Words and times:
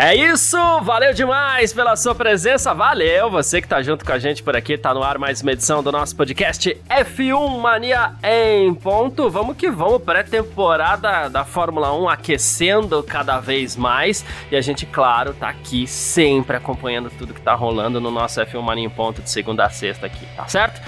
É 0.00 0.14
isso, 0.14 0.56
valeu 0.82 1.12
demais 1.12 1.72
pela 1.72 1.96
sua 1.96 2.14
presença, 2.14 2.72
valeu 2.72 3.28
você 3.28 3.60
que 3.60 3.66
tá 3.66 3.82
junto 3.82 4.04
com 4.04 4.12
a 4.12 4.18
gente 4.20 4.44
por 4.44 4.54
aqui, 4.54 4.78
tá 4.78 4.94
no 4.94 5.02
ar 5.02 5.18
mais 5.18 5.42
uma 5.42 5.50
edição 5.50 5.82
do 5.82 5.90
nosso 5.90 6.14
podcast 6.14 6.72
F1 6.88 7.58
Mania 7.58 8.12
em 8.22 8.72
ponto. 8.74 9.28
Vamos 9.28 9.56
que 9.56 9.68
vamos, 9.68 10.00
pré-temporada 10.00 11.28
da 11.28 11.44
Fórmula 11.44 11.92
1 11.92 12.08
aquecendo 12.10 13.02
cada 13.02 13.40
vez 13.40 13.74
mais 13.74 14.24
e 14.52 14.56
a 14.56 14.60
gente, 14.60 14.86
claro, 14.86 15.34
tá 15.34 15.48
aqui 15.48 15.84
sempre 15.88 16.56
acompanhando 16.56 17.10
tudo 17.10 17.34
que 17.34 17.40
tá 17.40 17.54
rolando 17.54 18.00
no 18.00 18.12
nosso 18.12 18.40
F1 18.40 18.62
Mania 18.62 18.84
em 18.86 18.90
ponto 18.90 19.20
de 19.20 19.28
segunda 19.28 19.64
a 19.64 19.70
sexta 19.70 20.06
aqui, 20.06 20.24
tá 20.36 20.46
certo? 20.46 20.80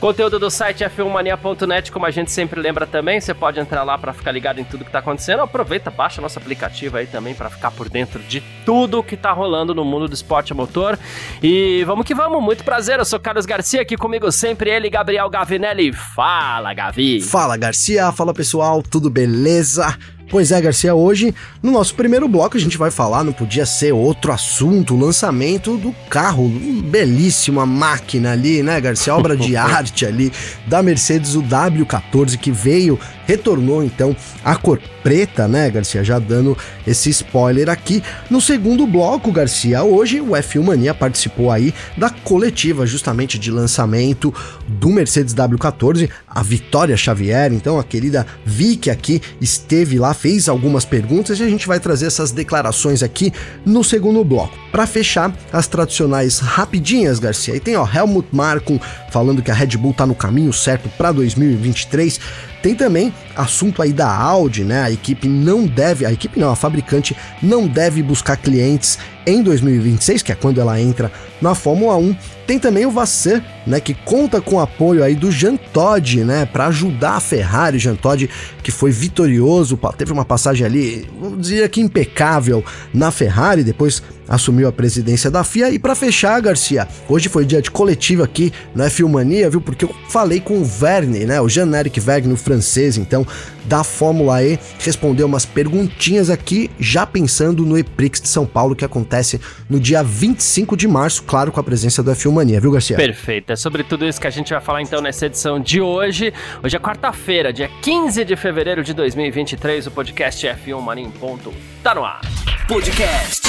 Conteúdo 0.00 0.38
do 0.38 0.48
site 0.48 0.84
f1mania.net, 0.84 1.90
como 1.90 2.06
a 2.06 2.10
gente 2.12 2.30
sempre 2.30 2.60
lembra 2.60 2.86
também, 2.86 3.20
você 3.20 3.34
pode 3.34 3.58
entrar 3.58 3.82
lá 3.82 3.98
para 3.98 4.12
ficar 4.12 4.30
ligado 4.30 4.60
em 4.60 4.64
tudo 4.64 4.84
que 4.84 4.92
tá 4.92 5.00
acontecendo. 5.00 5.42
Aproveita, 5.42 5.90
baixa 5.90 6.22
nosso 6.22 6.38
aplicativo 6.38 6.96
aí 6.96 7.06
também 7.08 7.34
para 7.34 7.50
ficar 7.50 7.72
por 7.72 7.88
dentro 7.88 8.20
de 8.20 8.40
tudo 8.64 9.02
que 9.02 9.16
tá 9.16 9.32
rolando 9.32 9.74
no 9.74 9.84
mundo 9.84 10.06
do 10.06 10.14
esporte 10.14 10.54
motor. 10.54 10.96
E 11.42 11.82
vamos 11.84 12.06
que 12.06 12.14
vamos, 12.14 12.40
muito 12.40 12.62
prazer. 12.62 13.00
Eu 13.00 13.04
sou 13.04 13.18
Carlos 13.18 13.44
Garcia, 13.44 13.82
aqui 13.82 13.96
comigo 13.96 14.30
sempre 14.30 14.70
ele, 14.70 14.88
Gabriel 14.88 15.28
Gavinelli. 15.28 15.92
Fala, 15.92 16.72
Gavi. 16.72 17.20
Fala, 17.20 17.56
Garcia. 17.56 18.12
Fala, 18.12 18.32
pessoal. 18.32 18.84
Tudo 18.84 19.10
beleza? 19.10 19.98
Pois 20.28 20.52
é, 20.52 20.60
Garcia, 20.60 20.94
hoje 20.94 21.34
no 21.62 21.72
nosso 21.72 21.94
primeiro 21.94 22.28
bloco 22.28 22.56
a 22.56 22.60
gente 22.60 22.76
vai 22.76 22.90
falar, 22.90 23.24
não 23.24 23.32
podia 23.32 23.64
ser 23.64 23.92
outro 23.92 24.30
assunto, 24.30 24.94
o 24.94 24.98
lançamento 24.98 25.78
do 25.78 25.90
carro, 26.10 26.48
belíssima 26.84 27.64
máquina 27.64 28.32
ali, 28.32 28.62
né, 28.62 28.78
Garcia? 28.78 29.14
Obra 29.14 29.34
de 29.34 29.56
arte 29.58 30.04
ali 30.04 30.30
da 30.66 30.82
Mercedes, 30.82 31.34
o 31.34 31.42
W14, 31.42 32.36
que 32.36 32.50
veio, 32.50 33.00
retornou 33.26 33.82
então 33.82 34.14
a 34.44 34.54
cor 34.54 34.78
preta, 35.02 35.48
né, 35.48 35.70
Garcia? 35.70 36.04
Já 36.04 36.18
dando 36.18 36.56
esse 36.86 37.08
spoiler 37.08 37.70
aqui. 37.70 38.02
No 38.28 38.40
segundo 38.40 38.86
bloco, 38.86 39.32
Garcia, 39.32 39.82
hoje 39.82 40.20
o 40.20 40.32
F1 40.32 40.62
Mania 40.62 40.92
participou 40.92 41.50
aí 41.50 41.72
da 41.96 42.10
coletiva 42.10 42.86
justamente 42.86 43.38
de 43.38 43.50
lançamento 43.50 44.34
do 44.66 44.90
Mercedes 44.90 45.34
W14, 45.34 46.10
a 46.38 46.42
Vitória 46.42 46.96
Xavier, 46.96 47.52
então 47.52 47.80
a 47.80 47.84
querida 47.84 48.24
Vicky 48.46 48.90
aqui 48.90 49.20
esteve 49.40 49.98
lá, 49.98 50.14
fez 50.14 50.48
algumas 50.48 50.84
perguntas 50.84 51.40
e 51.40 51.42
a 51.42 51.48
gente 51.48 51.66
vai 51.66 51.80
trazer 51.80 52.06
essas 52.06 52.30
declarações 52.30 53.02
aqui 53.02 53.32
no 53.66 53.82
segundo 53.82 54.22
bloco. 54.22 54.56
Para 54.70 54.86
fechar, 54.86 55.36
as 55.52 55.66
tradicionais 55.66 56.38
rapidinhas, 56.38 57.18
Garcia. 57.18 57.56
E 57.56 57.60
tem 57.60 57.74
ó, 57.74 57.84
Helmut 57.92 58.28
Marko 58.30 58.80
falando 59.10 59.42
que 59.42 59.50
a 59.50 59.54
Red 59.54 59.76
Bull 59.76 59.92
tá 59.92 60.06
no 60.06 60.14
caminho 60.14 60.52
certo 60.52 60.88
para 60.90 61.10
2023. 61.10 62.20
Tem 62.62 62.76
também 62.76 63.12
assunto 63.38 63.80
aí 63.80 63.92
da 63.92 64.12
Audi, 64.12 64.64
né? 64.64 64.82
A 64.82 64.90
equipe 64.90 65.28
não 65.28 65.64
deve, 65.64 66.04
a 66.04 66.12
equipe 66.12 66.38
não, 66.38 66.50
a 66.50 66.56
fabricante 66.56 67.16
não 67.40 67.68
deve 67.68 68.02
buscar 68.02 68.36
clientes 68.36 68.98
em 69.28 69.42
2026, 69.42 70.22
que 70.22 70.32
é 70.32 70.34
quando 70.34 70.60
ela 70.60 70.80
entra 70.80 71.12
na 71.40 71.54
Fórmula 71.54 71.96
1. 71.96 72.16
Tem 72.46 72.58
também 72.58 72.86
o 72.86 72.90
Vasser, 72.90 73.42
né, 73.66 73.78
que 73.78 73.92
conta 73.92 74.40
com 74.40 74.56
o 74.56 74.60
apoio 74.60 75.04
aí 75.04 75.14
do 75.14 75.30
Jean 75.30 75.56
Todt, 75.56 76.24
né, 76.24 76.46
para 76.46 76.68
ajudar 76.68 77.16
a 77.16 77.20
Ferrari, 77.20 77.78
Jean 77.78 77.94
Todt 77.94 78.30
que 78.62 78.70
foi 78.70 78.90
vitorioso, 78.90 79.78
teve 79.98 80.12
uma 80.12 80.24
passagem 80.24 80.66
ali, 80.66 81.06
vamos 81.20 81.42
dizer 81.42 81.68
que 81.68 81.82
impecável 81.82 82.64
na 82.92 83.10
Ferrari, 83.10 83.62
depois 83.62 84.02
assumiu 84.26 84.66
a 84.66 84.72
presidência 84.72 85.30
da 85.30 85.44
FIA 85.44 85.70
e 85.70 85.78
para 85.78 85.94
fechar, 85.94 86.40
Garcia, 86.40 86.88
hoje 87.06 87.28
foi 87.28 87.44
dia 87.44 87.60
de 87.60 87.70
coletivo 87.70 88.22
aqui 88.22 88.50
na 88.74 88.86
F1 88.86 89.08
Mania, 89.08 89.50
viu? 89.50 89.60
Porque 89.60 89.84
eu 89.84 89.94
falei 90.08 90.40
com 90.40 90.58
o 90.58 90.64
Verne, 90.64 91.26
né, 91.26 91.38
o 91.38 91.48
Jean-Éric 91.48 92.00
Vergne, 92.00 92.32
o 92.32 92.36
francês, 92.36 92.96
então, 92.96 93.26
da 93.64 93.84
Fórmula 93.84 94.42
E, 94.42 94.58
respondeu 94.78 95.26
umas 95.26 95.44
perguntinhas 95.44 96.30
aqui, 96.30 96.70
já 96.78 97.06
pensando 97.06 97.64
no 97.64 97.76
EPRIX 97.78 98.20
de 98.20 98.28
São 98.28 98.46
Paulo 98.46 98.74
que 98.74 98.84
acontece 98.84 99.40
no 99.68 99.78
dia 99.78 100.02
25 100.02 100.76
de 100.76 100.88
março, 100.88 101.22
claro, 101.22 101.52
com 101.52 101.60
a 101.60 101.62
presença 101.62 102.02
do 102.02 102.10
F1 102.10 102.32
Mania, 102.32 102.60
viu, 102.60 102.70
Garcia? 102.70 102.96
Perfeito. 102.96 103.52
É 103.52 103.56
sobre 103.56 103.82
tudo 103.82 104.06
isso 104.06 104.20
que 104.20 104.26
a 104.26 104.30
gente 104.30 104.52
vai 104.52 104.60
falar 104.60 104.82
então 104.82 105.00
nessa 105.00 105.26
edição 105.26 105.60
de 105.60 105.80
hoje. 105.80 106.32
Hoje 106.62 106.76
é 106.76 106.80
quarta-feira, 106.80 107.52
dia 107.52 107.70
15 107.82 108.24
de 108.24 108.36
fevereiro 108.36 108.82
de 108.82 108.94
2023. 108.94 109.86
O 109.86 109.90
podcast 109.90 110.46
F1 110.46 110.80
Mania 110.80 111.04
em 111.04 111.10
ponto 111.10 111.52
tá 111.82 111.94
no 111.94 112.04
ar. 112.04 112.20
Podcast 112.66 113.48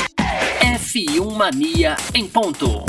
F1 0.62 1.36
Mania 1.36 1.96
em 2.14 2.28
ponto. 2.28 2.84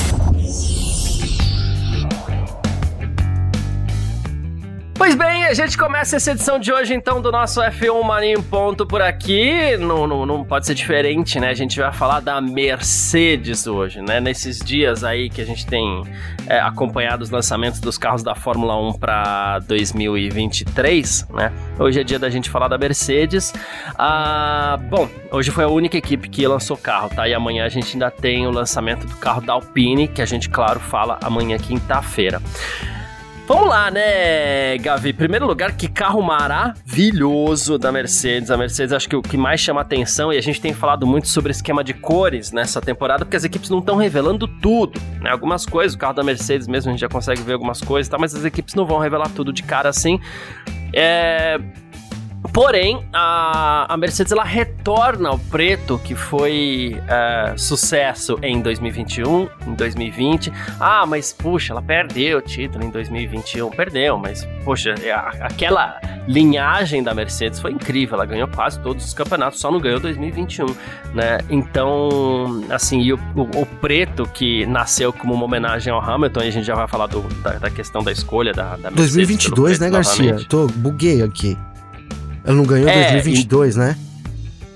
Pois 5.01 5.15
bem, 5.15 5.45
a 5.45 5.53
gente 5.55 5.75
começa 5.75 6.17
essa 6.17 6.29
edição 6.29 6.59
de 6.59 6.71
hoje 6.71 6.93
então 6.93 7.19
do 7.19 7.31
nosso 7.31 7.59
F1 7.59 8.03
Mania 8.03 8.33
em 8.33 8.41
ponto 8.41 8.85
por 8.85 9.01
aqui. 9.01 9.75
Não, 9.75 10.05
não, 10.05 10.27
não 10.27 10.43
pode 10.43 10.67
ser 10.67 10.75
diferente, 10.75 11.39
né? 11.39 11.49
A 11.49 11.55
gente 11.55 11.79
vai 11.79 11.91
falar 11.91 12.19
da 12.19 12.39
Mercedes 12.39 13.65
hoje, 13.65 13.99
né? 13.99 14.19
Nesses 14.19 14.59
dias 14.59 15.03
aí 15.03 15.27
que 15.27 15.41
a 15.41 15.43
gente 15.43 15.65
tem 15.65 16.03
é, 16.45 16.59
acompanhado 16.59 17.23
os 17.23 17.31
lançamentos 17.31 17.79
dos 17.79 17.97
carros 17.97 18.21
da 18.21 18.35
Fórmula 18.35 18.79
1 18.79 18.93
para 18.99 19.57
2023, 19.61 21.29
né? 21.31 21.51
Hoje 21.79 21.99
é 21.99 22.03
dia 22.03 22.19
da 22.19 22.29
gente 22.29 22.47
falar 22.47 22.67
da 22.67 22.77
Mercedes. 22.77 23.51
Ah, 23.97 24.77
bom, 24.87 25.09
hoje 25.31 25.49
foi 25.49 25.63
a 25.63 25.67
única 25.67 25.97
equipe 25.97 26.29
que 26.29 26.45
lançou 26.45 26.77
carro, 26.77 27.09
tá? 27.09 27.27
E 27.27 27.33
amanhã 27.33 27.65
a 27.65 27.69
gente 27.69 27.95
ainda 27.95 28.11
tem 28.11 28.45
o 28.45 28.51
lançamento 28.51 29.07
do 29.07 29.15
carro 29.15 29.41
da 29.41 29.53
Alpine, 29.53 30.07
que 30.07 30.21
a 30.21 30.27
gente, 30.27 30.47
claro, 30.47 30.79
fala 30.79 31.17
amanhã, 31.23 31.57
quinta-feira. 31.57 32.39
Vamos 33.53 33.67
lá, 33.67 33.91
né, 33.91 34.77
Gavi? 34.77 35.11
Primeiro 35.11 35.45
lugar, 35.45 35.75
que 35.75 35.89
carro 35.89 36.21
maravilhoso 36.21 37.77
da 37.77 37.91
Mercedes. 37.91 38.49
A 38.49 38.55
Mercedes, 38.55 38.93
acho 38.93 39.09
que 39.09 39.15
o 39.17 39.21
que 39.21 39.35
mais 39.35 39.59
chama 39.59 39.81
atenção, 39.81 40.31
e 40.31 40.37
a 40.37 40.41
gente 40.41 40.61
tem 40.61 40.73
falado 40.73 41.05
muito 41.05 41.27
sobre 41.27 41.51
esquema 41.51 41.83
de 41.83 41.93
cores 41.93 42.53
nessa 42.53 42.79
temporada, 42.79 43.25
porque 43.25 43.35
as 43.35 43.43
equipes 43.43 43.69
não 43.69 43.79
estão 43.79 43.97
revelando 43.97 44.47
tudo, 44.47 44.97
né? 45.19 45.31
Algumas 45.31 45.65
coisas, 45.65 45.95
o 45.95 45.97
carro 45.97 46.13
da 46.13 46.23
Mercedes 46.23 46.65
mesmo, 46.65 46.91
a 46.91 46.93
gente 46.93 47.01
já 47.01 47.09
consegue 47.09 47.41
ver 47.41 47.51
algumas 47.51 47.81
coisas, 47.81 48.07
tá? 48.07 48.17
Mas 48.17 48.33
as 48.33 48.45
equipes 48.45 48.73
não 48.73 48.85
vão 48.85 48.99
revelar 48.99 49.27
tudo 49.35 49.51
de 49.51 49.63
cara 49.63 49.89
assim. 49.89 50.17
É 50.93 51.59
Porém, 52.53 53.05
a, 53.13 53.93
a 53.93 53.97
Mercedes 53.97 54.31
ela 54.31 54.43
retorna 54.43 55.29
ao 55.29 55.39
preto, 55.39 55.97
que 56.03 56.15
foi 56.15 56.97
uh, 56.97 57.57
sucesso 57.57 58.37
em 58.43 58.61
2021, 58.61 59.47
em 59.67 59.73
2020. 59.73 60.51
Ah, 60.79 61.05
mas 61.05 61.31
puxa, 61.31 61.71
ela 61.71 61.81
perdeu 61.81 62.39
o 62.39 62.41
título 62.41 62.83
em 62.83 62.89
2021. 62.89 63.69
Perdeu, 63.69 64.17
mas 64.17 64.45
puxa, 64.65 64.95
é, 65.01 65.11
a, 65.11 65.29
aquela 65.41 65.99
linhagem 66.27 67.01
da 67.01 67.13
Mercedes 67.13 67.59
foi 67.59 67.71
incrível. 67.71 68.15
Ela 68.15 68.25
ganhou 68.25 68.47
quase 68.49 68.79
todos 68.79 69.05
os 69.05 69.13
campeonatos, 69.13 69.59
só 69.59 69.71
não 69.71 69.79
ganhou 69.79 70.01
2021, 70.01 70.65
né? 71.13 71.37
Então, 71.49 72.65
assim, 72.69 72.99
e 72.99 73.13
o, 73.13 73.19
o, 73.35 73.61
o 73.61 73.65
preto 73.65 74.25
que 74.33 74.65
nasceu 74.65 75.13
como 75.13 75.33
uma 75.33 75.45
homenagem 75.45 75.91
ao 75.91 76.01
Hamilton, 76.01 76.41
e 76.41 76.47
a 76.47 76.51
gente 76.51 76.65
já 76.65 76.75
vai 76.75 76.87
falar 76.87 77.07
do, 77.07 77.21
da, 77.41 77.51
da, 77.53 77.69
questão 77.69 78.03
da 78.03 78.11
escolha 78.11 78.51
da, 78.51 78.75
da 78.75 78.91
Mercedes. 78.91 79.13
2022, 79.13 79.79
né, 79.79 79.89
Garcia? 79.89 80.25
Novamente. 80.25 80.49
Tô 80.49 80.67
buguei 80.67 81.21
aqui. 81.21 81.57
Ela 82.43 82.55
não 82.55 82.65
ganhou 82.65 82.89
em 82.89 82.91
é, 82.91 83.11
2022, 83.11 83.75
e... 83.75 83.79
né? 83.79 83.97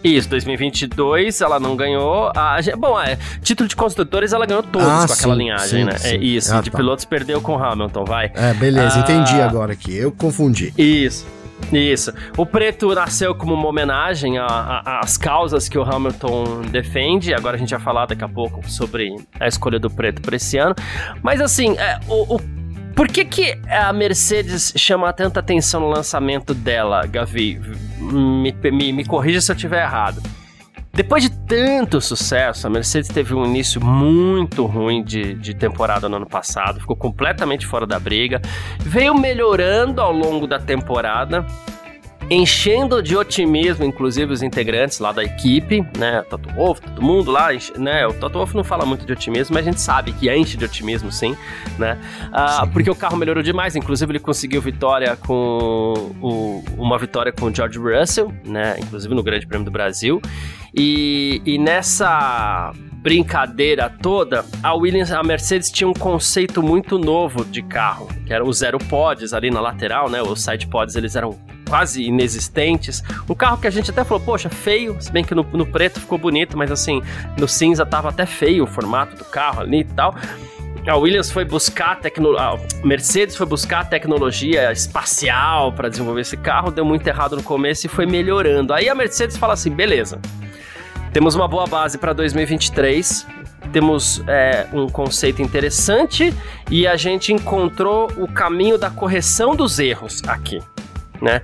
Isso, 0.06 0.30
2022 0.30 1.42
ela 1.42 1.60
não 1.60 1.76
ganhou. 1.76 2.32
A, 2.36 2.58
bom, 2.78 3.00
é, 3.02 3.18
título 3.42 3.68
de 3.68 3.76
construtores 3.76 4.34
ela 4.34 4.46
ganhou 4.46 4.62
todos 4.62 4.88
ah, 4.88 5.06
com 5.08 5.14
aquela 5.14 5.34
sim, 5.34 5.40
linhagem, 5.42 5.80
sim, 5.80 5.84
né? 5.84 5.98
Sim. 5.98 6.08
É 6.10 6.18
isso, 6.18 6.56
ah, 6.56 6.62
de 6.62 6.70
tá. 6.70 6.78
pilotos 6.78 7.06
perdeu 7.06 7.42
com 7.42 7.58
Hamilton, 7.58 8.06
vai. 8.06 8.32
É, 8.36 8.54
beleza, 8.54 8.98
ah, 8.98 9.00
entendi 9.00 9.42
agora 9.42 9.74
aqui. 9.74 9.96
Eu 9.96 10.12
confundi. 10.12 10.72
Isso. 10.78 11.26
Isso. 11.72 12.14
O 12.38 12.46
preto 12.46 12.94
nasceu 12.94 13.34
como 13.34 13.56
uma 13.56 13.68
homenagem 13.68 14.36
às 14.38 15.18
causas 15.18 15.68
que 15.68 15.78
o 15.78 15.84
Hamilton 15.84 16.62
defende. 16.70 17.34
Agora 17.34 17.56
a 17.56 17.60
gente 17.60 17.72
vai 17.72 17.80
falar 17.80 18.06
daqui 18.06 18.24
a 18.24 18.30
pouco 18.30 18.70
sobre 18.70 19.16
a 19.40 19.48
escolha 19.48 19.80
do 19.80 19.90
preto 19.90 20.22
para 20.22 20.36
esse 20.36 20.58
ano. 20.58 20.76
Mas 21.24 21.42
assim, 21.42 21.76
é, 21.78 22.00
o, 22.08 22.36
o 22.36 22.42
por 22.96 23.10
que, 23.10 23.26
que 23.26 23.60
a 23.70 23.92
Mercedes 23.92 24.74
chama 24.78 25.12
tanta 25.12 25.42
atenção 25.42 25.82
no 25.82 25.90
lançamento 25.90 26.54
dela, 26.54 27.06
Gavi? 27.06 27.60
Me, 28.00 28.56
me, 28.72 28.94
me 28.94 29.06
corrija 29.06 29.42
se 29.42 29.52
eu 29.52 29.56
estiver 29.56 29.84
errado. 29.84 30.22
Depois 30.94 31.22
de 31.22 31.30
tanto 31.30 32.00
sucesso, 32.00 32.66
a 32.66 32.70
Mercedes 32.70 33.10
teve 33.10 33.34
um 33.34 33.46
início 33.46 33.84
muito 33.84 34.66
ruim 34.66 35.04
de, 35.04 35.34
de 35.34 35.54
temporada 35.54 36.08
no 36.08 36.16
ano 36.16 36.26
passado, 36.26 36.80
ficou 36.80 36.96
completamente 36.96 37.68
fora 37.68 37.86
da 37.86 38.00
briga, 38.00 38.42
veio 38.80 39.14
melhorando 39.14 40.02
ao 40.02 40.14
longo 40.14 40.48
da 40.48 40.58
temporada 40.58 41.46
enchendo 42.30 43.02
de 43.04 43.16
otimismo, 43.16 43.86
inclusive 43.86 44.32
os 44.34 44.42
integrantes 44.42 45.00
lá 45.00 45.12
da 45.12 45.24
equipe, 45.24 45.86
né? 45.98 46.24
Toto 46.30 46.50
Wolff, 46.50 46.82
todo 46.82 47.02
mundo 47.02 47.32
lá, 47.32 47.50
né? 47.78 48.08
O 48.08 48.14
Toto 48.14 48.38
Wolff 48.38 48.56
não 48.56 48.64
fala 48.64 48.86
muito 48.86 49.06
de 49.06 49.14
otimismo, 49.14 49.54
mas 49.54 49.68
a 49.68 49.70
gente 49.70 49.82
sabe 49.82 50.12
que 50.12 50.34
enche 50.34 50.58
de 50.58 50.66
otimismo, 50.66 51.12
sim, 51.12 51.36
né? 51.78 52.00
Ah, 52.32 52.64
sim. 52.64 52.72
Porque 52.72 52.90
o 52.90 52.96
carro 52.96 53.16
melhorou 53.16 53.44
demais, 53.44 53.76
inclusive 53.76 54.12
ele 54.12 54.20
conseguiu 54.20 54.62
vitória 54.62 55.16
com 55.16 56.12
o, 56.22 56.64
uma 56.78 56.98
vitória 56.98 57.32
com 57.32 57.46
o 57.46 57.54
George 57.54 57.78
Russell, 57.78 58.34
né? 58.44 58.76
Inclusive 58.80 59.14
no 59.14 59.22
Grande 59.22 59.46
Prêmio 59.46 59.66
do 59.66 59.72
Brasil. 59.72 60.20
E, 60.74 61.42
e 61.46 61.58
nessa 61.58 62.74
brincadeira 63.06 63.88
toda, 63.88 64.44
a 64.64 64.74
Williams, 64.74 65.12
a 65.12 65.22
Mercedes 65.22 65.70
tinha 65.70 65.88
um 65.88 65.94
conceito 65.94 66.64
muito 66.64 66.98
novo 66.98 67.46
de 67.46 67.62
carro, 67.62 68.10
que 68.26 68.34
era 68.34 68.44
os 68.44 68.58
zero 68.58 68.80
pods 68.80 69.32
ali 69.32 69.52
na 69.52 69.62
lateral, 69.62 70.10
né? 70.10 70.24
Os 70.24 70.44
side 70.44 70.66
pods 70.66 70.96
eles 70.96 71.16
eram 71.16 71.38
quase 71.68 72.04
inexistentes. 72.04 73.04
Um 73.30 73.36
carro 73.36 73.58
que 73.58 73.68
a 73.68 73.72
gente 73.72 73.92
até 73.92 74.04
falou, 74.04 74.24
poxa, 74.24 74.50
feio, 74.50 74.96
se 75.00 75.12
bem 75.12 75.24
que 75.24 75.36
no, 75.36 75.44
no 75.44 75.66
preto 75.66 76.00
ficou 76.00 76.18
bonito, 76.18 76.58
mas 76.58 76.72
assim, 76.72 77.02
no 77.38 77.48
cinza 77.48 77.86
tava 77.86 78.10
até 78.10 78.26
feio 78.26 78.64
o 78.64 78.68
formato 78.68 79.16
do 79.16 79.26
carro 79.26 79.62
ali 79.62 79.80
e 79.80 79.84
tal. 79.84 80.16
A 80.88 80.96
Williams 80.96 81.32
foi 81.32 81.44
buscar 81.44 82.00
tecnologia. 82.00 82.68
Mercedes 82.84 83.36
foi 83.36 83.48
buscar 83.48 83.90
tecnologia 83.90 84.72
espacial 84.72 85.74
para 85.74 85.90
desenvolver 85.90 86.22
esse 86.22 86.38
carro, 86.38 86.70
deu 86.70 86.86
muito 86.86 87.08
errado 87.08 87.36
no 87.36 87.42
começo 87.42 87.88
e 87.88 87.90
foi 87.90 88.06
melhorando. 88.06 88.72
Aí 88.72 88.88
a 88.88 88.94
Mercedes 88.94 89.36
fala 89.36 89.54
assim: 89.54 89.72
beleza, 89.72 90.20
temos 91.12 91.34
uma 91.34 91.48
boa 91.48 91.66
base 91.66 91.98
para 91.98 92.14
2023. 92.14 93.26
Temos 93.72 94.24
é, 94.28 94.68
um 94.72 94.88
conceito 94.88 95.42
interessante 95.42 96.32
e 96.70 96.86
a 96.86 96.96
gente 96.96 97.34
encontrou 97.34 98.12
o 98.16 98.28
caminho 98.28 98.78
da 98.78 98.92
correção 98.92 99.56
dos 99.56 99.80
erros 99.80 100.22
aqui, 100.28 100.62
né? 101.26 101.42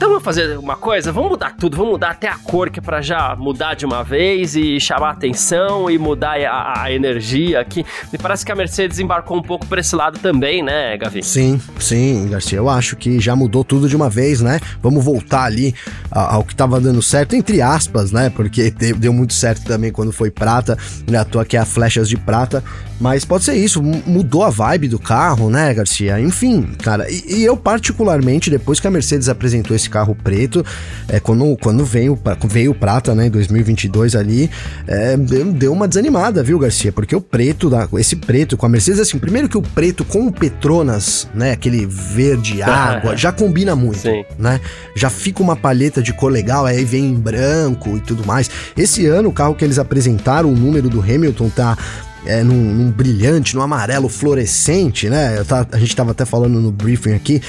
Então 0.00 0.08
vamos 0.08 0.24
fazer 0.24 0.58
uma 0.58 0.76
coisa, 0.76 1.12
vamos 1.12 1.32
mudar 1.32 1.54
tudo, 1.58 1.76
vamos 1.76 1.92
mudar 1.92 2.12
até 2.12 2.26
a 2.26 2.34
cor, 2.34 2.70
que 2.70 2.78
é 2.78 2.82
pra 2.82 3.02
já 3.02 3.36
mudar 3.36 3.74
de 3.74 3.84
uma 3.84 4.02
vez 4.02 4.56
e 4.56 4.80
chamar 4.80 5.08
a 5.08 5.10
atenção 5.10 5.90
e 5.90 5.98
mudar 5.98 6.40
a, 6.40 6.84
a, 6.84 6.90
energia 6.90 7.60
aqui. 7.60 7.84
Me 8.10 8.18
parece 8.18 8.42
que 8.42 8.50
a 8.50 8.56
Mercedes 8.56 8.98
embarcou 8.98 9.36
um 9.36 9.42
pouco 9.42 9.66
por 9.66 9.78
esse 9.78 9.94
lado 9.94 10.18
também, 10.18 10.62
né, 10.62 10.96
Gavi? 10.96 11.22
Sim, 11.22 11.60
sim, 11.78 12.30
Garcia. 12.30 12.56
Eu 12.56 12.70
acho 12.70 12.96
que 12.96 13.20
já 13.20 13.36
mudou 13.36 13.62
tudo 13.62 13.90
de 13.90 13.94
uma 13.94 14.08
vez, 14.08 14.40
né? 14.40 14.58
Vamos 14.80 15.04
voltar 15.04 15.44
ali 15.44 15.74
ao 16.10 16.44
que 16.44 16.56
tava 16.56 16.80
dando 16.80 17.02
certo, 17.02 17.36
entre 17.36 17.60
aspas, 17.60 18.10
né? 18.10 18.30
Porque 18.30 18.70
deu 18.96 19.12
muito 19.12 19.34
certo 19.34 19.66
também 19.66 19.92
quando 19.92 20.12
foi 20.12 20.30
prata, 20.30 20.78
né? 21.06 21.18
À 21.18 21.26
toa 21.26 21.44
que 21.44 21.58
é 21.58 21.60
a 21.60 21.66
flechas 21.66 22.08
de 22.08 22.16
prata. 22.16 22.64
Mas 23.00 23.24
pode 23.24 23.44
ser 23.44 23.54
isso, 23.54 23.82
mudou 23.82 24.44
a 24.44 24.50
vibe 24.50 24.88
do 24.88 24.98
carro, 24.98 25.48
né, 25.48 25.72
Garcia? 25.72 26.20
Enfim, 26.20 26.68
cara, 26.82 27.10
e, 27.10 27.38
e 27.38 27.44
eu 27.44 27.56
particularmente, 27.56 28.50
depois 28.50 28.78
que 28.78 28.86
a 28.86 28.90
Mercedes 28.90 29.28
apresentou 29.28 29.74
esse 29.74 29.88
carro 29.88 30.14
preto, 30.14 30.64
é, 31.08 31.18
quando, 31.18 31.56
quando 31.56 31.82
veio, 31.82 32.18
veio 32.46 32.72
o 32.72 32.74
prata, 32.74 33.14
né, 33.14 33.26
em 33.26 33.30
2022 33.30 34.14
ali, 34.14 34.50
é, 34.86 35.16
deu 35.16 35.72
uma 35.72 35.88
desanimada, 35.88 36.42
viu, 36.42 36.58
Garcia? 36.58 36.92
Porque 36.92 37.16
o 37.16 37.22
preto, 37.22 37.70
esse 37.98 38.16
preto 38.16 38.56
com 38.56 38.66
a 38.66 38.68
Mercedes, 38.68 39.00
assim, 39.00 39.18
primeiro 39.18 39.48
que 39.48 39.56
o 39.56 39.62
preto 39.62 40.04
com 40.04 40.26
o 40.26 40.32
Petronas, 40.32 41.26
né, 41.34 41.52
aquele 41.52 41.86
verde 41.86 42.60
água, 42.62 43.16
já 43.16 43.32
combina 43.32 43.74
muito, 43.74 44.00
Sim. 44.00 44.24
né? 44.38 44.60
Já 44.94 45.08
fica 45.08 45.42
uma 45.42 45.56
palheta 45.56 46.02
de 46.02 46.12
cor 46.12 46.30
legal, 46.30 46.66
aí 46.66 46.84
vem 46.84 47.06
em 47.06 47.14
branco 47.14 47.96
e 47.96 48.00
tudo 48.00 48.26
mais. 48.26 48.50
Esse 48.76 49.06
ano, 49.06 49.30
o 49.30 49.32
carro 49.32 49.54
que 49.54 49.64
eles 49.64 49.78
apresentaram, 49.78 50.50
o 50.50 50.56
número 50.56 50.90
do 50.90 51.00
Hamilton 51.00 51.48
tá 51.48 51.78
é, 52.26 52.42
num, 52.42 52.54
num, 52.54 52.90
brilhante, 52.90 53.54
num 53.54 53.62
amarelo 53.62 54.08
fluorescente, 54.08 55.08
né? 55.08 55.42
a 55.72 55.78
gente 55.78 55.96
tava 55.96 56.10
até 56.10 56.24
falando 56.24 56.60
no 56.60 56.70
briefing 56.70 57.14
aqui 57.14 57.40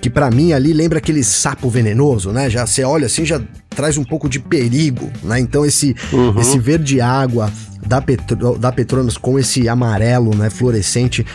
que 0.00 0.08
para 0.08 0.30
mim 0.30 0.52
ali 0.52 0.72
lembra 0.72 0.98
aquele 0.98 1.22
sapo 1.22 1.68
venenoso, 1.68 2.32
né? 2.32 2.48
Já 2.48 2.66
você 2.66 2.82
olha 2.82 3.06
assim, 3.06 3.24
já 3.24 3.40
traz 3.68 3.98
um 3.98 4.04
pouco 4.04 4.28
de 4.28 4.40
perigo, 4.40 5.10
né? 5.22 5.38
Então 5.38 5.64
esse, 5.64 5.94
uhum. 6.12 6.40
esse 6.40 6.58
verde 6.58 7.00
água 7.00 7.52
da, 7.86 8.00
Petro, 8.00 8.58
da 8.58 8.72
Petronas 8.72 9.16
com 9.16 9.38
esse 9.38 9.68
amarelo, 9.68 10.34
né, 10.34 10.48
fluorescente, 10.48 11.26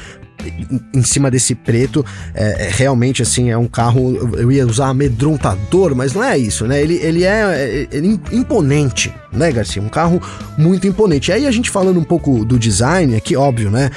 em 0.93 1.03
cima 1.03 1.31
desse 1.31 1.55
preto, 1.55 2.05
é, 2.33 2.67
é, 2.67 2.69
realmente 2.71 3.21
assim, 3.21 3.49
é 3.49 3.57
um 3.57 3.67
carro, 3.67 4.15
eu 4.37 4.51
ia 4.51 4.65
usar 4.65 4.87
amedrontador, 4.87 5.95
mas 5.95 6.13
não 6.13 6.23
é 6.23 6.37
isso, 6.37 6.65
né? 6.67 6.81
Ele, 6.81 6.95
ele 6.95 7.23
é, 7.23 7.87
é 7.91 7.97
imponente, 8.31 9.13
né, 9.35 9.51
Garcia? 9.51 9.81
Um 9.81 9.89
carro 9.89 10.21
muito 10.57 10.87
imponente. 10.87 11.31
E 11.31 11.33
aí 11.33 11.47
a 11.47 11.51
gente 11.51 11.69
falando 11.69 11.99
um 11.99 12.03
pouco 12.03 12.45
do 12.45 12.57
design 12.57 13.15
aqui, 13.15 13.35
óbvio, 13.35 13.69
né? 13.69 13.89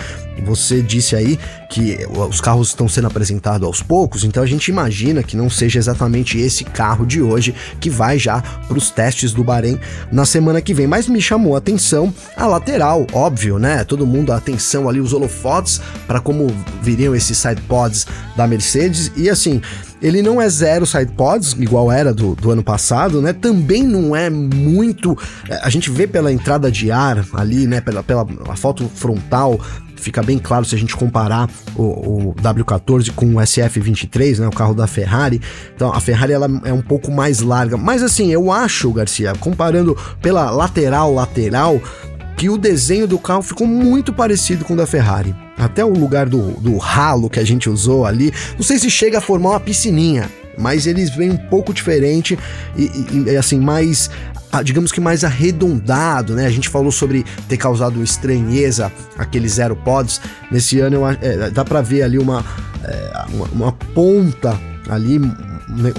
Você 0.44 0.80
disse 0.80 1.16
aí 1.16 1.38
que 1.68 1.98
os 2.30 2.40
carros 2.40 2.68
estão 2.68 2.88
sendo 2.88 3.08
apresentados 3.08 3.66
aos 3.66 3.82
poucos, 3.82 4.24
então 4.24 4.42
a 4.42 4.46
gente 4.46 4.68
imagina 4.68 5.22
que 5.22 5.36
não 5.36 5.50
seja 5.50 5.78
exatamente 5.78 6.38
esse 6.38 6.64
carro 6.64 7.04
de 7.04 7.20
hoje 7.20 7.54
que 7.80 7.90
vai 7.90 8.18
já 8.18 8.40
para 8.40 8.78
os 8.78 8.90
testes 8.90 9.32
do 9.32 9.42
Bahrein 9.42 9.78
na 10.10 10.24
semana 10.24 10.60
que 10.60 10.72
vem. 10.72 10.86
Mas 10.86 11.08
me 11.08 11.20
chamou 11.20 11.54
a 11.54 11.58
atenção 11.58 12.14
a 12.36 12.46
lateral, 12.46 13.06
óbvio, 13.12 13.58
né? 13.58 13.84
Todo 13.84 14.06
mundo, 14.06 14.32
a 14.32 14.36
atenção 14.36 14.88
ali, 14.88 15.00
os 15.00 15.12
holofotes 15.12 15.80
para 16.06 16.20
como 16.20 16.46
viriam 16.82 17.14
esses 17.14 17.36
sidepods 17.36 18.06
da 18.36 18.46
Mercedes 18.46 19.10
e 19.16 19.28
assim. 19.28 19.60
Ele 20.00 20.22
não 20.22 20.40
é 20.40 20.48
zero 20.48 20.86
sidepods, 20.86 21.52
igual 21.58 21.90
era 21.90 22.14
do, 22.14 22.34
do 22.34 22.50
ano 22.50 22.62
passado, 22.62 23.20
né? 23.20 23.32
Também 23.32 23.82
não 23.82 24.14
é 24.14 24.30
muito. 24.30 25.16
É, 25.48 25.60
a 25.62 25.70
gente 25.70 25.90
vê 25.90 26.06
pela 26.06 26.32
entrada 26.32 26.70
de 26.70 26.90
ar 26.90 27.24
ali, 27.32 27.66
né? 27.66 27.80
Pela, 27.80 28.02
pela 28.02 28.26
foto 28.56 28.88
frontal 28.94 29.60
fica 29.98 30.22
bem 30.22 30.38
claro 30.38 30.64
se 30.64 30.74
a 30.74 30.78
gente 30.78 30.96
comparar 30.96 31.50
o, 31.74 31.82
o, 32.30 32.34
W14 32.36 33.10
com 33.12 33.26
o 33.26 33.34
SF23, 33.34 34.38
né, 34.38 34.46
o 34.46 34.52
carro 34.52 34.74
da 34.74 34.86
Ferrari. 34.86 35.40
Então 35.74 35.92
a 35.92 36.00
Ferrari 36.00 36.32
ela 36.32 36.48
é 36.64 36.72
um 36.72 36.80
pouco 36.80 37.10
mais 37.10 37.40
larga, 37.40 37.76
mas 37.76 38.02
assim, 38.02 38.30
eu 38.30 38.50
acho, 38.50 38.92
Garcia, 38.92 39.32
comparando 39.38 39.96
pela 40.22 40.50
lateral 40.50 41.12
lateral, 41.12 41.80
que 42.38 42.48
o 42.48 42.56
desenho 42.56 43.08
do 43.08 43.18
carro 43.18 43.42
ficou 43.42 43.66
muito 43.66 44.12
parecido 44.12 44.64
com 44.64 44.74
o 44.74 44.76
da 44.76 44.86
Ferrari. 44.86 45.34
Até 45.58 45.84
o 45.84 45.88
lugar 45.88 46.28
do, 46.28 46.52
do 46.52 46.76
ralo 46.76 47.28
que 47.28 47.40
a 47.40 47.44
gente 47.44 47.68
usou 47.68 48.06
ali, 48.06 48.32
não 48.54 48.62
sei 48.62 48.78
se 48.78 48.88
chega 48.88 49.18
a 49.18 49.20
formar 49.20 49.50
uma 49.50 49.60
piscininha, 49.60 50.30
mas 50.56 50.86
eles 50.86 51.10
vêm 51.10 51.30
um 51.30 51.36
pouco 51.36 51.74
diferente 51.74 52.38
e, 52.76 52.84
e, 52.84 53.24
e 53.26 53.36
assim 53.36 53.58
mais 53.58 54.08
digamos 54.64 54.92
que 54.92 55.00
mais 55.00 55.24
arredondado, 55.24 56.34
né? 56.34 56.46
A 56.46 56.50
gente 56.50 56.70
falou 56.70 56.90
sobre 56.90 57.24
ter 57.48 57.58
causado 57.58 58.02
estranheza 58.02 58.90
aqueles 59.18 59.54
zero 59.54 59.76
pods. 59.76 60.20
Nesse 60.50 60.80
ano 60.80 60.96
eu, 60.96 61.06
é, 61.06 61.50
dá 61.50 61.64
para 61.64 61.82
ver 61.82 62.02
ali 62.02 62.18
uma, 62.18 62.42
é, 62.84 63.26
uma, 63.30 63.46
uma 63.46 63.72
ponta 63.72 64.58
ali 64.88 65.20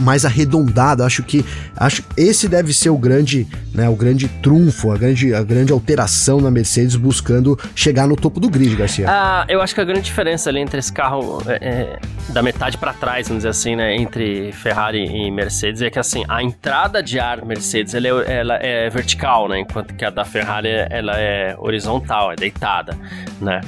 mais 0.02 0.26
arredondado. 0.26 1.04
Acho 1.04 1.24
que 1.24 1.46
acho 1.76 2.04
esse 2.18 2.48
deve 2.48 2.74
ser 2.74 2.90
o 2.90 2.98
grande, 2.98 3.48
né, 3.74 3.88
o 3.88 3.96
grande 3.96 4.28
trunfo, 4.28 4.92
a 4.92 4.98
grande, 4.98 5.34
a 5.34 5.44
grande 5.44 5.72
alteração 5.72 6.42
na 6.42 6.52
Mercedes 6.52 6.96
buscando 6.96 7.58
chegar 7.76 8.08
no 8.08 8.16
topo 8.16 8.40
do 8.40 8.50
grid, 8.50 8.76
Garcia. 8.76 9.06
Ah, 9.08 9.46
eu 9.48 9.62
acho 9.62 9.74
que 9.74 9.82
a 9.82 9.86
grande 9.86 10.02
diferença 10.02 10.50
ali 10.50 10.60
entre 10.60 10.80
esse 10.80 10.92
carro 10.92 11.42
é, 11.48 11.56
é, 11.62 12.00
da 12.30 12.42
metade 12.42 12.78
para 12.78 12.94
trás, 12.94 13.28
vamos 13.28 13.44
dizer 13.44 13.50
assim, 13.50 13.76
né, 13.76 13.96
entre 13.96 14.52
Ferrari 14.52 15.06
e 15.06 15.32
Mercedes 15.32 15.82
é 15.82 15.90
que 15.90 16.00
assim 16.00 16.24
a 16.28 16.42
entrada 16.42 17.02
de 17.02 17.20
ar 17.20 17.46
Mercedes 17.46 17.94
ela 17.94 18.08
é, 18.08 18.40
ela 18.40 18.56
é 18.56 18.90
vertical, 18.90 19.48
né, 19.48 19.60
enquanto 19.60 19.94
que 19.94 20.04
a 20.04 20.10
da 20.10 20.26
Ferrari 20.26 20.70
ela 20.90 21.20
é 21.20 21.56
horizontal, 21.58 22.32
é 22.32 22.36
deitada, 22.36 22.98
né? 23.40 23.62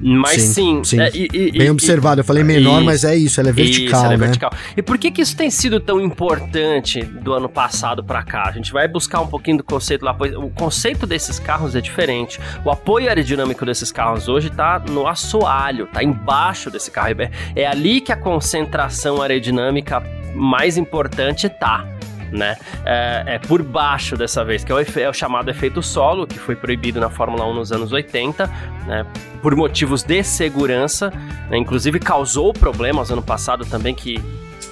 Mas 0.00 0.42
sim. 0.42 0.82
sim, 0.82 0.84
sim. 0.84 1.00
É, 1.00 1.10
e, 1.14 1.28
e, 1.32 1.58
Bem 1.58 1.70
observado. 1.70 2.20
Eu 2.20 2.24
falei 2.24 2.44
menor, 2.44 2.82
mas 2.82 3.04
é 3.04 3.16
isso, 3.16 3.40
ela 3.40 3.50
é 3.50 3.52
vertical. 3.52 3.86
Isso, 3.86 4.04
ela 4.04 4.14
é 4.14 4.16
né? 4.16 4.26
vertical. 4.26 4.52
E 4.76 4.82
por 4.82 4.98
que, 4.98 5.10
que 5.10 5.20
isso 5.20 5.36
tem 5.36 5.50
sido 5.50 5.80
tão 5.80 6.00
importante 6.00 7.02
do 7.02 7.32
ano 7.32 7.48
passado 7.48 8.02
para 8.02 8.22
cá? 8.22 8.44
A 8.48 8.52
gente 8.52 8.72
vai 8.72 8.86
buscar 8.86 9.20
um 9.20 9.26
pouquinho 9.26 9.58
do 9.58 9.64
conceito 9.64 10.04
lá. 10.04 10.16
O 10.36 10.50
conceito 10.50 11.06
desses 11.06 11.38
carros 11.38 11.74
é 11.74 11.80
diferente. 11.80 12.40
O 12.64 12.70
apoio 12.70 13.08
aerodinâmico 13.08 13.64
desses 13.64 13.90
carros 13.90 14.28
hoje 14.28 14.50
tá 14.50 14.78
no 14.78 15.06
assoalho, 15.06 15.86
tá 15.86 16.02
embaixo 16.02 16.70
desse 16.70 16.90
carro. 16.90 17.08
É, 17.18 17.30
é 17.56 17.66
ali 17.66 18.00
que 18.00 18.12
a 18.12 18.16
concentração 18.16 19.20
aerodinâmica 19.20 20.02
mais 20.34 20.76
importante 20.76 21.48
tá 21.48 21.84
né? 22.32 22.56
É, 22.84 23.24
é, 23.26 23.38
por 23.38 23.62
baixo 23.62 24.16
dessa 24.16 24.44
vez, 24.44 24.64
que 24.64 24.72
é 24.72 24.74
o, 24.74 24.78
é 24.80 25.08
o, 25.08 25.12
chamado 25.12 25.50
efeito 25.50 25.82
solo, 25.82 26.26
que 26.26 26.38
foi 26.38 26.56
proibido 26.56 27.00
na 27.00 27.10
Fórmula 27.10 27.46
1 27.46 27.54
nos 27.54 27.72
anos 27.72 27.92
80, 27.92 28.46
né? 28.86 29.06
Por 29.42 29.54
motivos 29.54 30.02
de 30.02 30.22
segurança, 30.22 31.12
né? 31.48 31.56
inclusive 31.56 31.98
causou 32.00 32.52
problemas 32.52 33.10
ano 33.10 33.22
passado 33.22 33.64
também 33.64 33.94
que 33.94 34.20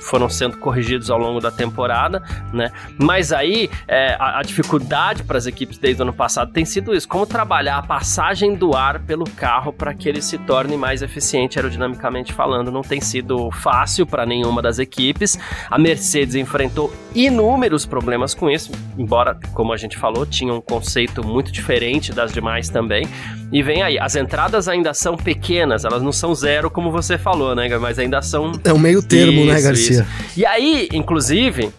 foram 0.07 0.29
sendo 0.29 0.57
corrigidos 0.59 1.11
ao 1.11 1.19
longo 1.19 1.41
da 1.41 1.51
temporada, 1.51 2.23
né? 2.53 2.71
Mas 2.99 3.33
aí 3.33 3.71
é, 3.89 4.17
a, 4.19 4.41
a, 4.41 4.43
dificuldade 4.43 5.23
para 5.23 5.39
as 5.39 5.47
equipes 5.47 5.79
desde 5.79 6.03
o 6.03 6.05
ano 6.05 6.13
passado 6.13 6.53
tem 6.53 6.65
sido 6.65 6.95
isso: 6.95 7.09
como 7.09 7.27
trabalhar 7.27 7.79
a 7.79 7.83
passagem 7.83 8.55
do 8.55 8.75
ar 8.75 9.01
pelo 9.01 9.29
carro 9.31 9.73
para 9.73 9.95
que 9.95 10.09
ele 10.09 10.23
se 10.23 10.39
torne 10.39 10.77
mais 10.77 11.03
eficiente 11.03 11.59
aerodinamicamente 11.59 12.33
falando. 12.33 12.71
Não 12.71 12.83
tem 12.83 13.01
sido 13.01 13.51
fácil 13.51 14.07
para 14.07 14.25
nenhuma 14.25 14.63
das 14.63 14.79
equipes. 14.79 15.39
A 15.71 15.79
Mercedes 15.79 16.35
enfrentou 16.35 16.93
inúmeros 17.15 17.87
problemas 17.87 18.35
com 18.35 18.51
isso, 18.51 18.71
embora, 18.99 19.39
como 19.55 19.73
a 19.73 19.77
gente 19.77 19.97
falou, 19.97 20.27
tinha 20.27 20.53
um 20.53 20.61
conceito 20.61 21.27
muito 21.27 21.51
diferente 21.51 22.13
das 22.13 22.33
demais 22.33 22.69
também. 22.69 23.09
E 23.53 23.63
vem 23.63 23.83
aí, 23.83 23.99
as 23.99 24.17
entradas 24.17 24.67
ainda 24.67 24.93
são 24.93 25.17
pequenas, 25.17 25.85
elas 25.85 26.03
não 26.03 26.11
são 26.11 26.35
zero, 26.35 26.69
como 26.69 26.91
você 26.91 27.17
falou, 27.17 27.55
né, 27.55 27.69
mas 27.79 27.99
ainda 27.99 28.21
são. 28.21 28.53
É 28.65 28.73
um 28.73 28.79
meio 28.79 29.01
termo, 29.01 29.45
né, 29.45 29.55
isso, 29.55 29.55
né, 29.55 29.61
Garcia? 29.63 30.01
Isso. 30.01 30.41
E 30.41 30.45
aí, 30.45 30.89
inclusive, 30.93 31.71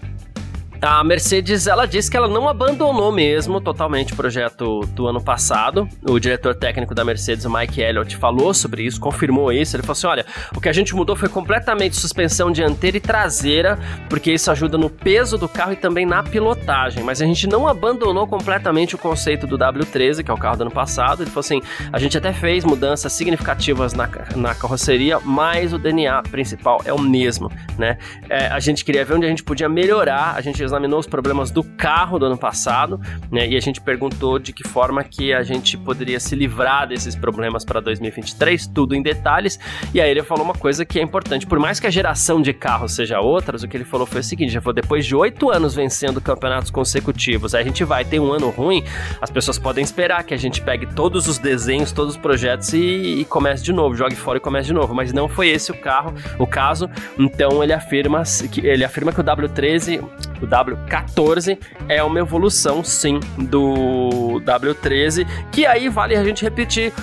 a 0.81 1.03
Mercedes, 1.03 1.65
ela 1.65 1.85
disse 1.85 2.09
que 2.09 2.15
ela 2.15 2.27
não 2.27 2.47
abandonou 2.47 3.11
mesmo 3.11 3.59
totalmente 3.59 4.13
o 4.13 4.15
projeto 4.15 4.81
do 4.93 5.07
ano 5.07 5.21
passado. 5.21 5.87
O 6.07 6.19
diretor 6.19 6.53
técnico 6.55 6.93
da 6.93 7.03
Mercedes, 7.03 7.45
o 7.45 7.49
Mike 7.49 7.81
Elliott, 7.81 8.15
falou 8.17 8.53
sobre 8.53 8.83
isso, 8.83 8.99
confirmou 8.99 9.51
isso. 9.51 9.75
Ele 9.75 9.83
falou 9.83 9.93
assim: 9.93 10.07
olha, 10.07 10.25
o 10.55 10.61
que 10.61 10.69
a 10.69 10.73
gente 10.73 10.95
mudou 10.95 11.15
foi 11.15 11.29
completamente 11.29 11.95
suspensão 11.95 12.51
dianteira 12.51 12.97
e 12.97 12.99
traseira, 12.99 13.79
porque 14.07 14.31
isso 14.31 14.51
ajuda 14.51 14.77
no 14.77 14.89
peso 14.89 15.37
do 15.37 15.49
carro 15.49 15.73
e 15.73 15.75
também 15.75 16.05
na 16.05 16.21
pilotagem. 16.21 17.03
Mas 17.03 17.21
a 17.21 17.25
gente 17.25 17.47
não 17.47 17.67
abandonou 17.67 18.27
completamente 18.27 18.93
o 18.93 18.97
conceito 18.97 19.47
do 19.47 19.57
W13, 19.57 20.23
que 20.23 20.29
é 20.29 20.33
o 20.33 20.37
carro 20.37 20.57
do 20.57 20.61
ano 20.61 20.71
passado. 20.71 21.23
Ele 21.23 21.29
falou 21.29 21.41
assim: 21.41 21.61
a 21.91 21.97
gente 21.97 22.17
até 22.17 22.31
fez 22.31 22.63
mudanças 22.63 23.11
significativas 23.13 23.93
na, 23.93 24.07
na 24.35 24.53
carroceria, 24.53 25.19
mas 25.19 25.73
o 25.73 25.79
DNA 25.79 26.21
principal 26.23 26.81
é 26.85 26.93
o 26.93 26.99
mesmo, 26.99 27.51
né? 27.77 27.97
É, 28.29 28.47
a 28.47 28.59
gente 28.59 28.85
queria 28.85 29.03
ver 29.03 29.15
onde 29.15 29.25
a 29.25 29.29
gente 29.29 29.43
podia 29.43 29.67
melhorar, 29.67 30.35
a 30.35 30.41
gente 30.41 30.66
examinou 30.67 30.99
os 30.99 31.07
problemas 31.07 31.51
do 31.51 31.63
carro 31.63 32.19
do 32.19 32.25
ano 32.25 32.37
passado, 32.37 32.99
né? 33.31 33.47
E 33.47 33.57
a 33.57 33.59
gente 33.59 33.81
perguntou 33.81 34.37
de 34.37 34.53
que 34.53 34.67
forma 34.67 35.03
que 35.03 35.33
a 35.33 35.43
gente 35.43 35.77
poderia 35.77 36.19
se 36.19 36.35
livrar 36.35 36.87
desses 36.87 37.15
problemas 37.15 37.65
para 37.65 37.79
2023, 37.79 38.67
tudo 38.67 38.95
em 38.95 39.01
detalhes. 39.01 39.59
E 39.93 39.99
aí 39.99 40.09
ele 40.09 40.23
falou 40.23 40.43
uma 40.43 40.53
coisa 40.53 40.85
que 40.85 40.99
é 40.99 41.01
importante, 41.01 41.47
por 41.47 41.59
mais 41.59 41.79
que 41.79 41.87
a 41.87 41.89
geração 41.89 42.41
de 42.41 42.53
carros 42.53 42.93
seja 42.93 43.19
outras, 43.19 43.63
o 43.63 43.67
que 43.67 43.77
ele 43.77 43.85
falou 43.85 44.05
foi 44.05 44.21
o 44.21 44.23
seguinte: 44.23 44.51
já 44.51 44.61
falou, 44.61 44.73
depois 44.73 45.05
de 45.05 45.15
oito 45.15 45.49
anos 45.49 45.73
vencendo 45.73 46.21
campeonatos 46.21 46.69
consecutivos, 46.69 47.55
a 47.55 47.63
gente 47.63 47.83
vai 47.83 48.05
ter 48.05 48.19
um 48.19 48.31
ano 48.31 48.49
ruim, 48.49 48.83
as 49.21 49.29
pessoas 49.29 49.57
podem 49.57 49.83
esperar 49.83 50.23
que 50.23 50.33
a 50.33 50.37
gente 50.37 50.61
pegue 50.61 50.85
todos 50.85 51.27
os 51.27 51.37
desenhos, 51.37 51.91
todos 51.91 52.15
os 52.15 52.21
projetos 52.21 52.73
e, 52.73 53.21
e 53.21 53.25
comece 53.25 53.63
de 53.63 53.71
novo, 53.71 53.95
jogue 53.95 54.15
fora 54.15 54.37
e 54.37 54.41
comece 54.41 54.67
de 54.67 54.73
novo. 54.73 54.93
Mas 54.93 55.13
não 55.13 55.27
foi 55.27 55.49
esse 55.49 55.71
o 55.71 55.77
carro, 55.77 56.13
o 56.37 56.45
caso. 56.45 56.89
Então 57.17 57.63
ele 57.63 57.73
afirma 57.73 58.23
que 58.51 58.65
ele 58.65 58.83
afirma 58.83 59.11
que 59.11 59.21
o 59.21 59.23
W13, 59.23 60.03
o 60.41 60.47
W14 60.63 61.57
é 61.87 62.03
uma 62.03 62.19
evolução 62.19 62.83
sim 62.83 63.19
do 63.37 64.41
W13, 64.45 65.27
que 65.51 65.65
aí 65.65 65.89
vale 65.89 66.15
a 66.15 66.23
gente 66.23 66.43
repetir, 66.43 66.93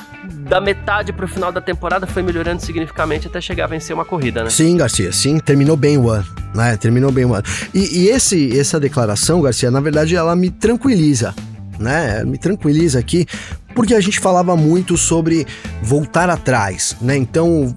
da 0.48 0.60
metade 0.60 1.12
pro 1.12 1.26
final 1.26 1.50
da 1.50 1.60
temporada 1.60 2.06
foi 2.06 2.22
melhorando 2.22 2.60
significativamente 2.60 3.26
até 3.26 3.40
chegar 3.40 3.64
a 3.64 3.68
vencer 3.68 3.94
uma 3.94 4.04
corrida, 4.04 4.44
né? 4.44 4.50
Sim, 4.50 4.76
Garcia, 4.76 5.12
sim, 5.12 5.38
terminou 5.38 5.76
bem 5.76 5.96
o 5.96 6.10
ano, 6.10 6.26
né? 6.54 6.76
Terminou 6.76 7.10
bem 7.10 7.24
o 7.24 7.34
ano. 7.34 7.44
E, 7.72 8.02
e 8.02 8.08
esse, 8.08 8.58
essa 8.58 8.78
declaração, 8.78 9.40
Garcia, 9.40 9.70
na 9.70 9.80
verdade, 9.80 10.14
ela 10.14 10.36
me 10.36 10.50
tranquiliza, 10.50 11.34
né? 11.78 12.24
Me 12.24 12.36
tranquiliza 12.36 12.98
aqui, 12.98 13.26
porque 13.74 13.94
a 13.94 14.00
gente 14.00 14.20
falava 14.20 14.56
muito 14.56 14.96
sobre 14.96 15.46
voltar 15.82 16.28
atrás, 16.28 16.96
né? 17.00 17.16
Então, 17.16 17.74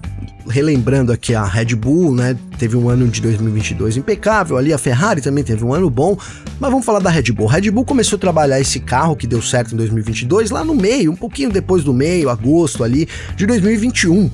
relembrando 0.48 1.12
aqui 1.12 1.34
a 1.34 1.44
Red 1.44 1.74
Bull, 1.74 2.14
né? 2.14 2.36
Teve 2.58 2.76
um 2.76 2.88
ano 2.88 3.06
de 3.08 3.20
2022 3.20 3.96
impecável 3.96 4.56
ali, 4.56 4.72
a 4.72 4.78
Ferrari 4.78 5.20
também 5.20 5.44
teve 5.44 5.64
um 5.64 5.72
ano 5.72 5.88
bom, 5.88 6.16
mas 6.58 6.70
vamos 6.70 6.84
falar 6.84 6.98
da 6.98 7.10
Red 7.10 7.32
Bull. 7.32 7.48
A 7.48 7.52
Red 7.52 7.70
Bull 7.70 7.84
começou 7.84 8.16
a 8.16 8.20
trabalhar 8.20 8.60
esse 8.60 8.80
carro 8.80 9.14
que 9.14 9.26
deu 9.26 9.40
certo 9.40 9.74
em 9.74 9.76
2022 9.76 10.50
lá 10.50 10.64
no 10.64 10.74
meio, 10.74 11.12
um 11.12 11.16
pouquinho 11.16 11.50
depois 11.50 11.84
do 11.84 11.94
meio, 11.94 12.28
agosto 12.28 12.82
ali 12.82 13.08
de 13.36 13.46
2021 13.46 14.30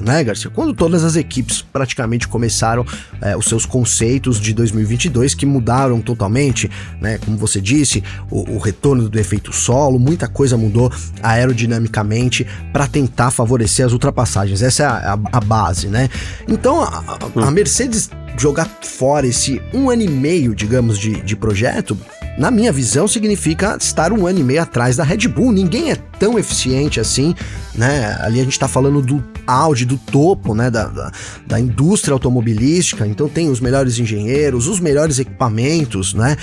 né, 0.00 0.22
Garcia? 0.24 0.50
Quando 0.50 0.74
todas 0.74 1.04
as 1.04 1.16
equipes 1.16 1.62
praticamente 1.62 2.28
começaram 2.28 2.84
é, 3.20 3.36
os 3.36 3.46
seus 3.46 3.66
conceitos 3.66 4.40
de 4.40 4.52
2022 4.52 5.34
que 5.34 5.46
mudaram 5.46 6.00
totalmente, 6.00 6.70
né? 7.00 7.18
Como 7.18 7.36
você 7.36 7.60
disse, 7.60 8.02
o, 8.30 8.54
o 8.54 8.58
retorno 8.58 9.08
do 9.08 9.18
efeito 9.18 9.52
solo, 9.52 9.98
muita 9.98 10.28
coisa 10.28 10.56
mudou 10.56 10.92
aerodinamicamente 11.22 12.46
para 12.72 12.86
tentar 12.86 13.30
favorecer 13.30 13.84
as 13.86 13.92
ultrapassagens. 13.92 14.62
Essa 14.62 14.82
é 14.82 14.86
a, 14.86 15.14
a, 15.14 15.18
a 15.38 15.40
base, 15.40 15.88
né? 15.88 16.08
Então 16.48 16.82
a, 16.82 17.18
a 17.34 17.48
hum. 17.48 17.50
Mercedes 17.50 18.10
jogar 18.38 18.68
fora 18.82 19.26
esse 19.26 19.60
um 19.72 19.90
ano 19.90 20.02
e 20.02 20.08
meio, 20.08 20.54
digamos, 20.54 20.98
de, 20.98 21.20
de 21.20 21.36
projeto 21.36 21.96
na 22.38 22.52
minha 22.52 22.70
visão, 22.70 23.08
significa 23.08 23.76
estar 23.80 24.12
um 24.12 24.24
ano 24.24 24.38
e 24.38 24.44
meio 24.44 24.62
atrás 24.62 24.96
da 24.96 25.02
Red 25.02 25.26
Bull. 25.26 25.50
Ninguém 25.50 25.90
é 25.90 25.96
tão 25.96 26.38
eficiente 26.38 27.00
assim, 27.00 27.34
né? 27.74 28.16
Ali 28.20 28.40
a 28.40 28.44
gente 28.44 28.56
tá 28.56 28.68
falando 28.68 29.02
do 29.02 29.22
auge, 29.44 29.84
do 29.84 29.98
topo, 29.98 30.54
né? 30.54 30.70
Da, 30.70 30.86
da, 30.86 31.12
da 31.44 31.58
indústria 31.58 32.12
automobilística. 32.12 33.04
Então 33.04 33.28
tem 33.28 33.50
os 33.50 33.60
melhores 33.60 33.98
engenheiros, 33.98 34.68
os 34.68 34.78
melhores 34.78 35.18
equipamentos, 35.18 36.14
né? 36.14 36.36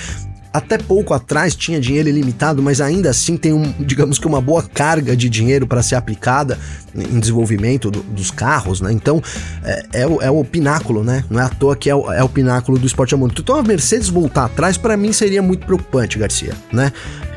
Até 0.56 0.78
pouco 0.78 1.12
atrás 1.12 1.54
tinha 1.54 1.78
dinheiro 1.78 2.08
ilimitado, 2.08 2.62
mas 2.62 2.80
ainda 2.80 3.10
assim 3.10 3.36
tem 3.36 3.52
um, 3.52 3.72
digamos 3.78 4.18
que 4.18 4.26
uma 4.26 4.40
boa 4.40 4.62
carga 4.62 5.16
de 5.16 5.28
dinheiro 5.28 5.66
para 5.66 5.82
ser 5.82 5.96
aplicada 5.96 6.58
em 6.94 7.20
desenvolvimento 7.20 7.90
do, 7.90 8.00
dos 8.00 8.30
carros, 8.30 8.80
né? 8.80 8.90
Então 8.90 9.22
é, 9.62 9.86
é, 9.92 10.06
o, 10.06 10.22
é, 10.22 10.30
o, 10.30 10.42
pináculo, 10.44 11.04
né? 11.04 11.24
Não 11.28 11.38
é 11.38 11.44
à 11.44 11.48
toa 11.48 11.76
que 11.76 11.90
é 11.90 11.94
o, 11.94 12.10
é 12.10 12.22
o 12.22 12.28
pináculo 12.28 12.78
do 12.78 12.86
esporte 12.86 13.14
a 13.14 13.18
mundo. 13.18 13.34
Então 13.38 13.56
a 13.56 13.62
Mercedes 13.62 14.08
voltar 14.08 14.46
atrás 14.46 14.78
para 14.78 14.96
mim 14.96 15.12
seria 15.12 15.42
muito 15.42 15.66
preocupante, 15.66 16.18
Garcia, 16.18 16.54
né? 16.72 16.92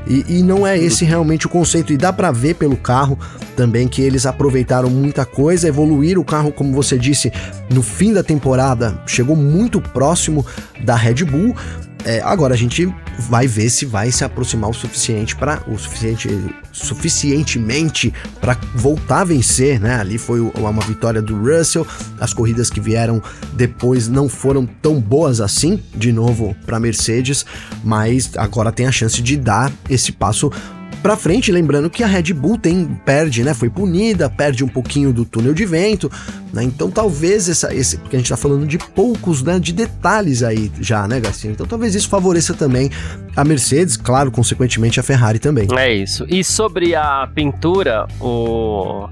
E, 0.08 0.40
e, 0.40 0.44
não 0.44 0.66
é 0.66 0.78
esse 0.78 1.06
realmente 1.06 1.46
o 1.46 1.50
conceito. 1.50 1.94
E 1.94 1.98
dá 1.98 2.12
para 2.12 2.32
ver 2.32 2.56
pelo 2.56 2.76
carro 2.76 3.20
também 3.56 3.88
que 3.88 4.02
eles 4.02 4.26
aproveitaram 4.26 4.90
muita 4.90 5.24
coisa, 5.24 5.68
evoluíram 5.68 6.22
o 6.22 6.26
carro, 6.26 6.52
como 6.52 6.74
você 6.74 6.98
disse, 6.98 7.32
no 7.72 7.84
fim 7.84 8.12
da 8.12 8.24
temporada, 8.24 9.00
chegou 9.06 9.36
muito 9.36 9.80
próximo 9.80 10.44
da 10.84 10.96
Red 10.96 11.26
Bull. 11.26 11.56
É, 12.06 12.22
agora 12.22 12.53
a 12.53 12.58
gente 12.58 12.91
vai 13.29 13.46
ver 13.46 13.70
se 13.70 13.86
vai 13.86 14.12
se 14.12 14.24
aproximar 14.24 14.70
o 14.70 14.74
suficiente 14.74 15.36
para 15.36 15.62
o 15.68 15.77
suficiente 15.77 16.29
suficientemente 16.72 18.13
para 18.39 18.58
voltar 18.74 19.22
a 19.22 19.25
vencer, 19.25 19.79
né? 19.79 19.96
Ali 19.96 20.18
foi 20.18 20.39
uma 20.39 20.82
vitória 20.82 21.22
do 21.22 21.36
Russell. 21.36 21.86
As 22.20 22.34
corridas 22.34 22.70
que 22.70 22.79
vieram 22.79 23.22
depois 23.53 24.08
não 24.08 24.29
foram 24.29 24.65
tão 24.65 25.00
boas 25.00 25.41
assim, 25.41 25.84
de 25.94 26.13
novo 26.13 26.56
para 26.65 26.79
Mercedes, 26.79 27.46
mas 27.84 28.32
agora 28.38 28.72
tem 28.72 28.88
a 28.88 28.91
chance 28.91 29.22
de 29.22 29.36
dar 29.36 29.72
esse 29.89 30.12
passo 30.12 30.50
para 31.01 31.15
frente, 31.15 31.51
lembrando 31.51 31.89
que 31.89 32.03
a 32.03 32.08
Red 32.08 32.34
Bull 32.34 32.58
tem 32.58 32.86
perde, 33.06 33.44
né? 33.44 33.53
Foi 33.53 33.70
punida, 33.70 34.29
perde 34.29 34.63
um 34.63 34.68
pouquinho 34.68 35.13
do 35.13 35.24
túnel 35.24 35.53
de 35.53 35.65
vento, 35.65 36.12
né? 36.53 36.63
Então 36.63 36.91
talvez 36.91 37.48
essa, 37.48 37.74
esse, 37.74 37.98
porque 37.98 38.15
a 38.15 38.20
gente 38.20 38.29
tá 38.29 38.38
falando 38.38 38.68
de 38.68 38.77
poucos, 38.77 39.41
né? 39.41 39.60
De 39.60 39.72
detalhes 39.72 40.44
aí 40.44 40.72
já, 40.79 41.08
né, 41.08 41.20
Garcia? 41.20 41.51
Então 41.51 41.65
talvez 41.65 41.96
isso 41.96 42.10
favoreça 42.10 42.53
também 42.53 42.89
a 43.36 43.44
Mercedes, 43.44 43.96
claro, 43.96 44.32
consequentemente 44.32 45.00
a 45.00 45.03
Ferrari 45.03 45.39
também. 45.39 45.68
É 45.77 45.94
isso. 45.94 46.25
E 46.29 46.44
sobre 46.44 46.96
a 46.96 47.29
pintura, 47.34 48.06
o 48.20 49.10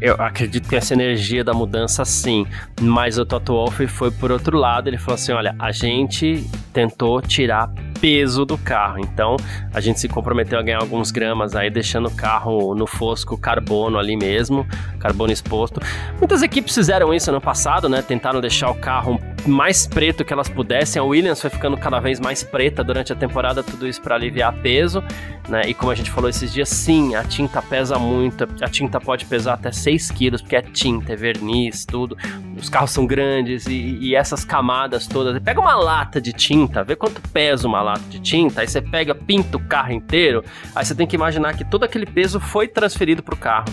eu 0.00 0.14
acredito 0.14 0.66
que 0.66 0.74
essa 0.74 0.94
energia 0.94 1.44
da 1.44 1.52
mudança 1.52 2.04
sim, 2.06 2.46
mas 2.80 3.18
o 3.18 3.26
Toto 3.26 3.52
Wolff 3.52 3.86
foi 3.86 4.10
por 4.10 4.32
outro 4.32 4.56
lado, 4.56 4.88
ele 4.88 4.96
falou 4.96 5.16
assim, 5.16 5.32
olha, 5.32 5.54
a 5.58 5.70
gente 5.72 6.42
tentou 6.72 7.20
tirar 7.20 7.70
peso 8.00 8.44
do 8.44 8.56
carro. 8.56 8.98
Então, 8.98 9.36
a 9.72 9.80
gente 9.80 10.00
se 10.00 10.08
comprometeu 10.08 10.58
a 10.58 10.62
ganhar 10.62 10.80
alguns 10.80 11.10
gramas 11.10 11.54
aí, 11.54 11.70
deixando 11.70 12.08
o 12.08 12.10
carro 12.10 12.74
no 12.74 12.86
fosco 12.86 13.36
carbono 13.36 13.98
ali 13.98 14.16
mesmo, 14.16 14.66
carbono 14.98 15.32
exposto. 15.32 15.80
Muitas 16.18 16.42
equipes 16.42 16.74
fizeram 16.74 17.12
isso 17.12 17.30
ano 17.30 17.40
passado, 17.40 17.88
né? 17.88 18.02
Tentaram 18.02 18.40
deixar 18.40 18.70
o 18.70 18.74
carro 18.74 19.20
mais 19.46 19.86
preto 19.86 20.24
que 20.24 20.32
elas 20.32 20.48
pudessem. 20.48 21.00
A 21.00 21.04
Williams 21.04 21.40
foi 21.40 21.50
ficando 21.50 21.76
cada 21.76 22.00
vez 22.00 22.18
mais 22.20 22.42
preta 22.42 22.82
durante 22.82 23.12
a 23.12 23.16
temporada, 23.16 23.62
tudo 23.62 23.86
isso 23.86 24.00
para 24.00 24.14
aliviar 24.14 24.52
peso, 24.54 25.02
né? 25.48 25.62
E 25.66 25.74
como 25.74 25.92
a 25.92 25.94
gente 25.94 26.10
falou 26.10 26.28
esses 26.28 26.52
dias, 26.52 26.68
sim, 26.68 27.14
a 27.14 27.24
tinta 27.24 27.60
pesa 27.60 27.98
muito. 27.98 28.48
A 28.60 28.68
tinta 28.68 29.00
pode 29.00 29.24
pesar 29.26 29.54
até 29.54 29.72
6 29.72 30.10
quilos, 30.10 30.40
porque 30.40 30.56
é 30.56 30.62
tinta, 30.62 31.12
é 31.12 31.16
verniz, 31.16 31.84
tudo. 31.84 32.16
Os 32.56 32.68
carros 32.68 32.90
são 32.90 33.06
grandes 33.06 33.66
e, 33.66 33.98
e 34.00 34.14
essas 34.14 34.44
camadas 34.44 35.06
todas. 35.06 35.40
Pega 35.42 35.60
uma 35.60 35.74
lata 35.74 36.20
de 36.20 36.32
tinta, 36.32 36.84
vê 36.84 36.94
quanto 36.94 37.20
pesa 37.30 37.66
uma 37.66 37.82
lata 37.82 37.89
de 37.98 38.20
tinta, 38.20 38.60
aí 38.60 38.68
você 38.68 38.80
pega, 38.80 39.14
pinta 39.14 39.56
o 39.56 39.60
carro 39.60 39.92
inteiro, 39.92 40.44
aí 40.74 40.84
você 40.84 40.94
tem 40.94 41.06
que 41.06 41.16
imaginar 41.16 41.56
que 41.56 41.64
todo 41.64 41.84
aquele 41.84 42.06
peso 42.06 42.40
foi 42.40 42.68
transferido 42.68 43.22
pro 43.22 43.36
carro 43.36 43.66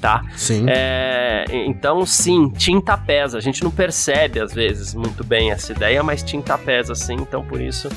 tá? 0.00 0.22
Sim. 0.36 0.66
É, 0.68 1.44
então, 1.50 2.04
sim, 2.06 2.48
tinta 2.50 2.96
pesa. 2.96 3.38
A 3.38 3.40
gente 3.40 3.64
não 3.64 3.70
percebe, 3.70 4.40
às 4.40 4.52
vezes, 4.52 4.94
muito 4.94 5.24
bem 5.24 5.50
essa 5.50 5.72
ideia, 5.72 6.02
mas 6.02 6.22
tinta 6.22 6.56
pesa, 6.56 6.94
sim. 6.94 7.14
Então, 7.14 7.44
por 7.44 7.60
isso, 7.60 7.88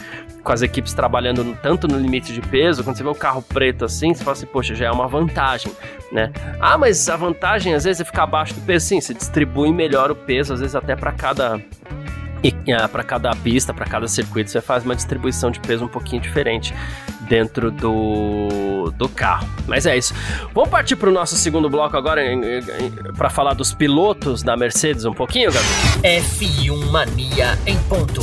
com 0.43 0.51
as 0.51 0.61
equipes 0.61 0.93
trabalhando 0.93 1.55
tanto 1.61 1.87
no 1.87 1.99
limite 1.99 2.33
de 2.33 2.41
peso, 2.41 2.83
quando 2.83 2.97
você 2.97 3.03
vê 3.03 3.09
um 3.09 3.13
carro 3.13 3.41
preto 3.41 3.85
assim, 3.85 4.13
você 4.13 4.23
fala 4.23 4.33
assim, 4.33 4.47
poxa, 4.47 4.73
já 4.73 4.87
é 4.87 4.91
uma 4.91 5.07
vantagem, 5.07 5.71
né? 6.11 6.31
Ah, 6.59 6.77
mas 6.77 7.07
a 7.09 7.15
vantagem, 7.15 7.73
às 7.73 7.83
vezes, 7.83 8.01
é 8.01 8.05
ficar 8.05 8.23
abaixo 8.23 8.53
do 8.53 8.61
peso. 8.61 8.87
Sim, 8.87 9.01
você 9.01 9.13
distribui 9.13 9.71
melhor 9.71 10.09
o 10.09 10.15
peso, 10.15 10.53
às 10.53 10.59
vezes 10.61 10.75
até 10.75 10.95
para 10.95 11.11
cada 11.11 11.61
para 12.91 13.03
cada 13.03 13.31
pista, 13.35 13.73
para 13.73 13.85
cada 13.85 14.07
circuito, 14.07 14.49
você 14.49 14.61
faz 14.61 14.83
uma 14.83 14.95
distribuição 14.95 15.51
de 15.51 15.59
peso 15.59 15.85
um 15.85 15.87
pouquinho 15.87 16.21
diferente 16.21 16.73
dentro 17.21 17.69
do, 17.71 18.91
do 18.97 19.07
carro. 19.07 19.47
Mas 19.67 19.85
é 19.85 19.97
isso. 19.97 20.13
Vamos 20.53 20.69
partir 20.69 20.95
para 20.95 21.09
o 21.09 21.13
nosso 21.13 21.35
segundo 21.35 21.69
bloco 21.69 21.95
agora 21.95 22.21
para 23.15 23.29
falar 23.29 23.53
dos 23.53 23.73
pilotos 23.73 24.41
da 24.41 24.57
Mercedes 24.57 25.05
um 25.05 25.13
pouquinho, 25.13 25.51
Gabriel? 25.51 26.21
F1 26.23 26.91
Mania 26.91 27.57
em 27.65 27.77
ponto. 27.83 28.21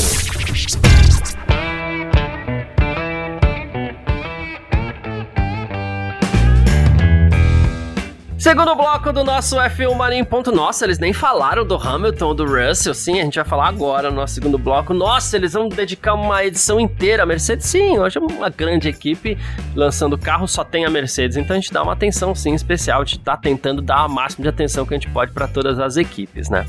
Segundo 8.47 8.77
bloco 8.77 9.13
do 9.13 9.25
nosso 9.25 9.57
F1 9.57 9.93
Marinho 9.97 10.25
Ponto. 10.25 10.53
Nossa, 10.53 10.85
eles 10.85 11.01
nem 11.01 11.13
falaram 11.13 11.67
do 11.67 11.75
Hamilton, 11.75 12.33
do 12.33 12.45
Russell, 12.45 12.95
sim, 12.95 13.19
a 13.19 13.25
gente 13.25 13.35
vai 13.35 13.45
falar 13.45 13.67
agora 13.67 14.09
no 14.09 14.15
nosso 14.15 14.35
segundo 14.35 14.57
bloco. 14.57 14.95
Nossa, 14.95 15.37
eles 15.37 15.55
vão 15.55 15.69
dedicar 15.69 16.15
uma 16.15 16.45
edição 16.45 16.79
inteira 16.79 17.25
à 17.25 17.27
Mercedes, 17.27 17.67
sim, 17.67 17.99
hoje 17.99 18.19
é 18.19 18.21
uma 18.21 18.49
grande 18.49 18.89
equipe 18.89 19.37
lançando 19.75 20.17
carro, 20.17 20.47
só 20.47 20.63
tem 20.63 20.85
a 20.85 20.91
Mercedes, 20.91 21.37
então 21.37 21.57
a 21.57 21.59
gente 21.59 21.73
dá 21.73 21.83
uma 21.83 21.95
atenção, 21.95 22.37
sim, 22.37 22.55
especial, 22.55 23.03
a 23.03 23.05
gente 23.05 23.19
tá 23.19 23.37
tentando 23.37 23.83
dar 23.83 24.05
a 24.05 24.09
máxima 24.09 24.45
de 24.45 24.49
atenção 24.49 24.87
que 24.87 24.95
a 24.95 24.97
gente 24.97 25.11
pode 25.11 25.33
para 25.33 25.49
todas 25.49 25.81
as 25.81 25.97
equipes, 25.97 26.49
né? 26.49 26.65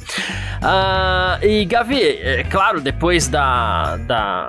Uh, 0.64 1.46
e 1.46 1.64
Gavi, 1.64 2.02
é 2.02 2.44
claro, 2.44 2.82
depois 2.82 3.28
da, 3.28 3.98
da 3.98 4.48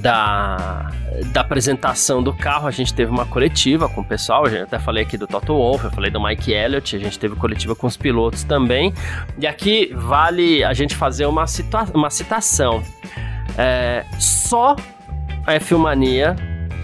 da, 0.00 0.90
da 1.32 1.40
apresentação 1.40 2.22
do 2.22 2.32
carro, 2.32 2.66
a 2.66 2.70
gente 2.70 2.92
teve 2.92 3.10
uma 3.10 3.26
coletiva 3.26 3.88
com 3.88 4.00
o 4.00 4.04
pessoal. 4.04 4.46
Eu 4.46 4.64
até 4.64 4.78
falei 4.78 5.04
aqui 5.04 5.16
do 5.16 5.26
Toto 5.26 5.54
Wolff, 5.54 5.84
eu 5.84 5.90
falei 5.90 6.10
do 6.10 6.22
Mike 6.22 6.52
Elliott, 6.52 6.96
a 6.96 6.98
gente 6.98 7.18
teve 7.18 7.36
coletiva 7.36 7.74
com 7.74 7.86
os 7.86 7.96
pilotos 7.96 8.44
também. 8.44 8.92
E 9.38 9.46
aqui 9.46 9.92
vale 9.94 10.64
a 10.64 10.72
gente 10.72 10.94
fazer 10.94 11.26
uma, 11.26 11.44
uma 11.94 12.10
citação. 12.10 12.82
É, 13.56 14.04
só 14.18 14.76
a 15.46 15.54
F1 15.54 15.78
Mania 15.78 16.36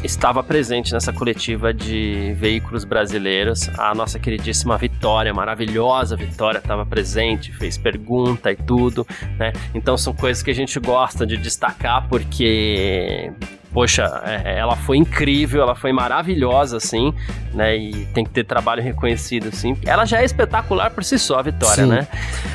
estava 0.03 0.43
presente 0.43 0.93
nessa 0.93 1.13
coletiva 1.13 1.73
de 1.73 2.35
veículos 2.35 2.85
brasileiros. 2.85 3.69
A 3.79 3.95
nossa 3.95 4.19
queridíssima 4.19 4.77
Vitória, 4.77 5.33
maravilhosa 5.33 6.17
Vitória, 6.17 6.59
estava 6.59 6.85
presente, 6.85 7.53
fez 7.53 7.79
pergunta 7.79 8.51
e 8.51 8.57
tudo, 8.57 9.07
né? 9.39 9.53
Então 9.75 9.97
são 9.97 10.13
coisas 10.15 10.43
que 10.43 10.51
a 10.51 10.55
gente 10.55 10.79
gosta 10.81 11.27
de 11.27 11.37
destacar 11.37 12.09
porque 12.09 13.33
poxa, 13.73 14.23
é, 14.25 14.59
ela 14.59 14.77
foi 14.77 14.97
incrível, 14.97 15.63
ela 15.63 15.75
foi 15.75 15.93
maravilhosa, 15.93 16.77
assim, 16.77 17.13
né? 17.55 17.77
E 17.77 18.07
tem 18.15 18.25
que 18.25 18.31
ter 18.31 18.45
trabalho 18.45 18.83
reconhecido, 18.83 19.49
assim. 19.49 19.77
Ela 19.85 20.05
já 20.05 20.21
é 20.21 20.25
espetacular 20.25 20.91
por 20.91 21.03
si 21.03 21.19
só, 21.19 21.39
a 21.39 21.43
Vitória, 21.43 21.85
Sim. 21.85 21.91
né? 21.91 22.09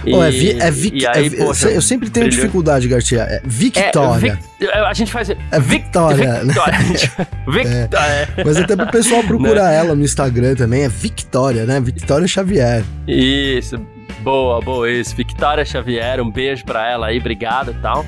E, 0.05 0.13
oh, 0.13 0.23
é, 0.23 0.31
vi, 0.31 1.05
é, 1.05 1.17
aí, 1.17 1.27
é 1.27 1.29
poxa, 1.45 1.69
eu 1.69 1.81
sempre 1.81 2.09
tenho 2.09 2.29
dificuldade, 2.29 2.87
Garcia. 2.87 3.21
É 3.21 3.41
Victória. 3.43 4.39
É, 4.61 4.79
a 4.79 4.93
gente 4.93 5.11
faz. 5.11 5.29
É 5.29 5.59
Victória. 5.59 6.43
Victória. 6.43 6.77
Victória. 7.47 8.29
É. 8.37 8.43
Mas 8.43 8.57
até 8.57 8.75
pro 8.75 8.87
pessoal 8.87 9.23
procurar 9.23 9.69
né? 9.69 9.77
ela 9.77 9.95
no 9.95 10.03
Instagram 10.03 10.55
também, 10.55 10.83
é 10.83 10.89
Victória, 10.89 11.65
né? 11.65 11.79
Victória 11.79 12.27
Xavier. 12.27 12.83
Isso. 13.07 13.79
Boa, 14.27 14.59
boa, 14.59 14.91
isso. 14.91 15.15
Victoria 15.15 15.63
Xavier, 15.63 16.19
um 16.19 16.29
beijo 16.29 16.65
pra 16.65 16.85
ela 16.85 17.07
aí, 17.07 17.17
obrigado 17.17 17.71
e 17.71 17.75
tal. 17.75 18.05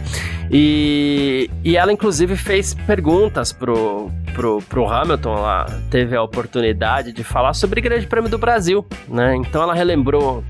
E, 0.51 1.49
e 1.63 1.77
ela, 1.77 1.93
inclusive, 1.93 2.35
fez 2.35 2.73
perguntas 2.73 3.53
pro, 3.53 4.11
pro, 4.33 4.61
pro 4.63 4.85
Hamilton, 4.85 5.37
ela 5.37 5.65
teve 5.89 6.17
a 6.17 6.21
oportunidade 6.21 7.13
de 7.13 7.23
falar 7.23 7.53
sobre 7.53 7.79
o 7.79 7.83
Grande 7.83 8.05
Prêmio 8.05 8.29
do 8.29 8.37
Brasil, 8.37 8.85
né? 9.07 9.33
Então 9.33 9.63
ela 9.63 9.73
relembrou 9.73 10.43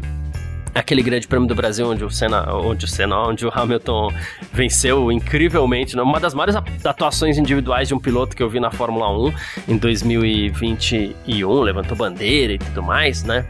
aquele 0.73 1.01
grande 1.01 1.27
prêmio 1.27 1.47
do 1.47 1.55
Brasil 1.55 1.87
onde 1.87 2.03
o 2.03 2.09
Senna, 2.09 2.53
onde 2.53 2.85
o 2.85 2.87
Senna, 2.87 3.17
onde 3.27 3.45
o 3.45 3.51
Hamilton 3.53 4.11
venceu 4.53 5.11
incrivelmente, 5.11 5.95
né? 5.95 6.01
uma 6.01 6.19
das 6.19 6.33
maiores 6.33 6.55
atuações 6.83 7.37
individuais 7.37 7.87
de 7.87 7.93
um 7.93 7.99
piloto 7.99 8.35
que 8.35 8.43
eu 8.43 8.49
vi 8.49 8.59
na 8.59 8.71
Fórmula 8.71 9.11
1 9.11 9.33
em 9.69 9.77
2021, 9.77 11.61
levantou 11.61 11.97
bandeira 11.97 12.53
e 12.53 12.57
tudo 12.57 12.83
mais, 12.83 13.23
né? 13.23 13.45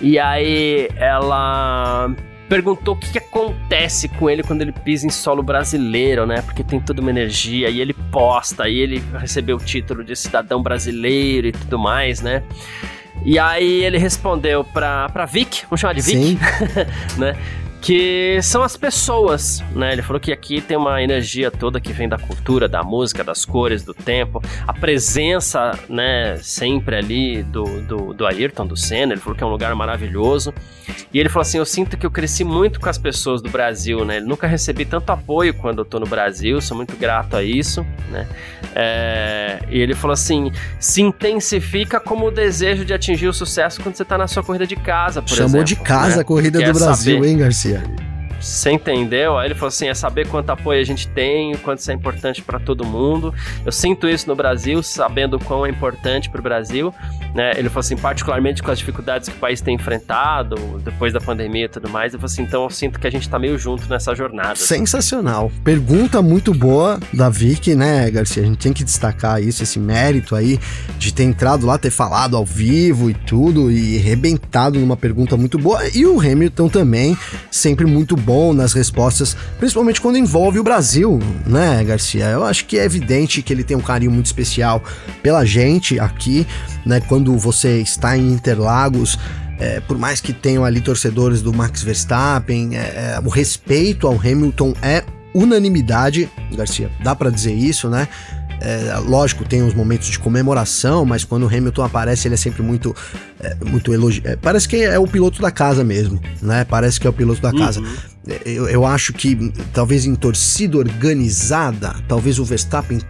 E 0.00 0.18
aí 0.18 0.88
ela 0.96 2.10
perguntou 2.48 2.94
o 2.94 2.98
que, 2.98 3.12
que, 3.12 3.18
acontece 3.18 4.08
com 4.08 4.28
ele 4.28 4.42
quando 4.42 4.60
ele 4.60 4.72
pisa 4.72 5.06
em 5.06 5.10
solo 5.10 5.42
brasileiro, 5.42 6.26
né? 6.26 6.42
Porque 6.42 6.62
tem 6.62 6.78
toda 6.78 7.00
uma 7.00 7.10
energia 7.10 7.70
e 7.70 7.80
ele 7.80 7.94
posta, 7.94 8.68
e 8.68 8.78
ele 8.78 9.02
recebeu 9.18 9.56
o 9.56 9.58
título 9.58 10.04
de 10.04 10.14
cidadão 10.14 10.62
brasileiro 10.62 11.46
e 11.46 11.52
tudo 11.52 11.78
mais, 11.78 12.20
né? 12.20 12.42
E 13.24 13.38
aí 13.38 13.84
ele 13.84 13.98
respondeu 13.98 14.64
pra, 14.64 15.08
pra 15.08 15.24
Vic, 15.26 15.64
vamos 15.68 15.80
chamar 15.80 15.94
de 15.94 16.00
Vic, 16.00 16.38
né? 17.18 17.36
Que 17.82 18.40
são 18.42 18.62
as 18.62 18.76
pessoas, 18.76 19.62
né? 19.74 19.92
Ele 19.92 20.02
falou 20.02 20.20
que 20.20 20.32
aqui 20.32 20.60
tem 20.60 20.76
uma 20.76 21.02
energia 21.02 21.50
toda 21.50 21.80
que 21.80 21.92
vem 21.92 22.08
da 22.08 22.16
cultura, 22.16 22.68
da 22.68 22.84
música, 22.84 23.24
das 23.24 23.44
cores, 23.44 23.82
do 23.82 23.92
tempo, 23.92 24.40
a 24.66 24.72
presença, 24.72 25.76
né, 25.88 26.38
sempre 26.40 26.94
ali 26.94 27.42
do, 27.42 27.64
do, 27.82 28.14
do 28.14 28.24
Ayrton, 28.24 28.68
do 28.68 28.76
Senna, 28.76 29.12
ele 29.12 29.20
falou 29.20 29.36
que 29.36 29.42
é 29.42 29.46
um 29.46 29.50
lugar 29.50 29.74
maravilhoso, 29.74 30.54
e 31.12 31.18
ele 31.18 31.28
falou 31.28 31.42
assim, 31.42 31.58
eu 31.58 31.64
sinto 31.64 31.96
que 31.96 32.06
eu 32.06 32.10
cresci 32.10 32.44
muito 32.44 32.80
com 32.80 32.88
as 32.88 32.98
pessoas 32.98 33.42
do 33.42 33.50
Brasil, 33.50 34.04
né? 34.04 34.18
Ele 34.18 34.26
nunca 34.26 34.46
recebi 34.46 34.84
tanto 34.84 35.10
apoio 35.10 35.52
quando 35.52 35.80
eu 35.80 35.84
tô 35.84 35.98
no 35.98 36.06
Brasil, 36.06 36.60
sou 36.60 36.76
muito 36.76 36.96
grato 36.96 37.36
a 37.36 37.42
isso, 37.42 37.84
né? 38.10 38.28
É, 38.74 39.58
e 39.70 39.80
ele 39.80 39.94
falou 39.94 40.12
assim, 40.12 40.50
se 40.78 41.02
intensifica 41.02 41.98
como 41.98 42.26
o 42.26 42.30
desejo 42.30 42.84
de 42.84 42.94
atingir 42.94 43.26
o 43.26 43.32
sucesso 43.32 43.80
quando 43.82 43.96
você 43.96 44.04
tá 44.04 44.16
na 44.16 44.26
sua 44.26 44.42
corrida 44.42 44.66
de 44.66 44.76
casa, 44.76 45.20
por 45.20 45.30
Chamou 45.30 45.62
exemplo. 45.62 45.64
de 45.64 45.76
casa 45.76 46.16
né? 46.16 46.22
a 46.22 46.24
corrida 46.24 46.58
Quer 46.58 46.72
do 46.72 46.78
Brasil, 46.78 47.16
saber, 47.16 47.28
hein, 47.28 47.38
Garcia? 47.38 47.71
друзья. 47.72 48.11
Você 48.42 48.72
entendeu? 48.72 49.38
Aí 49.38 49.46
ele 49.46 49.54
falou 49.54 49.68
assim: 49.68 49.88
é 49.88 49.94
saber 49.94 50.26
quanto 50.26 50.50
apoio 50.50 50.80
a 50.80 50.84
gente 50.84 51.06
tem, 51.08 51.54
quanto 51.58 51.78
isso 51.78 51.90
é 51.90 51.94
importante 51.94 52.42
para 52.42 52.58
todo 52.58 52.84
mundo. 52.84 53.32
Eu 53.64 53.70
sinto 53.70 54.08
isso 54.08 54.26
no 54.28 54.34
Brasil, 54.34 54.82
sabendo 54.82 55.36
o 55.36 55.44
quão 55.44 55.64
é 55.64 55.70
importante 55.70 56.28
para 56.28 56.40
o 56.40 56.42
Brasil. 56.42 56.92
Né? 57.34 57.52
Ele 57.56 57.68
falou 57.68 57.80
assim: 57.80 57.96
particularmente 57.96 58.62
com 58.62 58.70
as 58.70 58.78
dificuldades 58.78 59.28
que 59.28 59.36
o 59.36 59.38
país 59.38 59.60
tem 59.60 59.76
enfrentado 59.76 60.56
depois 60.84 61.12
da 61.12 61.20
pandemia 61.20 61.66
e 61.66 61.68
tudo 61.68 61.88
mais. 61.88 62.12
Ele 62.12 62.20
falou 62.20 62.32
assim: 62.32 62.42
então 62.42 62.64
eu 62.64 62.70
sinto 62.70 62.98
que 62.98 63.06
a 63.06 63.10
gente 63.10 63.28
tá 63.28 63.38
meio 63.38 63.56
junto 63.56 63.88
nessa 63.88 64.14
jornada. 64.14 64.56
Sensacional. 64.56 65.50
Pergunta 65.62 66.20
muito 66.20 66.52
boa 66.52 66.98
da 67.14 67.28
Vicky, 67.28 67.76
né, 67.76 68.10
Garcia? 68.10 68.42
A 68.42 68.46
gente 68.46 68.58
tem 68.58 68.72
que 68.72 68.82
destacar 68.82 69.40
isso, 69.40 69.62
esse 69.62 69.78
mérito 69.78 70.34
aí 70.34 70.58
de 70.98 71.14
ter 71.14 71.22
entrado 71.22 71.64
lá, 71.64 71.78
ter 71.78 71.90
falado 71.90 72.36
ao 72.36 72.44
vivo 72.44 73.08
e 73.08 73.14
tudo, 73.14 73.70
e 73.70 73.98
arrebentado 73.98 74.80
numa 74.80 74.96
pergunta 74.96 75.36
muito 75.36 75.58
boa. 75.58 75.80
E 75.94 76.04
o 76.04 76.18
Hamilton 76.18 76.68
também, 76.68 77.16
sempre 77.50 77.86
muito 77.86 78.16
bom 78.16 78.31
bom 78.32 78.54
nas 78.54 78.72
respostas, 78.72 79.36
principalmente 79.58 80.00
quando 80.00 80.16
envolve 80.16 80.58
o 80.58 80.62
Brasil, 80.62 81.18
né, 81.46 81.84
Garcia? 81.84 82.24
Eu 82.24 82.44
acho 82.44 82.64
que 82.64 82.78
é 82.78 82.84
evidente 82.84 83.42
que 83.42 83.52
ele 83.52 83.62
tem 83.62 83.76
um 83.76 83.82
carinho 83.82 84.10
muito 84.10 84.24
especial 84.24 84.82
pela 85.22 85.44
gente 85.44 86.00
aqui, 86.00 86.46
né? 86.86 86.98
Quando 87.00 87.36
você 87.36 87.82
está 87.82 88.16
em 88.16 88.32
Interlagos, 88.32 89.18
é, 89.58 89.80
por 89.80 89.98
mais 89.98 90.18
que 90.18 90.32
tenham 90.32 90.64
ali 90.64 90.80
torcedores 90.80 91.42
do 91.42 91.52
Max 91.52 91.82
Verstappen, 91.82 92.74
é, 92.74 92.78
é, 92.78 93.20
o 93.22 93.28
respeito 93.28 94.06
ao 94.06 94.14
Hamilton 94.14 94.72
é 94.80 95.04
unanimidade, 95.34 96.26
Garcia, 96.54 96.90
dá 97.04 97.14
para 97.14 97.28
dizer 97.28 97.52
isso, 97.52 97.90
né? 97.90 98.08
É, 98.64 98.96
lógico, 98.98 99.44
tem 99.44 99.60
uns 99.60 99.74
momentos 99.74 100.08
de 100.08 100.18
comemoração, 100.20 101.04
mas 101.04 101.24
quando 101.24 101.42
o 101.42 101.46
Hamilton 101.46 101.82
aparece, 101.82 102.28
ele 102.28 102.34
é 102.34 102.38
sempre 102.38 102.62
muito, 102.62 102.94
é, 103.40 103.56
muito 103.64 103.92
elogio. 103.92 104.22
É, 104.24 104.36
parece 104.36 104.68
que 104.68 104.76
é 104.76 104.98
o 104.98 105.06
piloto 105.06 105.42
da 105.42 105.50
casa 105.50 105.82
mesmo, 105.82 106.20
né? 106.40 106.64
Parece 106.64 107.00
que 107.00 107.06
é 107.06 107.10
o 107.10 107.12
piloto 107.12 107.42
da 107.42 107.50
uhum. 107.50 107.58
casa. 107.58 107.82
É, 108.28 108.40
eu, 108.46 108.68
eu 108.68 108.86
acho 108.86 109.12
que 109.12 109.52
talvez 109.72 110.06
em 110.06 110.14
torcida 110.14 110.78
organizada, 110.78 111.96
talvez 112.06 112.38
o 112.38 112.44
Verstappen 112.44 113.00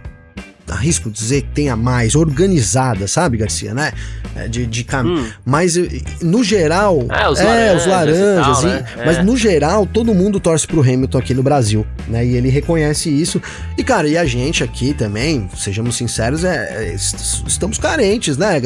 arrisco 0.67 1.09
dizer 1.09 1.41
que 1.41 1.49
tenha 1.49 1.75
mais 1.75 2.15
organizada, 2.15 3.07
sabe, 3.07 3.37
Garcia, 3.37 3.73
né? 3.73 3.91
É, 4.35 4.47
de, 4.47 4.65
de 4.65 4.83
cam... 4.83 5.05
Hum. 5.05 5.29
Mas 5.45 5.75
no 6.21 6.43
geral, 6.43 7.05
é, 7.09 7.29
os 7.29 7.39
laranjas, 7.39 7.47
é, 7.47 7.75
os 7.75 7.85
laranjas 7.85 8.61
tal, 8.61 8.63
né? 8.63 8.85
mas 9.05 9.17
é. 9.17 9.23
no 9.23 9.37
geral 9.37 9.85
todo 9.85 10.13
mundo 10.13 10.39
torce 10.39 10.65
pro 10.65 10.81
Hamilton 10.81 11.17
aqui 11.17 11.33
no 11.33 11.43
Brasil, 11.43 11.85
né? 12.07 12.25
E 12.25 12.35
ele 12.35 12.49
reconhece 12.49 13.09
isso. 13.09 13.41
E 13.77 13.83
cara, 13.83 14.07
e 14.07 14.17
a 14.17 14.25
gente 14.25 14.63
aqui 14.63 14.93
também, 14.93 15.49
sejamos 15.55 15.95
sinceros, 15.95 16.43
é, 16.43 16.91
é 16.91 16.95
estamos 16.95 17.77
carentes, 17.77 18.37
né, 18.37 18.59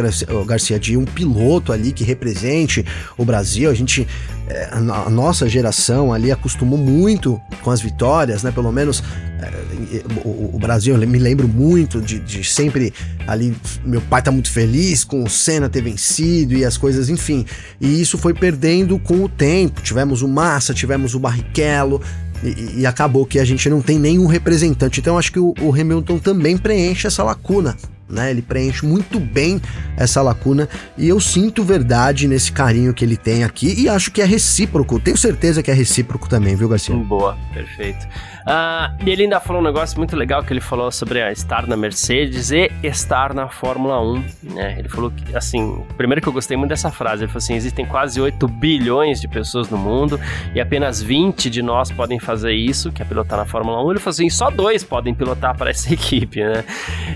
Garcia, 0.46 0.80
de 0.80 0.96
um 0.96 1.06
piloto 1.06 1.74
ali 1.74 1.92
que 1.92 2.04
represente 2.04 2.86
o 3.18 3.26
Brasil. 3.26 3.70
A 3.70 3.74
gente 3.74 4.08
é, 4.50 4.70
a 4.72 5.10
nossa 5.10 5.48
geração 5.50 6.14
ali 6.14 6.32
acostumou 6.32 6.78
muito 6.78 7.40
com 7.62 7.70
as 7.70 7.82
vitórias, 7.82 8.44
né? 8.44 8.52
Pelo 8.52 8.72
menos 8.72 9.04
é, 9.42 10.04
o, 10.24 10.56
o, 10.56 10.60
Brasil, 10.60 10.96
eu 10.96 11.08
me 11.08 11.20
lembro 11.20 11.48
muito 11.48 12.02
de, 12.02 12.18
de, 12.20 12.44
sempre 12.46 12.94
ali. 13.28 13.56
Meu 13.84 14.00
pai 14.00 14.22
tá 14.22 14.32
muito 14.32 14.50
feliz 14.50 15.04
com 15.04 15.22
o 15.22 15.30
Senna 15.30 15.68
ter 15.68 15.82
vencido 15.82 16.54
e 16.54 16.64
as 16.64 16.78
coisas, 16.78 17.10
enfim. 17.10 17.46
E 17.80 18.02
isso 18.02 18.18
foi 18.18 18.34
perdendo 18.34 18.98
com 18.98 19.24
o 19.24 19.30
tempo. 19.30 19.82
Tivemos 19.82 20.22
o 20.22 20.28
Massa, 20.28 20.74
tivemos 20.74 21.14
o 21.14 21.20
Barrichello. 21.20 22.02
E, 22.42 22.82
e 22.82 22.86
acabou 22.86 23.26
que 23.26 23.40
a 23.40 23.46
gente 23.46 23.68
não 23.70 23.82
tem 23.82 24.00
nenhum 24.00 24.28
representante. 24.28 25.00
Então 25.02 25.18
acho 25.18 25.32
que 25.32 25.40
o, 25.40 25.54
o 25.60 25.74
Hamilton 25.74 26.20
também 26.20 26.58
preenche 26.58 27.08
essa 27.08 27.24
lacuna 27.24 27.76
né? 28.10 28.32
Ele 28.32 28.42
preenche 28.42 28.86
muito 28.86 29.20
bem 29.20 29.62
essa 29.98 30.22
lacuna 30.22 30.68
e 30.98 31.08
eu 31.08 31.20
sinto 31.20 31.64
verdade 31.64 32.28
nesse 32.28 32.52
carinho 32.52 32.94
que 32.94 33.04
ele 33.04 33.18
tem 33.18 33.44
aqui 33.44 33.74
e 33.82 33.90
acho 33.90 34.12
que 34.12 34.22
é 34.22 34.26
recíproco. 34.26 35.00
Tenho 35.00 35.18
certeza 35.18 35.62
que 35.62 35.72
é 35.72 35.74
recíproco 35.74 36.30
também, 36.30 36.56
viu, 36.56 36.70
Garcia? 36.70 36.96
Boa, 36.96 37.38
perfeito. 37.54 38.08
Uh, 38.48 38.96
e 39.06 39.10
ele 39.10 39.24
ainda 39.24 39.42
falou 39.42 39.62
um 39.62 39.66
negócio 39.66 39.98
muito 39.98 40.16
legal 40.16 40.42
que 40.42 40.54
ele 40.54 40.62
falou 40.62 40.90
sobre 40.90 41.20
estar 41.34 41.68
na 41.68 41.76
Mercedes 41.76 42.50
e 42.50 42.72
estar 42.82 43.34
na 43.34 43.50
Fórmula 43.50 44.02
1. 44.02 44.24
Né? 44.54 44.76
Ele 44.80 44.88
falou 44.88 45.12
que, 45.12 45.36
assim, 45.36 45.84
primeiro 45.98 46.22
que 46.22 46.30
eu 46.30 46.32
gostei 46.32 46.56
muito 46.56 46.70
dessa 46.70 46.90
frase, 46.90 47.24
ele 47.24 47.28
falou 47.28 47.40
assim: 47.40 47.56
existem 47.56 47.86
quase 47.86 48.22
8 48.22 48.48
bilhões 48.48 49.20
de 49.20 49.28
pessoas 49.28 49.70
no 49.70 49.78
mundo 49.78 50.18
e 50.56 50.62
apenas 50.62 51.02
20 51.02 51.50
de 51.50 51.62
nós 51.62 51.92
podem 51.92 52.20
fazer 52.20 52.54
isso, 52.54 52.90
que 52.90 53.02
é 53.02 53.06
pilotar 53.06 53.38
na 53.38 53.46
Fórmula 53.46 53.84
1. 53.84 53.92
Ele 53.92 54.00
falou 54.00 54.12
assim: 54.12 54.30
só 54.30 54.50
dois 54.50 54.82
podem 54.82 55.14
pilotar 55.14 55.58
para 55.58 55.70
essa 55.70 55.92
equipe, 55.94 56.42
né? 56.42 56.64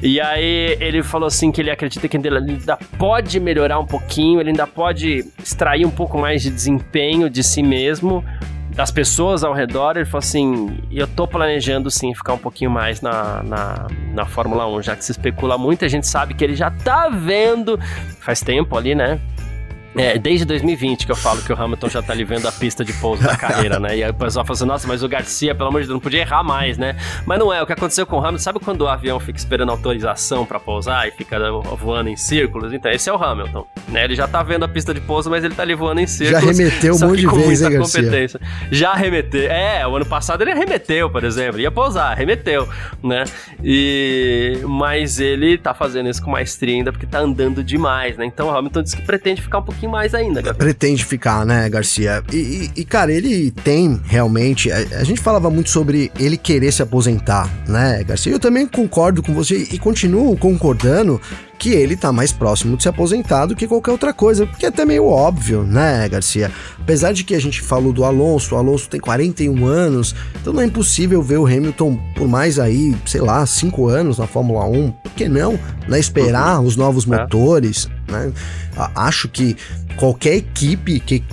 E 0.04 0.20
aí 0.20 0.76
ele 0.82 1.04
falou 1.04 1.28
assim 1.28 1.52
que 1.52 1.62
ele 1.62 1.70
acredita 1.70 2.08
que 2.08 2.18
ele 2.18 2.36
ainda 2.36 2.76
pode 2.98 3.40
melhorar 3.40 3.80
um 3.80 3.86
pouquinho, 3.86 4.40
ele 4.40 4.50
ainda 4.50 4.66
pode 4.66 5.24
extrair 5.42 5.86
um 5.86 5.92
pouco 5.92 6.18
mais 6.18 6.42
de 6.42 6.50
desempenho 6.50 7.30
de 7.30 7.44
si 7.44 7.62
mesmo, 7.62 8.26
das 8.76 8.90
pessoas 8.90 9.44
ao 9.44 9.54
redor, 9.54 9.96
ele 9.96 10.06
falou 10.06 10.20
assim: 10.20 10.80
eu 10.92 11.06
tô 11.06 11.28
planejando 11.28 11.92
sim 11.92 12.16
ficar 12.16 12.34
um 12.34 12.38
pouquinho 12.38 12.72
mais 12.72 13.00
na, 13.00 13.44
na, 13.44 13.88
na 14.14 14.26
Fórmula 14.26 14.68
1, 14.68 14.82
já 14.82 14.96
que 14.96 15.06
se 15.06 15.12
especula 15.12 15.58
muito, 15.58 15.86
a 15.86 15.88
gente 15.88 16.08
sabe 16.08 16.34
que 16.34 16.44
ele 16.44 16.56
já 16.56 16.72
tá 16.72 17.10
vendo 17.10 17.80
faz 18.20 18.42
tempo 18.42 18.76
ali, 18.76 18.96
né? 18.96 19.20
É, 19.96 20.18
desde 20.18 20.46
2020 20.46 21.06
que 21.06 21.12
eu 21.12 21.16
falo 21.16 21.42
que 21.42 21.52
o 21.52 21.62
Hamilton 21.62 21.90
já 21.90 22.02
tá 22.02 22.14
ali 22.14 22.24
vendo 22.24 22.48
a 22.48 22.52
pista 22.52 22.84
de 22.84 22.94
pouso 22.94 23.22
da 23.24 23.36
carreira, 23.36 23.80
né? 23.80 23.98
E 23.98 24.04
aí 24.04 24.10
o 24.10 24.14
pessoal 24.14 24.46
fala 24.46 24.56
assim, 24.56 24.66
nossa, 24.66 24.88
mas 24.88 25.04
o 25.04 25.10
Garcia, 25.10 25.54
pelo 25.54 25.70
amor 25.70 25.82
de 25.82 25.88
Deus, 25.88 25.96
não 25.96 26.02
podia 26.02 26.22
errar 26.22 26.44
mais, 26.44 26.78
né? 26.78 26.96
Mas 27.26 27.40
não 27.40 27.54
é, 27.54 27.62
o 27.62 27.66
que 27.66 27.74
aconteceu 27.74 28.06
com 28.06 28.18
o 28.18 28.20
Hamilton, 28.20 28.38
sabe 28.38 28.60
quando 28.60 28.82
o 28.82 28.88
avião 28.88 29.20
fica 29.20 29.38
esperando 29.38 29.70
autorização 29.70 30.46
para 30.46 30.60
pousar 30.60 31.08
e 31.08 31.12
fica 31.12 31.38
voando 31.78 32.10
em 32.10 32.16
círculos? 32.16 32.72
Então, 32.74 32.90
esse 32.92 33.10
é 33.10 33.14
o 33.14 33.22
Hamilton, 33.22 33.68
né? 33.90 34.06
Ele 34.06 34.16
já 34.16 34.28
tá 34.28 34.42
vendo 34.42 34.64
a 34.64 34.68
pista 34.68 34.94
de 34.94 35.02
pouso, 35.02 35.30
mas 35.30 35.44
ele 35.44 35.54
tá 35.54 35.64
ali 35.64 35.76
voando 35.76 36.00
em 36.00 36.08
círculos. 36.08 36.42
Já 36.42 36.64
remeteu 36.64 36.96
um 36.96 37.00
monte 37.00 37.20
de 37.20 37.28
vezes, 37.28 37.62
hein, 37.62 37.78
competência. 37.78 38.40
Já 38.72 38.94
remeteu. 38.94 39.52
É, 39.52 39.86
o 39.86 39.96
ano 39.96 40.06
passado 40.06 40.42
ele 40.42 40.54
remeteu, 40.54 41.10
por 41.10 41.24
exemplo, 41.24 41.60
ia 41.60 41.72
pousar, 41.72 42.16
remeteu, 42.16 42.68
né? 43.04 43.26
E... 43.64 44.60
Mas 44.66 45.20
ele 45.20 45.58
tá 45.58 45.74
fazendo 45.74 46.10
isso 46.10 46.24
com 46.24 46.32
maestria 46.32 46.76
ainda 46.76 46.92
porque 46.92 47.06
tá 47.06 47.20
andando 47.20 47.64
demais, 47.64 48.18
né? 48.18 48.26
Então 48.26 48.48
o 48.48 48.52
Hamilton 48.52 48.84
disse 48.84 48.96
que 48.96 49.04
pretende 49.04 49.42
ficar 49.42 49.60
um 49.60 49.64
pouquinho 49.64 49.81
pouquinho 49.82 49.92
mais 49.92 50.14
ainda, 50.14 50.42
Gabriel. 50.42 50.56
Pretende 50.56 51.04
ficar, 51.04 51.46
né, 51.46 51.68
Garcia? 51.70 52.24
E, 52.32 52.38
e, 52.76 52.82
e 52.82 52.86
cara, 52.86 53.12
ele 53.12 53.52
tem 53.52 54.00
realmente. 54.06 54.72
A, 54.72 54.78
a, 55.00 55.04
gente 55.04 55.20
falava 55.20 55.50
muito 55.50 55.70
sobre 55.70 56.12
ele 56.20 56.38
querer 56.38 56.72
se 56.72 56.82
aposentar, 56.82 57.50
né, 57.68 58.04
Garcia? 58.04 58.32
Eu 58.32 58.40
também 58.40 58.68
concordo 58.68 59.24
com 59.24 59.34
você 59.34 59.68
e 59.72 59.80
continuo 59.80 60.38
concordando 60.38 61.20
que 61.58 61.74
ele 61.74 61.96
tá 61.96 62.12
mais 62.12 62.32
próximo 62.32 62.76
de 62.76 62.82
se 62.82 62.90
aposentar 62.90 63.46
do 63.46 63.56
que 63.56 63.68
qualquer 63.68 63.92
outra 63.92 64.12
coisa, 64.12 64.48
porque 64.48 64.66
é 64.66 64.70
até 64.70 64.84
meio 64.84 65.06
óbvio, 65.06 65.62
né, 65.62 66.10
Garcia? 66.10 66.52
Apesar 66.80 67.12
de 67.12 67.24
que 67.24 67.36
a 67.36 67.40
gente 67.40 67.62
falou 67.62 67.94
do 67.94 68.04
Alonso, 68.04 68.56
o 68.56 68.58
Alonso 68.58 68.90
tem 68.90 69.00
41 69.00 69.68
anos, 69.68 70.16
então 70.42 70.54
não 70.54 70.62
é 70.64 70.66
impossível 70.66 71.22
ver 71.22 71.38
o 71.38 71.46
Hamilton 71.46 72.00
por 72.16 72.28
mais 72.28 72.58
aí, 72.58 72.96
sei 73.06 73.22
lá, 73.22 73.46
5 73.46 73.88
anos 73.88 74.18
na 74.18 74.26
Fórmula 74.26 74.66
1, 74.66 74.92
por 74.92 75.12
que 75.12 75.30
não? 75.30 75.60
Né, 75.88 76.00
esperar 76.00 76.60
uhum. 76.60 76.66
os 76.66 76.76
novos 76.76 77.06
é. 77.06 77.16
motores, 77.16 77.88
né? 78.12 78.32
Acho 78.96 79.28
que 79.28 79.56
qualquer 79.96 80.36
equipe 80.36 81.00
que 81.00 81.24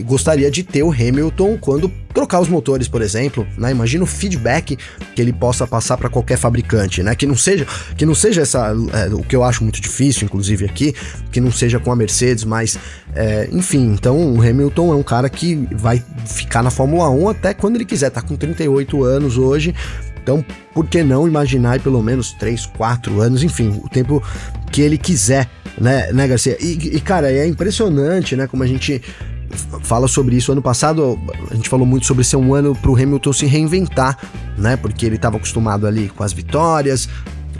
gostaria 0.00 0.50
de 0.50 0.62
ter 0.62 0.82
o 0.82 0.90
Hamilton 0.90 1.58
quando 1.58 1.90
trocar 2.12 2.40
os 2.40 2.48
motores, 2.48 2.88
por 2.88 3.02
exemplo, 3.02 3.46
né? 3.56 3.70
Imagina 3.70 4.02
o 4.02 4.06
feedback 4.06 4.76
que 5.14 5.22
ele 5.22 5.32
possa 5.32 5.66
passar 5.66 5.96
para 5.96 6.08
qualquer 6.08 6.36
fabricante, 6.36 7.02
né? 7.02 7.14
Que 7.14 7.26
não 7.26 7.36
seja, 7.36 7.66
que 7.96 8.04
não 8.04 8.14
seja 8.14 8.42
essa, 8.42 8.74
é, 8.92 9.14
o 9.14 9.22
que 9.22 9.36
eu 9.36 9.44
acho 9.44 9.62
muito 9.62 9.80
difícil, 9.80 10.24
inclusive 10.24 10.64
aqui, 10.64 10.94
que 11.30 11.40
não 11.40 11.52
seja 11.52 11.78
com 11.78 11.92
a 11.92 11.96
Mercedes, 11.96 12.44
mas, 12.44 12.78
é, 13.14 13.48
enfim. 13.52 13.92
Então, 13.92 14.34
o 14.34 14.40
Hamilton 14.40 14.92
é 14.92 14.96
um 14.96 15.02
cara 15.02 15.28
que 15.28 15.68
vai 15.72 16.02
ficar 16.26 16.62
na 16.62 16.70
Fórmula 16.70 17.08
1 17.10 17.28
até 17.28 17.54
quando 17.54 17.76
ele 17.76 17.84
quiser. 17.84 18.10
Tá 18.10 18.22
com 18.22 18.36
38 18.36 19.04
anos 19.04 19.38
hoje. 19.38 19.74
Então, 20.22 20.44
por 20.74 20.86
que 20.86 21.02
não 21.02 21.26
imaginar 21.26 21.80
pelo 21.80 22.02
menos 22.02 22.32
3, 22.32 22.66
4 22.66 23.20
anos, 23.20 23.42
enfim, 23.42 23.80
o 23.82 23.88
tempo 23.88 24.22
que 24.70 24.82
ele 24.82 24.98
quiser, 24.98 25.48
né, 25.80 26.12
né 26.12 26.28
Garcia? 26.28 26.56
E, 26.60 26.96
e, 26.96 27.00
cara, 27.00 27.32
é 27.32 27.46
impressionante, 27.46 28.36
né, 28.36 28.46
como 28.46 28.62
a 28.62 28.66
gente 28.66 29.02
fala 29.82 30.06
sobre 30.06 30.36
isso. 30.36 30.52
Ano 30.52 30.62
passado 30.62 31.18
a 31.50 31.54
gente 31.54 31.68
falou 31.68 31.86
muito 31.86 32.06
sobre 32.06 32.24
ser 32.24 32.36
um 32.36 32.54
ano 32.54 32.74
para 32.74 32.90
o 32.90 32.94
Hamilton 32.94 33.32
se 33.32 33.46
reinventar, 33.46 34.16
né? 34.56 34.76
Porque 34.76 35.06
ele 35.06 35.16
estava 35.16 35.36
acostumado 35.36 35.86
ali 35.86 36.08
com 36.08 36.22
as 36.22 36.32
vitórias, 36.32 37.08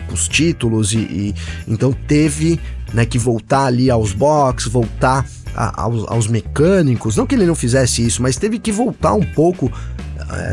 com 0.06 0.14
os 0.14 0.28
títulos 0.28 0.92
e, 0.92 0.98
e, 0.98 1.34
então 1.66 1.92
teve 1.92 2.60
né, 2.92 3.04
que 3.04 3.18
voltar 3.18 3.66
ali 3.66 3.90
aos 3.90 4.12
boxes, 4.12 4.70
voltar 4.70 5.26
a, 5.54 5.82
aos, 5.82 6.04
aos 6.08 6.26
mecânicos. 6.26 7.16
Não 7.16 7.26
que 7.26 7.34
ele 7.34 7.46
não 7.46 7.54
fizesse 7.54 8.04
isso, 8.04 8.22
mas 8.22 8.36
teve 8.36 8.58
que 8.58 8.70
voltar 8.70 9.14
um 9.14 9.22
pouco 9.22 9.70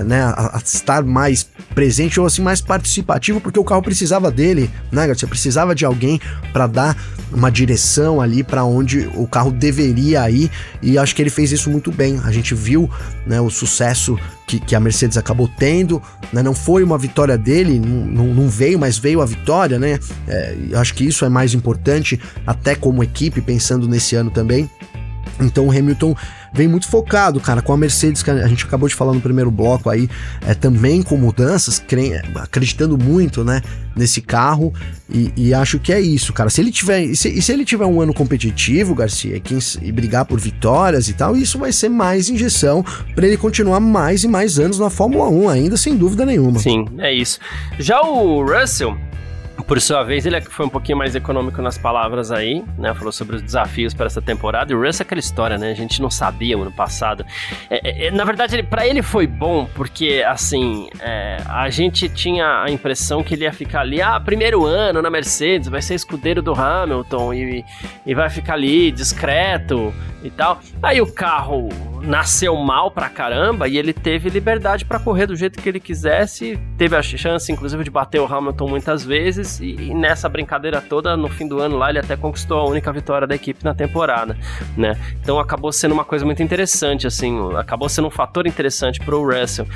né, 0.06 0.24
a, 0.24 0.60
estar 0.64 1.04
mais 1.04 1.48
presente 1.74 2.20
ou 2.20 2.26
assim 2.26 2.42
mais 2.42 2.62
participativo, 2.62 3.40
porque 3.40 3.60
o 3.60 3.64
carro 3.64 3.82
precisava 3.82 4.32
dele, 4.32 4.70
né, 4.92 5.06
Garcia? 5.06 5.28
Precisava 5.28 5.76
de 5.76 5.86
alguém 5.86 6.20
para 6.52 6.68
dar 6.68 6.98
uma 7.32 7.52
direção 7.52 8.22
ali 8.22 8.44
para 8.44 8.64
onde 8.64 9.10
o 9.16 9.28
carro 9.28 9.52
deveria 9.52 10.30
ir 10.30 10.50
e 10.82 10.98
acho 10.98 11.16
que 11.16 11.22
ele 11.22 11.30
fez 11.30 11.52
isso 11.52 11.70
muito 11.70 11.92
bem. 11.92 12.20
A 12.24 12.32
gente 12.32 12.56
viu 12.56 12.90
né, 13.26 13.40
o 13.40 13.50
sucesso 13.50 14.18
que, 14.48 14.60
que 14.60 14.76
a 14.76 14.80
Mercedes 14.80 15.18
acabou 15.18 15.50
tendo, 15.58 16.02
né, 16.32 16.42
não 16.42 16.54
foi 16.54 16.84
uma 16.84 16.98
vitória 16.98 17.38
dele, 17.38 17.80
não, 17.80 18.28
não 18.34 18.50
veio, 18.50 18.80
mas 18.80 18.98
veio 18.98 19.22
a 19.22 19.26
vitória, 19.26 19.78
né? 19.78 20.00
É, 20.28 20.56
acho 20.76 20.94
que 20.94 21.06
isso 21.06 21.26
é 21.26 21.30
mais 21.30 21.54
importante, 21.54 22.20
até 22.46 22.74
como 22.74 23.04
equipe, 23.04 23.42
pensando 23.42 23.88
nesse 23.88 24.16
ano 24.16 24.32
também. 24.32 24.70
Então 25.40 25.68
o 25.68 25.72
Hamilton 25.72 26.16
vem 26.54 26.68
muito 26.68 26.88
focado, 26.88 27.40
cara, 27.40 27.62
com 27.62 27.74
a 27.74 27.78
Mercedes, 27.78 28.24
que 28.24 28.30
a 28.30 28.48
gente 28.48 28.66
acabou 28.66 28.88
de 28.88 28.96
falar 28.96 29.14
no 29.14 29.22
primeiro 29.22 29.52
bloco 29.52 29.90
aí, 29.90 30.10
é, 30.46 30.54
também 30.54 31.02
com 31.02 31.18
mudanças, 31.18 31.84
acreditando 32.36 32.98
muito, 32.98 33.44
né, 33.44 33.62
nesse 33.96 34.22
carro, 34.22 34.74
e, 35.10 35.32
e, 35.36 35.54
acho 35.54 35.80
que 35.80 35.92
é 35.92 36.00
isso, 36.00 36.34
cara. 36.34 36.50
Se 36.50 36.62
ele 36.62 36.72
tiver, 36.72 37.02
e 37.02 37.16
se, 37.16 37.30
e 37.30 37.42
se 37.42 37.52
ele 37.52 37.64
tiver 37.64 37.86
um 37.86 38.02
ano 38.02 38.14
competitivo, 38.14 38.94
Garcia, 38.94 39.40
quem, 39.40 39.58
e 39.82 39.92
brigar 39.92 40.26
por 40.26 40.40
vitórias 40.40 41.08
e 41.08 41.14
tal, 41.14 41.36
isso 41.36 41.58
vai 41.58 41.72
ser 41.72 41.90
mais 41.90 42.30
injeção 42.30 42.84
para 43.16 43.26
ele 43.26 43.38
continuar 43.38 43.80
mais 43.80 44.24
e 44.24 44.28
mais 44.28 44.60
anos 44.60 44.80
na 44.80 44.90
Fórmula 44.90 45.30
1 45.30 45.50
ainda, 45.50 45.78
sem 45.78 45.96
dúvida 45.96 46.26
nenhuma. 46.26 46.60
Sim, 46.60 46.86
é 47.00 47.14
isso. 47.14 47.40
Já 47.80 48.02
o 48.02 48.44
Russell, 48.44 48.98
por 49.66 49.82
sua 49.82 50.04
vez, 50.04 50.26
ele 50.26 50.36
é 50.36 50.42
foi 50.42 50.66
um 50.66 50.70
pouquinho 50.70 50.98
mais 50.98 51.16
econômico 51.16 51.62
nas 51.62 51.78
palavras 51.78 52.32
aí, 52.32 52.64
né? 52.78 52.94
Falou 52.94 53.12
sobre 53.12 53.36
os 53.36 53.42
desafios 53.42 53.94
para 53.94 54.06
essa 54.06 54.22
temporada. 54.22 54.72
E 54.72 54.76
o 54.76 54.82
Russ 54.82 55.00
é 55.00 55.04
aquela 55.04 55.20
história, 55.20 55.58
né? 55.58 55.72
A 55.72 55.76
gente 55.76 56.02
não 56.02 56.10
sabia 56.10 56.58
no 56.58 56.72
passado. 56.72 57.26
É, 57.70 58.08
é, 58.08 58.12
na 58.12 58.24
verdade, 58.24 58.62
para 58.64 58.88
ele 58.88 59.02
foi 59.02 59.28
bom, 59.28 59.68
porque, 59.76 60.24
assim, 60.28 60.90
é, 61.00 61.38
a 61.48 61.70
gente 61.70 62.08
tinha 62.10 62.64
a 62.64 62.72
impressão 62.72 63.24
que 63.24 63.34
ele 63.34 63.44
ia 63.44 63.54
ficar 63.54 63.82
ali, 63.82 64.02
ah, 64.02 64.20
primeiro 64.20 64.66
ano 64.66 65.02
na 65.02 65.10
Mercedes, 65.10 65.68
vai 65.68 65.82
ser 65.82 65.96
escudeiro 65.96 66.42
do 66.42 66.54
Hamilton 66.54 67.34
e, 67.34 67.66
e 68.06 68.16
vai 68.16 68.30
ficar 68.30 68.54
ali 68.54 68.92
discreto 68.92 69.94
e 70.24 70.30
tal. 70.30 70.60
Aí 70.82 71.02
o 71.02 71.12
carro 71.12 71.70
nasceu 72.08 72.56
mal 72.56 72.90
pra 72.90 73.10
caramba 73.10 73.68
e 73.68 73.78
ele 73.78 73.92
teve 73.92 74.30
liberdade 74.30 74.86
para 74.86 74.98
correr 74.98 75.28
do 75.28 75.36
jeito 75.36 75.62
que 75.62 75.68
ele 75.68 75.80
quisesse, 75.80 76.58
teve 76.78 76.96
a 76.96 77.02
chance, 77.02 77.52
inclusive, 77.52 77.84
de 77.84 77.92
bater 77.92 78.22
o 78.22 78.26
Hamilton 78.26 78.70
muitas 78.70 79.04
vezes 79.04 79.60
e, 79.60 79.76
e, 79.76 79.94
nessa 79.94 80.30
brincadeira 80.30 80.82
toda, 80.82 81.18
no 81.18 81.28
fim 81.28 81.48
do 81.48 81.60
ano 81.60 81.78
lá, 81.78 81.90
ele 81.90 82.00
até 82.00 82.16
conquistou 82.16 82.60
a 82.60 82.66
única 82.66 82.92
vitória 82.94 83.28
da 83.28 83.36
equipe 83.36 83.64
na 83.64 83.74
temporada, 83.74 84.38
né? 84.78 84.98
Então 85.22 85.38
acabou 85.38 85.72
sendo 85.72 85.92
uma 85.92 86.06
coisa 86.06 86.26
muito 86.26 86.42
interessante, 86.42 87.06
assim, 87.06 87.38
acabou 87.58 87.90
sendo 87.90 88.08
um 88.08 88.12
fator 88.12 88.48
interessante 88.48 89.02
pro 89.02 89.22
Russell. 89.22 89.68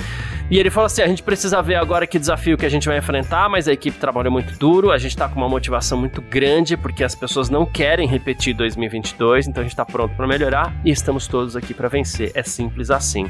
E 0.49 0.57
ele 0.57 0.69
falou 0.69 0.85
assim: 0.85 1.01
a 1.01 1.07
gente 1.07 1.23
precisa 1.23 1.61
ver 1.61 1.75
agora 1.75 2.07
que 2.07 2.17
desafio 2.17 2.57
que 2.57 2.65
a 2.65 2.69
gente 2.69 2.87
vai 2.87 2.97
enfrentar, 2.97 3.49
mas 3.49 3.67
a 3.67 3.73
equipe 3.73 3.97
trabalhou 3.97 4.31
muito 4.31 4.57
duro, 4.57 4.91
a 4.91 4.97
gente 4.97 5.15
tá 5.17 5.27
com 5.27 5.35
uma 5.35 5.49
motivação 5.49 5.97
muito 5.97 6.21
grande, 6.21 6.77
porque 6.77 7.03
as 7.03 7.15
pessoas 7.15 7.49
não 7.49 7.65
querem 7.65 8.07
repetir 8.07 8.53
2022, 8.53 9.47
então 9.47 9.61
a 9.61 9.63
gente 9.63 9.75
tá 9.75 9.85
pronto 9.85 10.15
para 10.15 10.27
melhorar 10.27 10.73
e 10.85 10.91
estamos 10.91 11.27
todos 11.27 11.55
aqui 11.55 11.73
para 11.73 11.89
vencer. 11.89 12.20
É 12.35 12.43
simples 12.43 12.91
assim. 12.91 13.29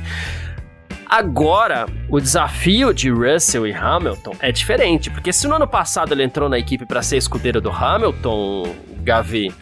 Agora, 1.07 1.87
o 2.09 2.19
desafio 2.19 2.93
de 2.93 3.09
Russell 3.09 3.67
e 3.67 3.73
Hamilton 3.73 4.33
é 4.39 4.49
diferente, 4.49 5.09
porque 5.09 5.33
se 5.33 5.45
no 5.45 5.55
ano 5.55 5.67
passado 5.67 6.13
ele 6.13 6.23
entrou 6.23 6.47
na 6.47 6.57
equipe 6.57 6.85
para 6.85 7.01
ser 7.01 7.17
escudeiro 7.17 7.59
do 7.59 7.69
Hamilton, 7.69 8.73
Gavi, 9.03 9.53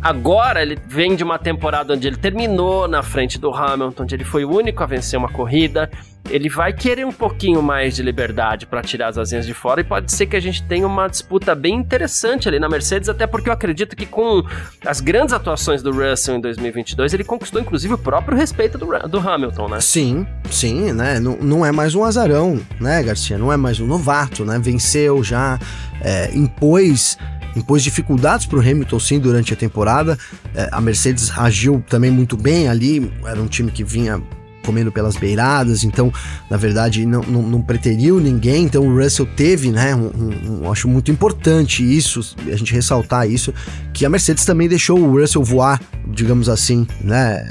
Agora 0.00 0.62
ele 0.62 0.78
vem 0.86 1.16
de 1.16 1.24
uma 1.24 1.38
temporada 1.38 1.94
onde 1.94 2.06
ele 2.06 2.16
terminou 2.16 2.86
na 2.86 3.02
frente 3.02 3.38
do 3.38 3.52
Hamilton, 3.52 4.02
onde 4.04 4.14
ele 4.14 4.24
foi 4.24 4.44
o 4.44 4.50
único 4.50 4.82
a 4.82 4.86
vencer 4.86 5.18
uma 5.18 5.28
corrida. 5.28 5.90
Ele 6.30 6.48
vai 6.48 6.72
querer 6.72 7.06
um 7.06 7.12
pouquinho 7.12 7.62
mais 7.62 7.96
de 7.96 8.02
liberdade 8.02 8.66
para 8.66 8.82
tirar 8.82 9.08
as 9.08 9.18
asinhas 9.18 9.46
de 9.46 9.54
fora 9.54 9.80
e 9.80 9.84
pode 9.84 10.12
ser 10.12 10.26
que 10.26 10.36
a 10.36 10.40
gente 10.40 10.62
tenha 10.62 10.86
uma 10.86 11.08
disputa 11.08 11.54
bem 11.54 11.74
interessante 11.74 12.46
ali 12.46 12.60
na 12.60 12.68
Mercedes, 12.68 13.08
até 13.08 13.26
porque 13.26 13.48
eu 13.48 13.52
acredito 13.52 13.96
que 13.96 14.04
com 14.04 14.44
as 14.84 15.00
grandes 15.00 15.32
atuações 15.32 15.82
do 15.82 15.90
Russell 15.90 16.36
em 16.36 16.40
2022, 16.40 17.14
ele 17.14 17.24
conquistou 17.24 17.60
inclusive 17.60 17.94
o 17.94 17.98
próprio 17.98 18.36
respeito 18.36 18.76
do, 18.76 18.86
do 19.08 19.18
Hamilton, 19.18 19.68
né? 19.68 19.80
Sim, 19.80 20.26
sim, 20.50 20.92
né? 20.92 21.18
Não, 21.18 21.38
não 21.38 21.66
é 21.66 21.72
mais 21.72 21.94
um 21.94 22.04
azarão, 22.04 22.60
né, 22.78 23.02
Garcia? 23.02 23.38
Não 23.38 23.50
é 23.50 23.56
mais 23.56 23.80
um 23.80 23.86
novato, 23.86 24.44
né? 24.44 24.58
Venceu 24.58 25.24
já, 25.24 25.58
é, 26.02 26.30
impôs 26.34 27.16
impôs 27.58 27.82
dificuldades 27.82 28.46
para 28.46 28.58
o 28.58 28.60
Hamilton 28.60 28.98
sim 28.98 29.18
durante 29.18 29.52
a 29.52 29.56
temporada. 29.56 30.18
É, 30.54 30.68
a 30.72 30.80
Mercedes 30.80 31.30
agiu 31.36 31.84
também 31.88 32.10
muito 32.10 32.36
bem 32.36 32.68
ali, 32.68 33.12
era 33.24 33.40
um 33.40 33.46
time 33.46 33.70
que 33.70 33.84
vinha 33.84 34.22
comendo 34.68 34.92
pelas 34.92 35.16
beiradas, 35.16 35.82
então, 35.82 36.12
na 36.50 36.58
verdade, 36.58 37.06
não, 37.06 37.22
não, 37.22 37.40
não 37.40 37.62
preteriu 37.62 38.20
ninguém, 38.20 38.64
então 38.64 38.86
o 38.86 39.02
Russell 39.02 39.24
teve, 39.24 39.70
né, 39.70 39.94
um, 39.94 40.60
um, 40.62 40.70
acho 40.70 40.86
muito 40.86 41.10
importante 41.10 41.82
isso, 41.82 42.36
a 42.46 42.54
gente 42.54 42.74
ressaltar 42.74 43.26
isso, 43.26 43.54
que 43.94 44.04
a 44.04 44.10
Mercedes 44.10 44.44
também 44.44 44.68
deixou 44.68 45.00
o 45.00 45.18
Russell 45.18 45.42
voar, 45.42 45.80
digamos 46.06 46.50
assim, 46.50 46.86
né, 47.00 47.50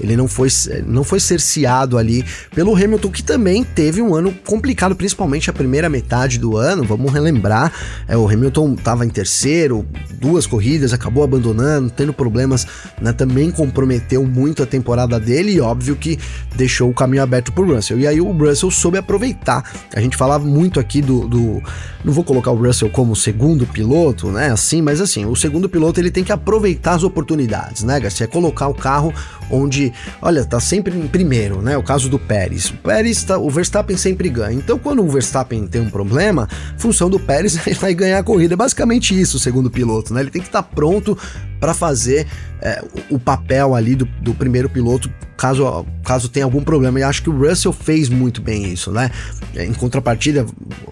ele 0.00 0.16
não 0.16 0.26
foi, 0.26 0.48
não 0.86 1.04
foi 1.04 1.20
cerceado 1.20 1.98
ali 1.98 2.24
pelo 2.54 2.74
Hamilton, 2.74 3.10
que 3.10 3.22
também 3.22 3.62
teve 3.62 4.00
um 4.00 4.14
ano 4.14 4.32
complicado, 4.46 4.96
principalmente 4.96 5.50
a 5.50 5.52
primeira 5.52 5.90
metade 5.90 6.38
do 6.38 6.56
ano, 6.56 6.84
vamos 6.84 7.12
relembrar, 7.12 7.70
é, 8.08 8.16
o 8.16 8.26
Hamilton 8.26 8.72
estava 8.78 9.04
em 9.04 9.10
terceiro, 9.10 9.86
duas 10.14 10.46
corridas, 10.46 10.94
acabou 10.94 11.22
abandonando, 11.22 11.90
tendo 11.90 12.14
problemas, 12.14 12.66
né, 12.98 13.12
também 13.12 13.50
comprometeu 13.50 14.24
muito 14.24 14.62
a 14.62 14.66
temporada 14.66 15.20
dele 15.20 15.52
e 15.52 15.60
óbvio 15.60 15.94
que 15.96 16.13
deixou 16.54 16.90
o 16.90 16.94
caminho 16.94 17.22
aberto 17.22 17.52
pro 17.52 17.74
Russell. 17.74 17.98
E 17.98 18.06
aí 18.06 18.20
o 18.20 18.30
Russell 18.32 18.70
soube 18.70 18.98
aproveitar. 18.98 19.64
A 19.94 20.00
gente 20.00 20.16
falava 20.16 20.44
muito 20.44 20.80
aqui 20.80 21.00
do, 21.00 21.26
do 21.26 21.62
não 22.04 22.12
vou 22.12 22.22
colocar 22.22 22.50
o 22.50 22.56
Russell 22.56 22.90
como 22.90 23.16
segundo 23.16 23.66
piloto, 23.66 24.30
né, 24.30 24.50
assim, 24.50 24.82
mas 24.82 25.00
assim, 25.00 25.24
o 25.24 25.34
segundo 25.34 25.68
piloto 25.68 25.98
ele 25.98 26.10
tem 26.10 26.22
que 26.22 26.32
aproveitar 26.32 26.92
as 26.94 27.02
oportunidades, 27.02 27.82
né, 27.82 27.98
Garcia? 27.98 28.28
Colocar 28.28 28.68
o 28.68 28.74
carro 28.74 29.12
onde, 29.50 29.92
olha, 30.20 30.44
tá 30.44 30.60
sempre 30.60 30.94
em 30.96 31.06
primeiro, 31.06 31.62
né? 31.62 31.76
O 31.76 31.82
caso 31.82 32.08
do 32.08 32.18
Pérez. 32.18 32.70
O 32.70 32.76
Pérez 32.78 33.22
tá, 33.24 33.38
o 33.38 33.48
Verstappen 33.50 33.96
sempre 33.96 34.28
ganha. 34.28 34.56
Então, 34.56 34.78
quando 34.78 35.02
o 35.02 35.08
Verstappen 35.08 35.66
tem 35.66 35.80
um 35.80 35.90
problema, 35.90 36.48
função 36.76 37.08
do 37.08 37.18
Pérez 37.18 37.56
é 37.66 37.74
vai 37.74 37.94
ganhar 37.94 38.18
a 38.18 38.22
corrida. 38.22 38.54
É 38.54 38.56
basicamente 38.56 39.18
isso, 39.18 39.38
segundo 39.38 39.66
o 39.66 39.70
piloto, 39.70 40.12
né? 40.12 40.20
Ele 40.20 40.30
tem 40.30 40.42
que 40.42 40.48
estar 40.48 40.62
tá 40.62 40.68
pronto 40.74 41.16
para 41.60 41.72
fazer 41.72 42.26
é, 42.60 42.82
o 43.10 43.18
papel 43.18 43.74
ali 43.74 43.94
do, 43.94 44.04
do 44.20 44.34
primeiro 44.34 44.68
piloto 44.68 45.10
caso, 45.36 45.86
caso 46.04 46.28
tenha 46.28 46.44
algum 46.44 46.62
problema. 46.62 47.00
E 47.00 47.02
acho 47.02 47.22
que 47.22 47.30
o 47.30 47.36
Russell 47.36 47.72
fez 47.72 48.08
muito 48.08 48.40
bem 48.40 48.72
isso, 48.72 48.90
né? 48.90 49.10
Em 49.54 49.72
contrapartida, 49.72 50.46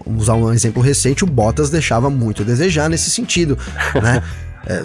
vamos 0.05 0.23
usar 0.23 0.35
um 0.35 0.51
exemplo 0.51 0.81
recente, 0.81 1.23
o 1.23 1.27
Bottas 1.27 1.69
deixava 1.69 2.09
muito 2.09 2.43
a 2.43 2.45
desejar 2.45 2.89
nesse 2.89 3.09
sentido, 3.09 3.57
né? 4.01 4.23
É, 4.65 4.81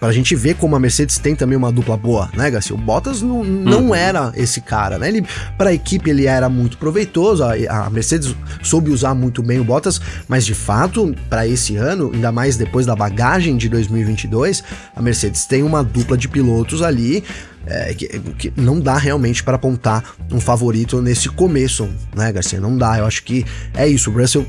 pra 0.00 0.10
gente 0.10 0.34
ver 0.34 0.54
como 0.56 0.74
a 0.74 0.80
Mercedes 0.80 1.18
tem 1.18 1.36
também 1.36 1.56
uma 1.56 1.70
dupla 1.70 1.96
boa, 1.96 2.28
né, 2.34 2.50
Garcia? 2.50 2.74
O 2.74 2.78
Bottas 2.78 3.22
não, 3.22 3.44
não 3.44 3.88
uhum. 3.88 3.94
era 3.94 4.32
esse 4.36 4.60
cara, 4.60 4.98
né? 4.98 5.08
Ele, 5.08 5.24
pra 5.56 5.72
equipe 5.72 6.10
ele 6.10 6.26
era 6.26 6.48
muito 6.48 6.76
proveitoso, 6.76 7.44
a, 7.44 7.54
a 7.86 7.90
Mercedes 7.90 8.34
soube 8.62 8.90
usar 8.90 9.14
muito 9.14 9.42
bem 9.42 9.60
o 9.60 9.64
Bottas, 9.64 10.00
mas 10.26 10.44
de 10.44 10.54
fato, 10.54 11.14
para 11.28 11.46
esse 11.46 11.76
ano, 11.76 12.10
ainda 12.12 12.32
mais 12.32 12.56
depois 12.56 12.84
da 12.84 12.96
bagagem 12.96 13.56
de 13.56 13.68
2022, 13.68 14.64
a 14.96 15.00
Mercedes 15.00 15.44
tem 15.44 15.62
uma 15.62 15.84
dupla 15.84 16.16
de 16.16 16.28
pilotos 16.28 16.82
ali 16.82 17.22
é, 17.66 17.94
que, 17.94 18.06
que, 18.38 18.52
não 18.56 18.80
dá 18.80 18.96
realmente 18.96 19.42
para 19.42 19.56
apontar 19.56 20.02
um 20.32 20.40
favorito 20.40 21.00
nesse 21.00 21.28
começo, 21.28 21.88
né, 22.14 22.32
Garcia? 22.32 22.60
Não 22.60 22.76
dá. 22.76 22.98
Eu 22.98 23.06
acho 23.06 23.22
que 23.22 23.44
é 23.74 23.86
isso. 23.86 24.10
O 24.10 24.14
Russell 24.14 24.46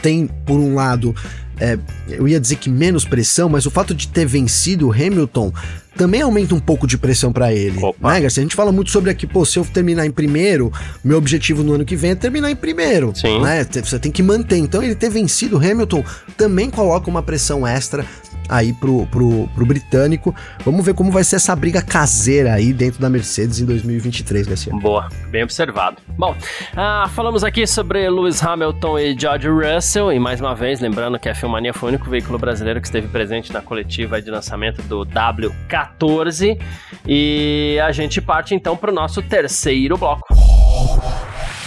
tem, 0.00 0.26
por 0.26 0.58
um 0.58 0.74
lado, 0.74 1.14
é, 1.60 1.78
eu 2.08 2.26
ia 2.26 2.40
dizer 2.40 2.56
que 2.56 2.68
menos 2.70 3.04
pressão, 3.04 3.48
mas 3.48 3.66
o 3.66 3.70
fato 3.70 3.94
de 3.94 4.08
ter 4.08 4.26
vencido 4.26 4.88
o 4.88 4.92
Hamilton 4.92 5.52
também 5.96 6.22
aumenta 6.22 6.54
um 6.54 6.60
pouco 6.60 6.86
de 6.86 6.96
pressão 6.96 7.32
para 7.32 7.52
ele. 7.52 7.78
Opa. 7.82 8.12
Né, 8.12 8.20
Garcia? 8.22 8.40
A 8.40 8.44
gente 8.44 8.56
fala 8.56 8.72
muito 8.72 8.90
sobre 8.90 9.10
aqui, 9.10 9.26
pô, 9.26 9.44
se 9.44 9.58
eu 9.58 9.64
terminar 9.64 10.06
em 10.06 10.10
primeiro, 10.10 10.72
meu 11.04 11.18
objetivo 11.18 11.62
no 11.62 11.74
ano 11.74 11.84
que 11.84 11.94
vem 11.94 12.12
é 12.12 12.14
terminar 12.14 12.50
em 12.50 12.56
primeiro. 12.56 13.12
Sim. 13.14 13.40
Né? 13.40 13.64
Você 13.64 13.98
tem 13.98 14.10
que 14.10 14.22
manter. 14.22 14.56
Então, 14.56 14.82
ele 14.82 14.94
ter 14.94 15.10
vencido 15.10 15.56
o 15.56 15.58
Hamilton 15.58 16.02
também 16.36 16.70
coloca 16.70 17.10
uma 17.10 17.22
pressão 17.22 17.66
extra 17.66 18.06
aí 18.48 18.72
pro, 18.72 19.06
pro, 19.06 19.48
pro 19.54 19.66
britânico. 19.66 20.34
Vamos 20.64 20.84
ver 20.84 20.94
como 20.94 21.10
vai 21.10 21.24
ser 21.24 21.36
essa 21.36 21.54
briga 21.54 21.82
caseira 21.82 22.54
aí 22.54 22.72
dentro 22.72 23.00
da 23.00 23.08
Mercedes 23.08 23.60
em 23.60 23.66
2023, 23.66 24.46
Garcia. 24.46 24.72
Boa, 24.74 25.08
bem 25.28 25.42
observado. 25.42 25.98
Bom, 26.16 26.34
ah, 26.76 27.08
falamos 27.14 27.44
aqui 27.44 27.66
sobre 27.66 28.08
Lewis 28.08 28.42
Hamilton 28.42 28.98
e 28.98 29.18
George 29.18 29.48
Russell, 29.48 30.12
e 30.12 30.18
mais 30.18 30.40
uma 30.40 30.54
vez, 30.54 30.80
lembrando 30.80 31.18
que 31.18 31.28
a 31.28 31.34
Filmania 31.34 31.72
foi 31.72 31.88
o 31.88 31.92
único 31.92 32.08
veículo 32.10 32.38
brasileiro 32.38 32.80
que 32.80 32.86
esteve 32.86 33.08
presente 33.08 33.52
na 33.52 33.60
coletiva 33.60 34.20
de 34.20 34.30
lançamento 34.30 34.82
do 34.82 35.04
W14, 35.06 36.58
e 37.06 37.78
a 37.82 37.92
gente 37.92 38.20
parte 38.20 38.54
então 38.54 38.76
para 38.76 38.90
o 38.90 38.94
nosso 38.94 39.22
terceiro 39.22 39.96
bloco. 39.96 40.34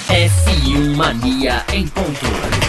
F1 0.07 0.95
Mania 0.95 1.63
em 1.73 1.87
ponto. 1.87 2.64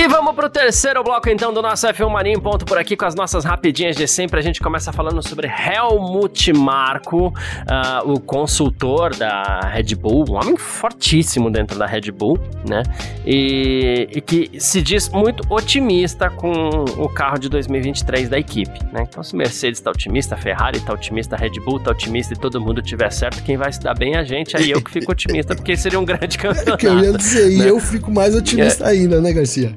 E 0.00 0.08
vamos 0.08 0.34
pro 0.34 0.48
terceiro 0.48 1.04
bloco 1.04 1.28
então 1.28 1.52
do 1.52 1.60
nosso 1.60 1.86
F1 1.86 2.08
Mania 2.08 2.32
em 2.32 2.40
ponto 2.40 2.64
por 2.64 2.78
aqui 2.78 2.96
com 2.96 3.04
as 3.04 3.14
nossas 3.14 3.44
rapidinhas 3.44 3.94
de 3.94 4.08
sempre. 4.08 4.40
A 4.40 4.42
gente 4.42 4.58
começa 4.58 4.90
falando 4.94 5.22
sobre 5.22 5.46
Helmut 5.46 6.54
Marko, 6.54 7.26
uh, 7.26 8.10
o 8.10 8.18
consultor 8.18 9.14
da 9.14 9.60
Red 9.70 9.94
Bull, 9.96 10.24
um 10.30 10.36
homem 10.36 10.56
fortíssimo 10.56 11.50
dentro 11.50 11.78
da 11.78 11.84
Red 11.84 12.10
Bull, 12.12 12.38
né? 12.66 12.82
E, 13.26 14.08
e 14.10 14.22
que 14.22 14.58
se 14.58 14.80
diz 14.80 15.10
muito 15.10 15.44
otimista 15.52 16.30
com 16.30 16.50
o 16.96 17.06
carro 17.06 17.38
de 17.38 17.50
2023 17.50 18.30
da 18.30 18.38
equipe, 18.38 18.82
né? 18.94 19.04
Então 19.06 19.22
se 19.22 19.36
Mercedes 19.36 19.80
tá 19.80 19.90
otimista, 19.90 20.34
Ferrari 20.34 20.80
tá 20.80 20.94
otimista, 20.94 21.36
Red 21.36 21.60
Bull 21.62 21.78
tá 21.78 21.90
otimista 21.90 22.32
e 22.32 22.38
todo 22.38 22.58
mundo 22.58 22.80
tiver 22.80 23.12
certo, 23.12 23.42
quem 23.42 23.58
vai 23.58 23.70
se 23.70 23.80
dar 23.80 23.92
bem 23.92 24.14
é 24.14 24.20
a 24.20 24.24
gente, 24.24 24.56
aí 24.56 24.70
eu 24.70 24.80
que 24.80 24.92
fico 24.92 25.12
otimista 25.12 25.54
porque 25.54 25.76
seria 25.76 26.00
um 26.00 26.06
grande 26.06 26.38
campeonato. 26.38 26.72
É 26.72 26.76
que 26.78 26.86
eu 26.86 26.98
ia 27.00 27.12
dizer, 27.12 27.58
né? 27.58 27.66
e 27.66 27.68
eu 27.68 27.78
fico 27.78 28.10
mais 28.10 28.34
otimista 28.34 28.84
é. 28.84 28.88
ainda, 28.88 29.20
né, 29.20 29.30
Garcia? 29.34 29.74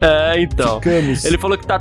É, 0.10 0.40
então. 0.40 0.80
Ficamos. 0.80 1.24
Ele 1.24 1.36
falou 1.36 1.58
que 1.58 1.66
tá 1.66 1.78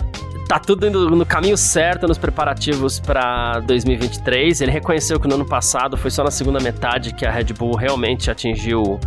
tá 0.50 0.58
tudo 0.58 0.88
indo 0.88 1.12
no 1.12 1.24
caminho 1.28 1.56
certo 1.56 2.08
nos 2.08 2.18
preparativos 2.18 3.00
para 3.00 3.60
2023. 3.60 4.62
Ele 4.62 4.72
reconheceu 4.72 5.20
que 5.20 5.28
no 5.28 5.36
ano 5.36 5.46
passado 5.46 5.96
foi 5.96 6.10
só 6.10 6.24
na 6.24 6.32
segunda 6.32 6.60
metade 6.60 7.14
que 7.14 7.24
a 7.24 7.30
Red 7.30 7.54
Bull 7.54 7.76
realmente 7.76 8.32
atingiu 8.32 9.00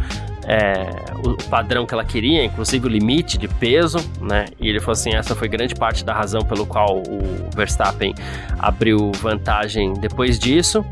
é, 0.46 0.88
o 1.26 1.36
padrão 1.50 1.84
que 1.84 1.92
ela 1.92 2.04
queria, 2.04 2.44
inclusive 2.44 2.86
o 2.86 2.88
limite 2.88 3.36
de 3.38 3.48
peso, 3.48 3.98
né? 4.20 4.46
E 4.60 4.68
ele 4.68 4.78
falou 4.78 4.92
assim: 4.92 5.14
essa 5.14 5.34
foi 5.34 5.48
grande 5.48 5.74
parte 5.74 6.04
da 6.04 6.14
razão 6.14 6.42
pelo 6.42 6.64
qual 6.64 6.98
o 6.98 7.50
Verstappen 7.56 8.14
abriu 8.60 9.10
vantagem 9.20 9.94
depois 9.94 10.38
disso. 10.38 10.84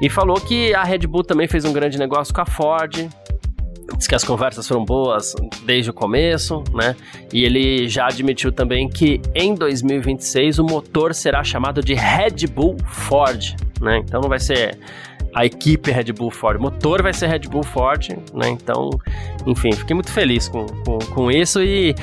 E 0.00 0.08
falou 0.08 0.40
que 0.40 0.72
a 0.72 0.84
Red 0.84 1.00
Bull 1.00 1.24
também 1.24 1.48
fez 1.48 1.64
um 1.64 1.72
grande 1.72 1.98
negócio 1.98 2.32
com 2.32 2.42
a 2.42 2.46
Ford, 2.46 3.08
Diz 3.96 4.06
que 4.06 4.14
as 4.14 4.24
conversas 4.24 4.66
foram 4.66 4.84
boas 4.84 5.34
desde 5.64 5.90
o 5.90 5.94
começo, 5.94 6.62
né? 6.74 6.96
E 7.32 7.44
ele 7.44 7.88
já 7.88 8.06
admitiu 8.06 8.50
também 8.50 8.88
que 8.88 9.20
em 9.34 9.54
2026 9.54 10.58
o 10.58 10.64
motor 10.64 11.14
será 11.14 11.44
chamado 11.44 11.82
de 11.82 11.94
Red 11.94 12.46
Bull 12.52 12.76
Ford, 12.86 13.54
né? 13.80 13.98
Então 14.04 14.20
não 14.20 14.28
vai 14.28 14.40
ser 14.40 14.78
a 15.36 15.44
equipe 15.44 15.90
Red 15.90 16.14
Bull 16.14 16.30
Ford. 16.30 16.58
O 16.58 16.62
motor 16.62 17.02
vai 17.02 17.12
ser 17.12 17.26
Red 17.26 17.40
Bull 17.40 17.62
Ford, 17.62 18.08
né? 18.32 18.48
Então, 18.48 18.88
enfim, 19.46 19.70
fiquei 19.70 19.92
muito 19.92 20.10
feliz 20.10 20.48
com, 20.48 20.64
com, 20.64 20.98
com 20.98 21.30
isso 21.30 21.62
e 21.62 21.94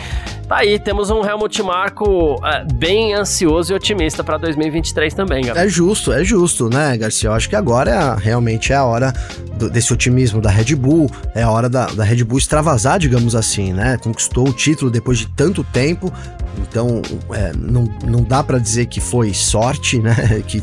tá 0.47 0.57
aí, 0.57 0.77
temos 0.77 1.09
um 1.09 1.25
Helmut 1.25 1.63
Marko 1.63 2.39
é, 2.45 2.63
bem 2.75 3.15
ansioso 3.15 3.73
e 3.73 3.75
otimista 3.75 4.23
para 4.23 4.37
2023 4.37 5.15
também, 5.15 5.45
galera. 5.45 5.65
É 5.65 5.67
justo, 5.67 6.13
é 6.13 6.23
justo, 6.23 6.69
né, 6.69 6.95
Garcia? 6.95 7.29
Eu 7.29 7.33
acho 7.33 7.49
que 7.49 7.55
agora 7.55 7.89
é, 7.89 8.23
realmente 8.23 8.71
é 8.71 8.75
a 8.75 8.85
hora 8.85 9.11
do, 9.57 9.67
desse 9.67 9.91
otimismo 9.91 10.39
da 10.39 10.51
Red 10.51 10.75
Bull, 10.75 11.09
é 11.33 11.41
a 11.41 11.49
hora 11.49 11.67
da, 11.67 11.87
da 11.87 12.03
Red 12.03 12.23
Bull 12.23 12.37
extravasar, 12.37 12.99
digamos 12.99 13.35
assim, 13.35 13.73
né? 13.73 13.97
Conquistou 13.97 14.47
o 14.47 14.53
título 14.53 14.91
depois 14.91 15.17
de 15.17 15.25
tanto 15.29 15.63
tempo, 15.63 16.13
então, 16.61 17.01
é, 17.31 17.51
não, 17.57 17.87
não 18.05 18.23
dá 18.23 18.43
para 18.43 18.57
dizer 18.57 18.85
que 18.87 18.99
foi 18.99 19.33
sorte, 19.33 19.99
né? 19.99 20.13
Que, 20.45 20.61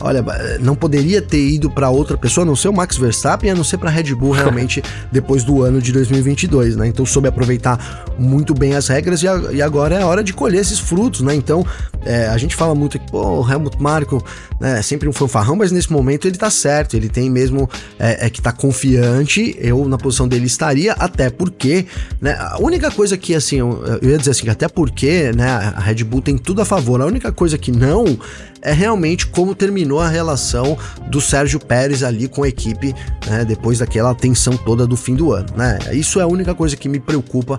olha, 0.00 0.24
não 0.60 0.74
poderia 0.74 1.20
ter 1.20 1.46
ido 1.46 1.70
para 1.70 1.90
outra 1.90 2.16
pessoa, 2.16 2.44
a 2.44 2.46
não 2.46 2.56
ser 2.56 2.68
o 2.68 2.72
Max 2.72 2.96
Verstappen, 2.96 3.50
a 3.50 3.54
não 3.54 3.62
ser 3.62 3.76
para 3.78 3.90
Red 3.90 4.14
Bull 4.14 4.32
realmente 4.32 4.82
depois 5.12 5.44
do 5.44 5.62
ano 5.62 5.80
de 5.80 5.92
2022, 5.92 6.76
né? 6.76 6.86
Então, 6.86 7.04
soube 7.04 7.28
aproveitar 7.28 8.04
muito 8.18 8.54
bem 8.54 8.74
as 8.74 8.88
regras 8.88 9.22
e, 9.22 9.28
a, 9.28 9.36
e 9.52 9.62
agora 9.62 9.96
é 9.96 10.02
a 10.02 10.06
hora 10.06 10.24
de 10.24 10.32
colher 10.32 10.60
esses 10.60 10.78
frutos, 10.78 11.20
né? 11.20 11.34
Então, 11.34 11.64
é, 12.04 12.26
a 12.26 12.38
gente 12.38 12.56
fala 12.56 12.74
muito 12.74 12.98
que, 12.98 13.10
pô, 13.10 13.40
o 13.40 13.50
Helmut 13.50 13.80
Marko 13.80 14.24
né, 14.60 14.78
é 14.78 14.82
sempre 14.82 15.08
um 15.08 15.12
fanfarrão, 15.12 15.56
mas 15.56 15.70
nesse 15.70 15.92
momento 15.92 16.26
ele 16.26 16.36
tá 16.36 16.50
certo, 16.50 16.96
ele 16.96 17.08
tem 17.08 17.28
mesmo 17.28 17.68
é, 17.98 18.26
é 18.26 18.30
que 18.30 18.40
tá 18.40 18.52
confiante, 18.52 19.56
eu 19.60 19.86
na 19.86 19.98
posição 19.98 20.26
dele 20.26 20.46
estaria, 20.46 20.92
até 20.92 21.30
porque, 21.30 21.86
né? 22.20 22.36
A 22.38 22.58
única 22.60 22.90
coisa 22.90 23.16
que, 23.16 23.34
assim, 23.34 23.56
eu, 23.56 23.82
eu 24.00 24.10
ia 24.10 24.18
dizer 24.18 24.30
assim, 24.30 24.48
até 24.48 24.68
porque 24.68 25.19
né, 25.34 25.48
a 25.48 25.80
Red 25.80 26.04
Bull 26.04 26.22
tem 26.22 26.36
tudo 26.36 26.62
a 26.62 26.64
favor. 26.64 27.00
A 27.00 27.06
única 27.06 27.30
coisa 27.32 27.56
que 27.58 27.70
não 27.70 28.18
é 28.62 28.72
realmente 28.72 29.26
como 29.26 29.54
terminou 29.54 30.00
a 30.00 30.08
relação 30.08 30.76
do 31.08 31.20
Sérgio 31.20 31.58
Pérez 31.58 32.02
ali 32.02 32.28
com 32.28 32.42
a 32.42 32.48
equipe, 32.48 32.94
né, 33.26 33.44
depois 33.44 33.78
daquela 33.78 34.14
tensão 34.14 34.56
toda 34.56 34.86
do 34.86 34.96
fim 34.96 35.14
do 35.14 35.32
ano, 35.32 35.48
né? 35.56 35.78
Isso 35.92 36.20
é 36.20 36.22
a 36.22 36.26
única 36.26 36.54
coisa 36.54 36.76
que 36.76 36.88
me 36.88 37.00
preocupa 37.00 37.56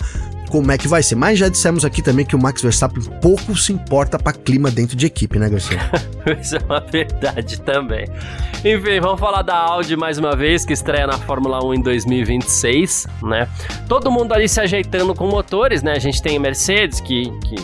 como 0.52 0.70
é 0.70 0.78
que 0.78 0.88
vai 0.88 1.02
ser. 1.02 1.16
Mas 1.16 1.40
já 1.40 1.48
dissemos 1.48 1.86
aqui 1.86 2.02
também 2.02 2.26
que 2.26 2.36
o 2.36 2.40
Max 2.40 2.62
Verstappen 2.62 3.02
pouco 3.22 3.56
se 3.56 3.72
importa 3.72 4.20
para 4.20 4.34
clima 4.34 4.70
dentro 4.70 4.98
de 4.98 5.06
equipe, 5.06 5.40
né, 5.40 5.50
Garcia? 5.50 5.80
Isso 6.40 6.58
é 6.58 6.60
uma 6.66 6.82
verdade 6.82 7.62
também. 7.62 8.06
Enfim, 8.64 9.00
vamos 9.00 9.20
falar 9.20 9.44
da 9.44 9.56
Audi 9.56 9.96
mais 9.96 10.18
uma 10.18 10.36
vez, 10.36 10.66
que 10.66 10.74
estreia 10.74 11.08
na 11.08 11.18
Fórmula 11.18 11.64
1 11.64 11.76
em 11.76 11.82
2026, 11.82 13.08
né? 13.24 13.48
Todo 13.88 14.12
mundo 14.12 14.34
ali 14.34 14.48
se 14.50 14.60
ajeitando 14.60 15.16
com 15.16 15.26
motores, 15.26 15.82
né? 15.82 15.94
A 15.94 16.00
gente 16.00 16.22
tem 16.22 16.38
Mercedes, 16.38 17.00
que, 17.00 17.32
que 17.40 17.56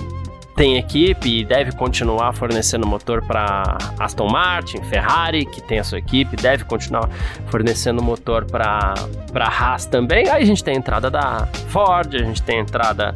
tem 0.58 0.76
equipe 0.76 1.41
e 1.41 1.46
deve 1.46 1.72
continuar 1.72 2.34
fornecendo 2.34 2.88
motor 2.88 3.24
para 3.26 3.78
Aston 4.00 4.28
Martin, 4.28 4.82
Ferrari, 4.86 5.46
que 5.46 5.62
tem 5.62 5.78
a 5.78 5.84
sua 5.84 6.00
equipe, 6.00 6.36
deve 6.36 6.63
continuar 6.63 7.08
fornecendo 7.46 8.02
motor 8.04 8.43
para 8.43 8.96
Haas 9.36 9.86
também. 9.86 10.28
Aí 10.28 10.41
a 10.41 10.46
gente 10.46 10.63
tem 10.63 10.74
a 10.74 10.78
entrada 10.78 11.12
da 11.12 11.48
Ford, 11.67 12.15
a 12.15 12.24
gente 12.24 12.41
tem 12.41 12.58
a 12.58 12.62
entrada 12.62 13.13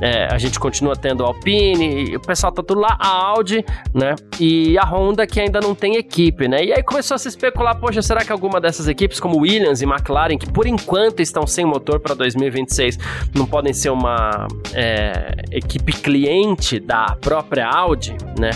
é, 0.00 0.28
a 0.32 0.38
gente 0.38 0.58
continua 0.58 0.96
tendo 0.96 1.24
a 1.24 1.28
Alpine, 1.28 2.16
o 2.16 2.20
pessoal 2.20 2.52
tá 2.52 2.62
tudo 2.62 2.80
lá, 2.80 2.96
a 2.98 3.08
Audi, 3.08 3.64
né? 3.92 4.14
E 4.38 4.78
a 4.78 4.84
Honda 4.84 5.26
que 5.26 5.38
ainda 5.38 5.60
não 5.60 5.74
tem 5.74 5.96
equipe, 5.96 6.48
né? 6.48 6.64
E 6.64 6.72
aí 6.72 6.82
começou 6.82 7.14
a 7.14 7.18
se 7.18 7.28
especular, 7.28 7.78
poxa, 7.78 8.00
será 8.00 8.24
que 8.24 8.32
alguma 8.32 8.60
dessas 8.60 8.88
equipes, 8.88 9.20
como 9.20 9.38
Williams 9.40 9.82
e 9.82 9.84
McLaren, 9.84 10.38
que 10.38 10.50
por 10.50 10.66
enquanto 10.66 11.20
estão 11.20 11.46
sem 11.46 11.64
motor 11.64 12.00
para 12.00 12.14
2026, 12.14 12.98
não 13.34 13.46
podem 13.46 13.72
ser 13.72 13.90
uma 13.90 14.46
é, 14.74 15.32
equipe 15.50 15.92
cliente 15.92 16.80
da 16.80 17.16
própria 17.20 17.66
Audi, 17.66 18.16
né? 18.38 18.50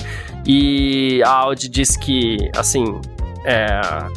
E 0.47 1.23
a 1.25 1.31
Audi 1.31 1.69
diz 1.69 1.97
que, 1.97 2.37
assim, 2.57 3.01
é, 3.45 3.67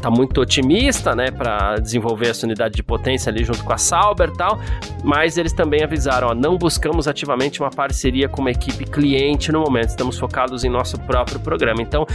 tá 0.01 0.09
muito 0.09 0.39
otimista, 0.39 1.13
né, 1.13 1.29
para 1.29 1.75
desenvolver 1.75 2.29
essa 2.29 2.45
unidade 2.45 2.75
de 2.75 2.83
potência 2.83 3.29
ali 3.29 3.43
junto 3.43 3.63
com 3.63 3.73
a 3.73 3.77
Sauber 3.77 4.29
e 4.29 4.37
tal, 4.37 4.59
mas 5.03 5.37
eles 5.37 5.51
também 5.51 5.83
avisaram, 5.83 6.29
ó, 6.29 6.33
não 6.33 6.57
buscamos 6.57 7.07
ativamente 7.07 7.59
uma 7.59 7.69
parceria 7.69 8.29
com 8.29 8.41
uma 8.41 8.51
equipe 8.51 8.85
cliente 8.85 9.51
no 9.51 9.59
momento, 9.59 9.89
estamos 9.89 10.17
focados 10.17 10.63
em 10.63 10.69
nosso 10.69 10.97
próprio 11.01 11.39
programa. 11.39 11.81
Então, 11.81 12.05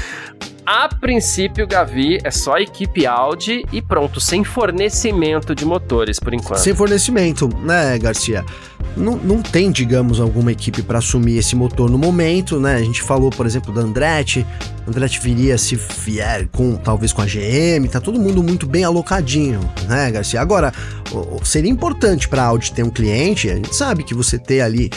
a 0.64 0.88
princípio, 0.88 1.66
Gavi, 1.66 2.18
é 2.22 2.30
só 2.30 2.56
equipe 2.58 3.06
Audi 3.06 3.64
e 3.72 3.82
pronto, 3.82 4.20
sem 4.20 4.44
fornecimento 4.44 5.54
de 5.54 5.64
motores 5.64 6.20
por 6.20 6.32
enquanto. 6.32 6.58
Sem 6.58 6.74
fornecimento, 6.74 7.48
né, 7.62 7.98
Garcia? 7.98 8.44
Não, 8.96 9.16
não 9.16 9.42
tem, 9.42 9.70
digamos, 9.70 10.20
alguma 10.20 10.52
equipe 10.52 10.82
para 10.82 10.98
assumir 10.98 11.38
esse 11.38 11.56
motor 11.56 11.90
no 11.90 11.98
momento, 11.98 12.60
né? 12.60 12.76
A 12.76 12.82
gente 12.82 13.02
falou, 13.02 13.30
por 13.30 13.46
exemplo, 13.46 13.72
da 13.72 13.80
Andretti. 13.80 14.46
Andretti 14.86 15.20
viria 15.20 15.56
se 15.56 15.76
vier 15.76 16.48
com 16.48 16.76
talvez 16.76 17.12
com 17.12 17.22
a 17.22 17.26
GM, 17.26 17.88
tá 17.90 18.00
todo 18.00 18.18
mundo 18.18 18.42
muito 18.42 18.66
bem 18.66 18.84
alocadinho, 18.84 19.60
né, 19.88 20.10
Garcia? 20.10 20.40
Agora, 20.40 20.72
seria 21.44 21.70
importante 21.70 22.28
para 22.28 22.42
a 22.42 22.46
Audi 22.46 22.72
ter 22.72 22.82
um 22.82 22.90
cliente, 22.90 23.48
a 23.48 23.54
gente 23.54 23.74
sabe 23.74 24.02
que 24.02 24.14
você 24.14 24.38
ter 24.38 24.60
ali 24.60 24.90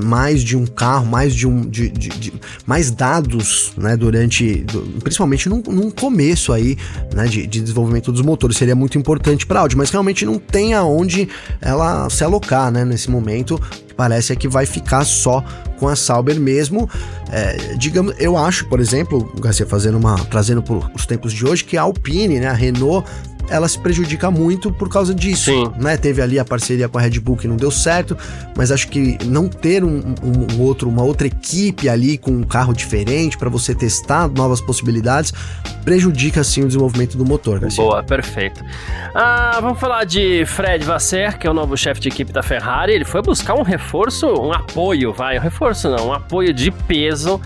mais 0.00 0.42
de 0.42 0.56
um 0.56 0.66
carro, 0.66 1.06
mais 1.06 1.34
de 1.34 1.46
um 1.46 1.60
de, 1.60 1.88
de, 1.88 2.08
de 2.08 2.32
mais 2.66 2.90
dados, 2.90 3.72
né, 3.76 3.96
durante 3.96 4.64
principalmente 5.02 5.48
num, 5.48 5.62
num, 5.66 5.90
começo 5.90 6.52
aí, 6.52 6.76
né, 7.14 7.26
de, 7.26 7.46
de, 7.46 7.60
desenvolvimento 7.60 8.10
dos 8.10 8.22
motores, 8.22 8.56
seria 8.56 8.74
muito 8.74 8.98
importante 8.98 9.46
para 9.46 9.60
Audi, 9.60 9.76
mas 9.76 9.90
realmente 9.90 10.24
não 10.24 10.38
tem 10.38 10.74
aonde 10.74 11.28
ela 11.60 12.08
se 12.10 12.24
alocar, 12.24 12.70
né, 12.70 12.84
nesse 12.84 13.10
momento, 13.10 13.60
parece 13.96 14.32
é 14.32 14.36
que 14.36 14.48
vai 14.48 14.66
ficar 14.66 15.04
só 15.04 15.44
com 15.78 15.88
a 15.88 15.96
Sauber 15.96 16.38
mesmo. 16.38 16.88
É, 17.30 17.74
digamos, 17.76 18.14
eu 18.18 18.36
acho, 18.36 18.68
por 18.68 18.80
exemplo, 18.80 19.30
o 19.36 19.40
Garcia 19.40 19.66
fazendo 19.66 19.98
uma 19.98 20.16
trazendo 20.26 20.62
para 20.62 20.76
os 20.94 21.06
tempos 21.06 21.32
de 21.32 21.44
hoje 21.44 21.64
que 21.64 21.76
a 21.76 21.82
Alpine, 21.82 22.40
né, 22.40 22.46
a 22.46 22.52
Renault 22.52 23.08
ela 23.48 23.68
se 23.68 23.78
prejudica 23.78 24.30
muito 24.30 24.72
por 24.72 24.88
causa 24.88 25.14
disso. 25.14 25.50
Sim. 25.50 25.72
Né? 25.78 25.96
Teve 25.96 26.22
ali 26.22 26.38
a 26.38 26.44
parceria 26.44 26.88
com 26.88 26.98
a 26.98 27.00
Red 27.00 27.20
Bull 27.20 27.36
que 27.36 27.48
não 27.48 27.56
deu 27.56 27.70
certo, 27.70 28.16
mas 28.56 28.70
acho 28.70 28.88
que 28.88 29.18
não 29.24 29.48
ter 29.48 29.84
um, 29.84 30.14
um, 30.22 30.56
um 30.56 30.62
outro, 30.62 30.88
uma 30.88 31.02
outra 31.02 31.26
equipe 31.26 31.88
ali 31.88 32.18
com 32.18 32.30
um 32.30 32.42
carro 32.42 32.72
diferente 32.72 33.36
para 33.36 33.48
você 33.48 33.74
testar 33.74 34.28
novas 34.28 34.60
possibilidades 34.60 35.32
prejudica 35.84 36.42
sim 36.44 36.62
o 36.62 36.66
desenvolvimento 36.66 37.16
do 37.16 37.24
motor. 37.24 37.58
Garcia. 37.58 37.82
Boa, 37.82 38.02
perfeito. 38.02 38.64
Ah, 39.14 39.58
vamos 39.60 39.78
falar 39.78 40.04
de 40.04 40.44
Fred 40.46 40.84
Vasser, 40.84 41.38
que 41.38 41.46
é 41.46 41.50
o 41.50 41.54
novo 41.54 41.76
chefe 41.76 42.00
de 42.00 42.08
equipe 42.08 42.32
da 42.32 42.42
Ferrari. 42.42 42.92
Ele 42.92 43.04
foi 43.04 43.20
buscar 43.20 43.54
um 43.54 43.62
reforço, 43.62 44.26
um 44.26 44.52
apoio, 44.52 45.12
vai, 45.12 45.38
um 45.38 45.42
reforço 45.42 45.90
não, 45.90 46.08
um 46.08 46.12
apoio 46.12 46.52
de 46.52 46.70
peso 46.70 47.40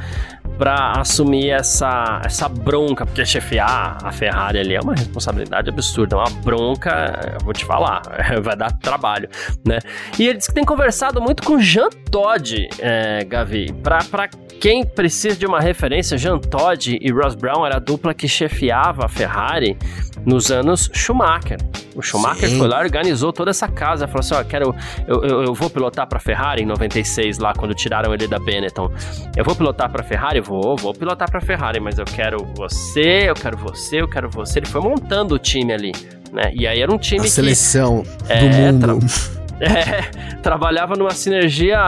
para 0.59 1.01
assumir 1.01 1.51
essa, 1.51 2.21
essa 2.25 2.49
bronca, 2.49 3.05
porque 3.05 3.25
chefiar 3.25 3.99
a 4.03 4.11
Ferrari 4.13 4.59
ali 4.59 4.75
é 4.75 4.81
uma 4.81 4.95
responsabilidade 4.95 5.69
absurda, 5.69 6.17
uma 6.17 6.31
bronca, 6.43 7.39
vou 7.45 7.53
te 7.53 7.65
falar, 7.65 8.03
vai 8.43 8.57
dar 8.57 8.73
trabalho, 8.73 9.29
né? 9.65 9.79
E 10.19 10.27
ele 10.27 10.39
disse 10.39 10.49
que 10.49 10.55
tem 10.55 10.65
conversado 10.65 11.21
muito 11.21 11.43
com 11.43 11.59
Jean 11.59 11.91
Todt, 12.11 12.69
é, 12.79 13.25
Gavi, 13.25 13.73
para 13.83 14.29
quem 14.61 14.85
precisa 14.85 15.37
de 15.37 15.47
uma 15.47 15.61
referência, 15.61 16.17
Jean 16.17 16.39
Todt 16.39 16.99
e 17.01 17.11
Ross 17.11 17.35
Brown 17.35 17.65
era 17.65 17.77
a 17.77 17.79
dupla 17.79 18.15
que 18.15 18.29
chefiava 18.29 19.05
a 19.05 19.09
Ferrari 19.09 19.77
nos 20.25 20.51
anos 20.51 20.91
Schumacher. 20.93 21.59
O 21.95 22.03
Schumacher 22.03 22.49
Sim. 22.49 22.59
foi 22.59 22.69
lá, 22.69 22.81
organizou 22.81 23.33
toda 23.33 23.51
essa 23.51 23.69
casa, 23.69 24.07
falou 24.07 24.21
assim: 24.21 24.35
ó, 24.35 24.45
quero, 24.45 24.75
eu, 25.09 25.25
eu, 25.25 25.43
eu 25.45 25.55
vou 25.55 25.71
pilotar 25.71 26.07
para 26.07 26.19
Ferrari 26.19 26.63
em 26.63 26.67
96 26.67 27.39
lá 27.39 27.55
quando 27.55 27.75
tiraram 27.75 28.13
ele 28.13 28.27
da 28.27 28.39
Benetton. 28.39 28.91
Eu 29.35 29.45
vou 29.45 29.55
pilotar 29.55 29.91
para 29.91 30.03
Ferrari, 30.03 30.41
vou, 30.41 30.77
vou 30.77 30.93
pilotar 30.93 31.31
para 31.31 31.41
Ferrari, 31.41 31.81
mas 31.81 31.99
eu 31.99 32.05
quero 32.05 32.45
você, 32.55 33.31
eu 33.31 33.35
quero 33.35 33.57
você, 33.57 34.03
eu 34.03 34.09
quero 34.09 34.29
você. 34.29 34.59
Ele 34.59 34.67
foi 34.67 34.81
montando 34.81 35.35
o 35.35 35.39
time 35.39 35.73
ali, 35.73 35.93
né? 36.33 36.51
E 36.53 36.67
aí 36.67 36.81
era 36.81 36.93
um 36.93 36.99
time 36.99 37.21
a 37.21 37.25
que 37.25 37.31
seleção 37.31 38.03
do 38.03 38.33
é, 38.33 38.43
mundo. 38.43 38.99
Tra 39.01 39.46
é, 39.61 40.03
trabalhava 40.43 40.95
numa 40.95 41.13
sinergia 41.13 41.79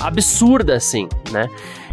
absurda 0.00 0.74
assim, 0.74 1.08
né? 1.30 1.48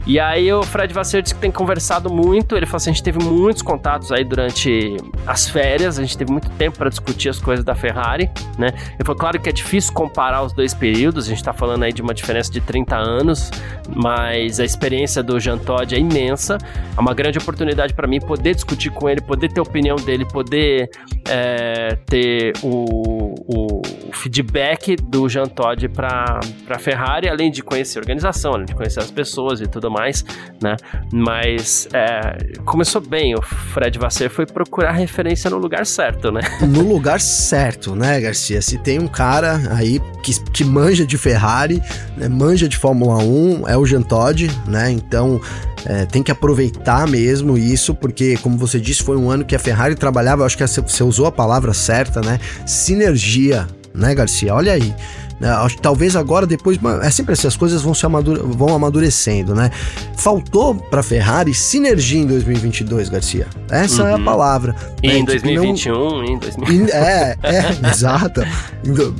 E 0.06 0.20
aí 0.20 0.52
o 0.52 0.64
Fred 0.64 0.92
Vasser 0.94 1.22
disse 1.22 1.36
que 1.36 1.42
tem 1.42 1.52
conversado 1.52 2.10
muito. 2.12 2.56
Ele 2.56 2.66
falou 2.66 2.78
assim: 2.78 2.90
a 2.90 2.94
gente 2.94 3.04
teve 3.04 3.24
muitos 3.24 3.62
contatos 3.62 4.12
aí 4.12 4.24
durante 4.24 4.98
as 5.28 5.48
férias, 5.48 6.00
a 6.00 6.02
gente 6.02 6.18
teve 6.18 6.32
muito 6.32 6.50
tempo 6.52 6.78
para 6.78 6.90
discutir 6.90 7.30
as 7.30 7.40
coisas 7.40 7.64
da 7.64 7.76
Ferrari, 7.76 8.30
né? 8.58 8.70
Ele 8.94 9.06
falou, 9.06 9.20
claro 9.20 9.40
que 9.40 9.48
é 9.48 9.52
difícil 9.52 9.94
comparar 9.94 10.42
os 10.42 10.54
dois 10.54 10.74
períodos, 10.74 11.28
a 11.28 11.30
gente 11.30 11.44
tá 11.44 11.54
falando 11.54 11.84
aí 11.84 11.94
de 11.94 12.02
uma 12.02 12.14
diferença 12.14 12.52
de 12.52 12.60
30 12.62 12.96
anos, 12.96 13.52
mas 13.96 14.60
a 14.60 14.66
experiência 14.66 15.22
do 15.22 15.40
Jean 15.40 15.58
Todt 15.58 15.94
é 15.94 16.00
imensa. 16.00 16.58
É 16.98 17.00
uma 17.00 17.14
grande 17.14 17.38
oportunidade 17.38 17.94
para 17.94 18.08
mim 18.08 18.20
poder 18.20 18.56
discutir 18.56 18.90
com 18.90 19.08
ele, 19.08 19.22
poder 19.22 19.50
ter 19.50 19.60
a 19.60 19.64
opinião 19.64 19.98
dele, 19.98 20.26
poder 20.26 20.90
é, 21.30 21.96
ter 22.08 22.54
o, 22.64 23.36
o, 23.48 23.82
feedback 24.14 24.96
do 25.12 25.28
Jean 25.28 25.46
Todt 25.46 25.90
para 25.90 26.40
a 26.70 26.80
Ferrari, 26.80 27.28
além 27.28 27.52
de 27.52 27.62
conhecer 27.62 28.00
a 28.00 28.02
organização, 28.02 28.54
além 28.54 28.66
de 28.66 28.74
conhecer 28.74 29.02
as 29.02 29.12
pessoas 29.12 29.60
e 29.60 29.68
tudo 29.68 29.92
mais, 29.92 30.24
né? 30.64 30.78
Mas 31.12 31.90
é, 31.94 32.62
começou 32.64 33.02
bem, 33.02 33.36
o 33.36 33.42
Fred 33.42 34.00
Vasser 34.00 34.30
foi 34.30 34.46
procurar 34.46 34.94
referência 34.94 35.50
no 35.50 35.58
lugar 35.58 35.86
certo, 35.86 36.32
né? 36.32 36.40
No 36.72 36.88
lugar 36.88 37.20
certo, 37.20 37.94
né, 37.94 38.22
Garcia? 38.22 38.62
Se 38.62 38.78
tem 38.78 38.98
um 38.98 39.08
cara 39.08 39.60
aí 39.76 40.00
que, 40.24 40.40
que 40.52 40.64
manja 40.64 41.06
de 41.06 41.18
Ferrari, 41.18 41.84
né, 42.16 42.30
manja 42.30 42.70
de 42.70 42.78
Fórmula 42.78 43.18
1, 43.22 43.68
é 43.68 43.76
o 43.76 43.86
Jean 43.86 44.02
Todt, 44.02 44.50
né? 44.66 44.90
Então 44.90 45.42
é, 45.86 46.06
tem 46.06 46.24
que 46.24 46.32
aproveitar 46.32 47.06
mesmo 47.08 47.58
isso, 47.58 47.94
porque, 47.94 48.38
como 48.38 48.58
você 48.58 48.80
disse, 48.80 49.04
foi 49.04 49.18
um 49.18 49.30
ano 49.30 49.44
que 49.44 49.56
a 49.56 49.60
Ferrari 49.60 49.96
trabalhava, 49.96 50.46
acho 50.46 50.58
que 50.58 50.66
você 50.66 51.04
usou 51.04 51.26
a 51.26 51.32
palavra 51.32 51.74
certa, 51.74 52.22
né? 52.22 52.40
Sinergia, 52.66 53.68
né, 53.94 54.14
Garcia? 54.16 54.54
Olha 54.54 54.74
aí. 54.74 54.94
Né? 55.40 55.50
Talvez 55.82 56.16
agora, 56.16 56.46
depois. 56.46 56.80
É 57.02 57.10
sempre 57.10 57.34
assim, 57.34 57.48
as 57.48 57.58
coisas 57.58 57.82
vão, 57.82 57.96
se 57.96 58.06
amadure, 58.06 58.40
vão 58.44 58.76
amadurecendo, 58.76 59.56
né? 59.56 59.72
Faltou 60.16 60.76
para 60.76 61.02
Ferrari 61.02 61.54
sinergia 61.54 62.22
em 62.22 62.28
2022, 62.28 63.10
Garcia. 63.10 63.48
Essa 63.70 64.04
uhum. 64.04 64.08
é 64.08 64.12
a 64.14 64.16
uhum. 64.18 64.24
palavra. 64.24 64.76
E 65.02 65.08
né? 65.08 65.18
em 65.18 65.26
2021, 65.26 65.94
não... 65.94 66.24
em 66.24 66.38
2021. 66.38 66.96
É, 66.96 67.36
é, 67.42 67.70
exato. 67.90 68.42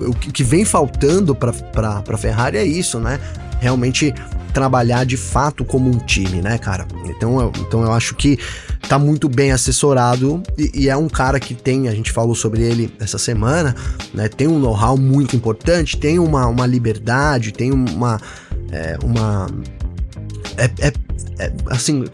O 0.08 0.14
que 0.14 0.44
vem 0.44 0.64
faltando 0.64 1.34
para 1.36 2.18
Ferrari 2.18 2.58
é 2.58 2.64
isso, 2.64 3.00
né? 3.00 3.20
Realmente 3.62 4.14
trabalhar 4.52 5.06
de 5.06 5.16
fato 5.16 5.64
como 5.64 5.90
um 5.90 5.98
time, 5.98 6.42
né, 6.42 6.58
cara? 6.58 6.86
Então 7.06 7.40
eu, 7.40 7.52
então 7.60 7.84
eu 7.84 7.92
acho 7.94 8.16
que 8.16 8.38
tá 8.88 9.00
muito 9.00 9.30
bem 9.30 9.52
assessorado 9.52 10.44
e, 10.58 10.84
e, 10.84 10.90
é 10.90 10.98
um 10.98 11.08
cara 11.08 11.40
que 11.40 11.56
tem, 11.56 11.88
a 11.88 11.94
gente 11.94 12.12
falou 12.12 12.36
sobre 12.36 12.62
ele 12.62 12.94
essa 13.00 13.18
semana, 13.18 13.76
né? 14.14 14.28
Tem 14.28 14.48
um 14.48 14.60
know-how 14.60 14.98
muito 14.98 15.36
importante, 15.36 15.98
tem 15.98 16.20
uma, 16.20 16.48
uma 16.48 16.66
liberdade, 16.66 17.54
tem 17.54 17.72
uma. 17.72 18.20
É, 18.72 18.98
uma 19.04 19.48
é, 20.58 20.66
é, 20.88 20.94
é, 21.40 21.52
assim, 21.68 22.06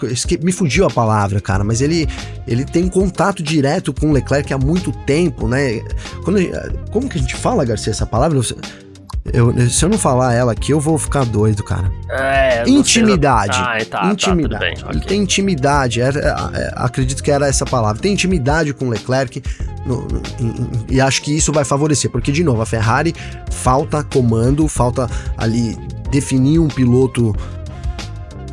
me 0.42 0.52
fugiu 0.52 0.86
a 0.86 0.90
palavra, 0.90 1.42
cara, 1.42 1.64
mas 1.64 1.82
ele, 1.82 2.08
ele 2.48 2.64
tem 2.64 2.88
contato 2.88 3.44
direto 3.44 3.92
com 3.94 4.10
o 4.10 4.12
Leclerc 4.14 4.54
há 4.54 4.58
muito 4.58 4.92
tempo, 5.06 5.48
né? 5.48 5.82
Quando, 6.24 6.40
como 6.92 7.10
que 7.10 7.18
a 7.18 7.22
gente 7.22 7.36
fala, 7.36 7.66
Garcia, 7.66 7.92
essa 7.92 8.06
palavra? 8.06 8.40
Eu, 9.34 9.70
se 9.70 9.84
eu 9.84 9.90
não 9.90 9.98
falar 9.98 10.34
ela 10.34 10.54
aqui, 10.54 10.72
eu 10.72 10.80
vou 10.80 10.98
ficar 10.98 11.26
doido, 11.26 11.64
cara. 11.64 11.92
É, 12.10 12.64
intimidade. 12.68 13.58
Ah, 13.58 13.78
tá, 13.90 14.12
intimidade. 14.12 14.60
Tá, 14.60 14.60
bem, 14.60 14.74
okay. 14.74 14.90
Ele 14.90 15.06
tem 15.06 15.22
intimidade. 15.22 16.02
Era, 16.02 16.20
é, 16.20 16.60
é, 16.62 16.72
acredito 16.76 17.22
que 17.22 17.32
era 17.32 17.48
essa 17.48 17.66
palavra. 17.66 18.02
Tem 18.02 18.14
intimidade 18.14 18.74
com 18.74 18.86
o 18.88 18.90
Leclerc. 18.90 19.42
No, 19.86 20.02
no, 20.02 20.22
e 20.90 21.02
acho 21.02 21.22
que 21.22 21.36
isso 21.36 21.52
vai 21.52 21.66
favorecer, 21.66 22.10
porque, 22.10 22.32
de 22.32 22.44
novo, 22.44 22.62
a 22.62 22.66
Ferrari 22.66 23.14
falta 23.52 24.04
comando, 24.04 24.68
falta 24.68 25.10
ali 25.38 25.78
definir 26.10 26.60
um 26.60 26.68
piloto 26.68 27.36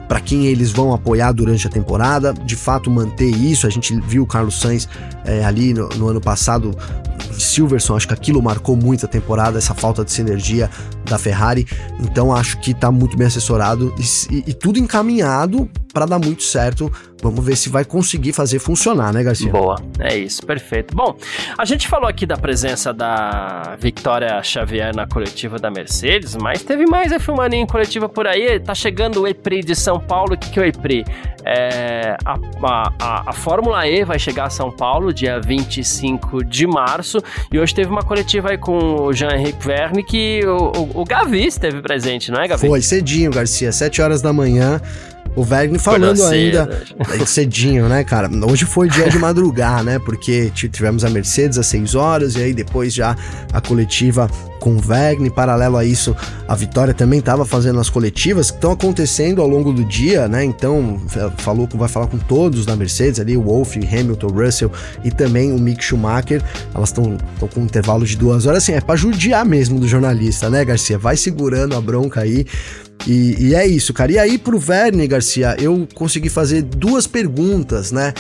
para 0.09 0.21
quem 0.21 0.47
eles 0.47 0.71
vão 0.71 0.93
apoiar 0.93 1.33
durante 1.33 1.67
a 1.67 1.71
temporada, 1.71 2.33
de 2.33 2.57
fato 2.57 2.91
manter 2.91 3.31
isso. 3.31 3.67
A 3.67 3.71
gente 3.71 3.99
viu 4.01 4.23
o 4.23 4.27
Carlos 4.27 4.61
Sainz 4.61 4.89
é, 5.25 5.45
ali 5.45 5.73
no, 5.75 5.89
no 5.91 6.09
ano 6.09 6.21
passado 6.21 6.77
Silverson, 7.33 7.97
acho 7.97 8.07
que 8.07 8.15
aquilo 8.15 8.43
marcou 8.43 8.77
muito 8.77 9.07
a 9.07 9.09
temporada, 9.09 9.59
essa 9.59 9.75
falta 9.75 10.05
de 10.05 10.13
sinergia 10.13 10.71
da 11.05 11.19
Ferrari. 11.19 11.67
Então 12.01 12.35
acho 12.35 12.59
que 12.61 12.73
tá 12.75 12.91
muito 12.91 13.17
bem 13.17 13.27
assessorado 13.27 13.95
e, 13.99 14.35
e, 14.35 14.45
e 14.49 14.55
tudo 14.55 14.79
encaminhado 14.79 15.69
para 15.95 16.07
dar 16.07 16.19
muito 16.19 16.43
certo. 16.43 16.91
Vamos 17.23 17.43
ver 17.43 17.57
se 17.57 17.71
vai 17.71 17.87
conseguir 17.87 18.35
fazer 18.35 18.59
funcionar, 18.59 19.11
né, 19.15 19.23
Garcia? 19.23 19.51
Boa, 19.51 19.77
é 19.99 20.15
isso, 20.19 20.45
perfeito. 20.45 20.95
Bom, 20.95 21.17
a 21.57 21.65
gente 21.65 21.89
falou 21.89 22.07
aqui 22.07 22.27
da 22.27 22.37
presença 22.37 22.93
da 22.93 23.77
Victoria 23.81 24.43
Xavier 24.43 24.95
na 24.95 25.07
coletiva 25.07 25.59
da 25.59 25.71
Mercedes, 25.71 26.37
mas 26.37 26.63
teve 26.63 26.85
mais 26.85 27.13
F1 27.13 27.35
Mania 27.35 27.61
em 27.61 27.67
coletiva 27.67 28.11
por 28.11 28.27
aí. 28.27 28.61
Tá 28.61 28.75
chegando 28.75 29.23
o 29.23 29.27
EPRI 29.27 29.63
de 29.63 29.75
São 29.75 29.99
Paulo. 29.99 30.35
O 30.35 30.37
que, 30.37 30.51
que 30.51 30.59
é 30.59 30.63
o 30.65 30.67
EPRI? 30.67 31.05
É, 31.47 32.17
a, 32.25 32.39
a, 33.01 33.31
a, 33.31 33.33
Fórmula 33.33 33.87
E 33.87 34.05
vai 34.05 34.19
chegar 34.19 34.47
a 34.47 34.51
São 34.51 34.71
Paulo 34.71 35.13
dia 35.15 35.41
25 35.41 36.45
de 36.45 36.67
março. 36.67 37.19
E 37.53 37.59
hoje 37.59 37.75
teve 37.75 37.91
uma 37.91 38.03
coletiva 38.03 38.51
aí 38.51 38.59
com 38.59 39.07
o 39.07 39.13
Jean-Henrique 39.13 39.65
Verne 39.65 40.03
que 40.03 40.41
o, 40.45 40.73
o, 40.77 41.03
o 41.03 41.05
Gavi 41.05 41.47
esteve 41.47 41.81
presente, 41.81 42.31
não 42.31 42.41
é, 42.41 42.49
Gavi? 42.49 42.67
Foi 42.67 42.83
cedinho, 42.83 43.31
Garcia, 43.31 43.73
7 43.73 44.03
horas 44.03 44.21
da 44.21 44.33
manhã. 44.33 44.81
O 45.37 45.43
Wagner 45.43 45.81
falando 45.81 46.25
ainda 46.27 46.81
cedinho, 47.27 47.89
né, 47.89 48.05
cara? 48.05 48.31
Hoje 48.49 48.65
foi 48.65 48.89
dia 48.89 49.09
de 49.09 49.19
madrugar, 49.19 49.83
né? 49.83 49.99
Porque 49.99 50.51
tivemos 50.51 51.05
a 51.05 51.11
Mercedes 51.11 51.59
às 51.59 51.67
6 51.67 51.95
horas 51.97 52.37
e 52.37 52.43
aí 52.43 52.55
depois 52.55 52.95
já 52.95 53.17
a 53.53 53.61
coletiva 53.61 54.31
com 54.65 54.77
o 54.77 54.79
Wagner. 54.79 55.31
Paralelo 55.31 55.77
a 55.77 55.85
isso, 55.85 56.17
a 56.49 56.55
Vitória 56.55 56.95
também 56.95 57.19
estava 57.19 57.45
fazendo 57.45 57.79
as 57.79 57.91
coletivas 57.91 58.51
que 58.51 58.57
estão 58.57 58.73
acontecendo 58.73 59.43
ao 59.43 59.47
longo 59.47 59.75
do 59.75 59.85
dia, 59.85 60.27
né? 60.27 60.43
Então, 60.43 60.99
falou 61.37 61.69
vai 61.75 61.89
falar 61.89 62.07
com 62.07 62.17
todos 62.17 62.65
da 62.65 62.75
Mercedes 62.75 63.21
ali, 63.21 63.37
o 63.37 63.43
Hamilton, 63.43 64.29
Russell 64.29 64.73
e 65.05 65.11
também 65.11 65.53
o 65.53 65.59
Mick 65.59 65.85
Schumacher. 65.85 66.43
Elas 66.75 66.89
estão 66.89 67.19
com 67.39 67.61
um 67.61 67.65
intervalo 67.65 68.07
de 68.07 68.17
duas 68.17 68.47
horas, 68.47 68.63
assim, 68.63 68.73
é 68.73 68.81
para 68.81 68.97
judiar 68.97 69.45
mesmo 69.45 69.79
do 69.79 69.87
jornalista, 69.87 70.49
né, 70.49 70.65
Garcia? 70.65 70.97
Vai 70.97 71.19
segurando 71.19 71.77
a 71.77 71.81
bronca 71.81 72.23
aí. 72.23 72.47
E, 73.07 73.49
e, 73.49 73.55
é 73.55 73.67
isso, 73.67 73.93
cara. 73.93 74.13
E 74.13 74.19
aí, 74.19 74.39
pro 74.39 74.59
Verne 74.59 75.07
Garcia, 75.07 75.57
eu 75.59 75.87
consegui 75.95 76.31
fazer 76.31 76.63
duas 76.63 77.07
perguntas, 77.07 77.93
né? 77.93 78.15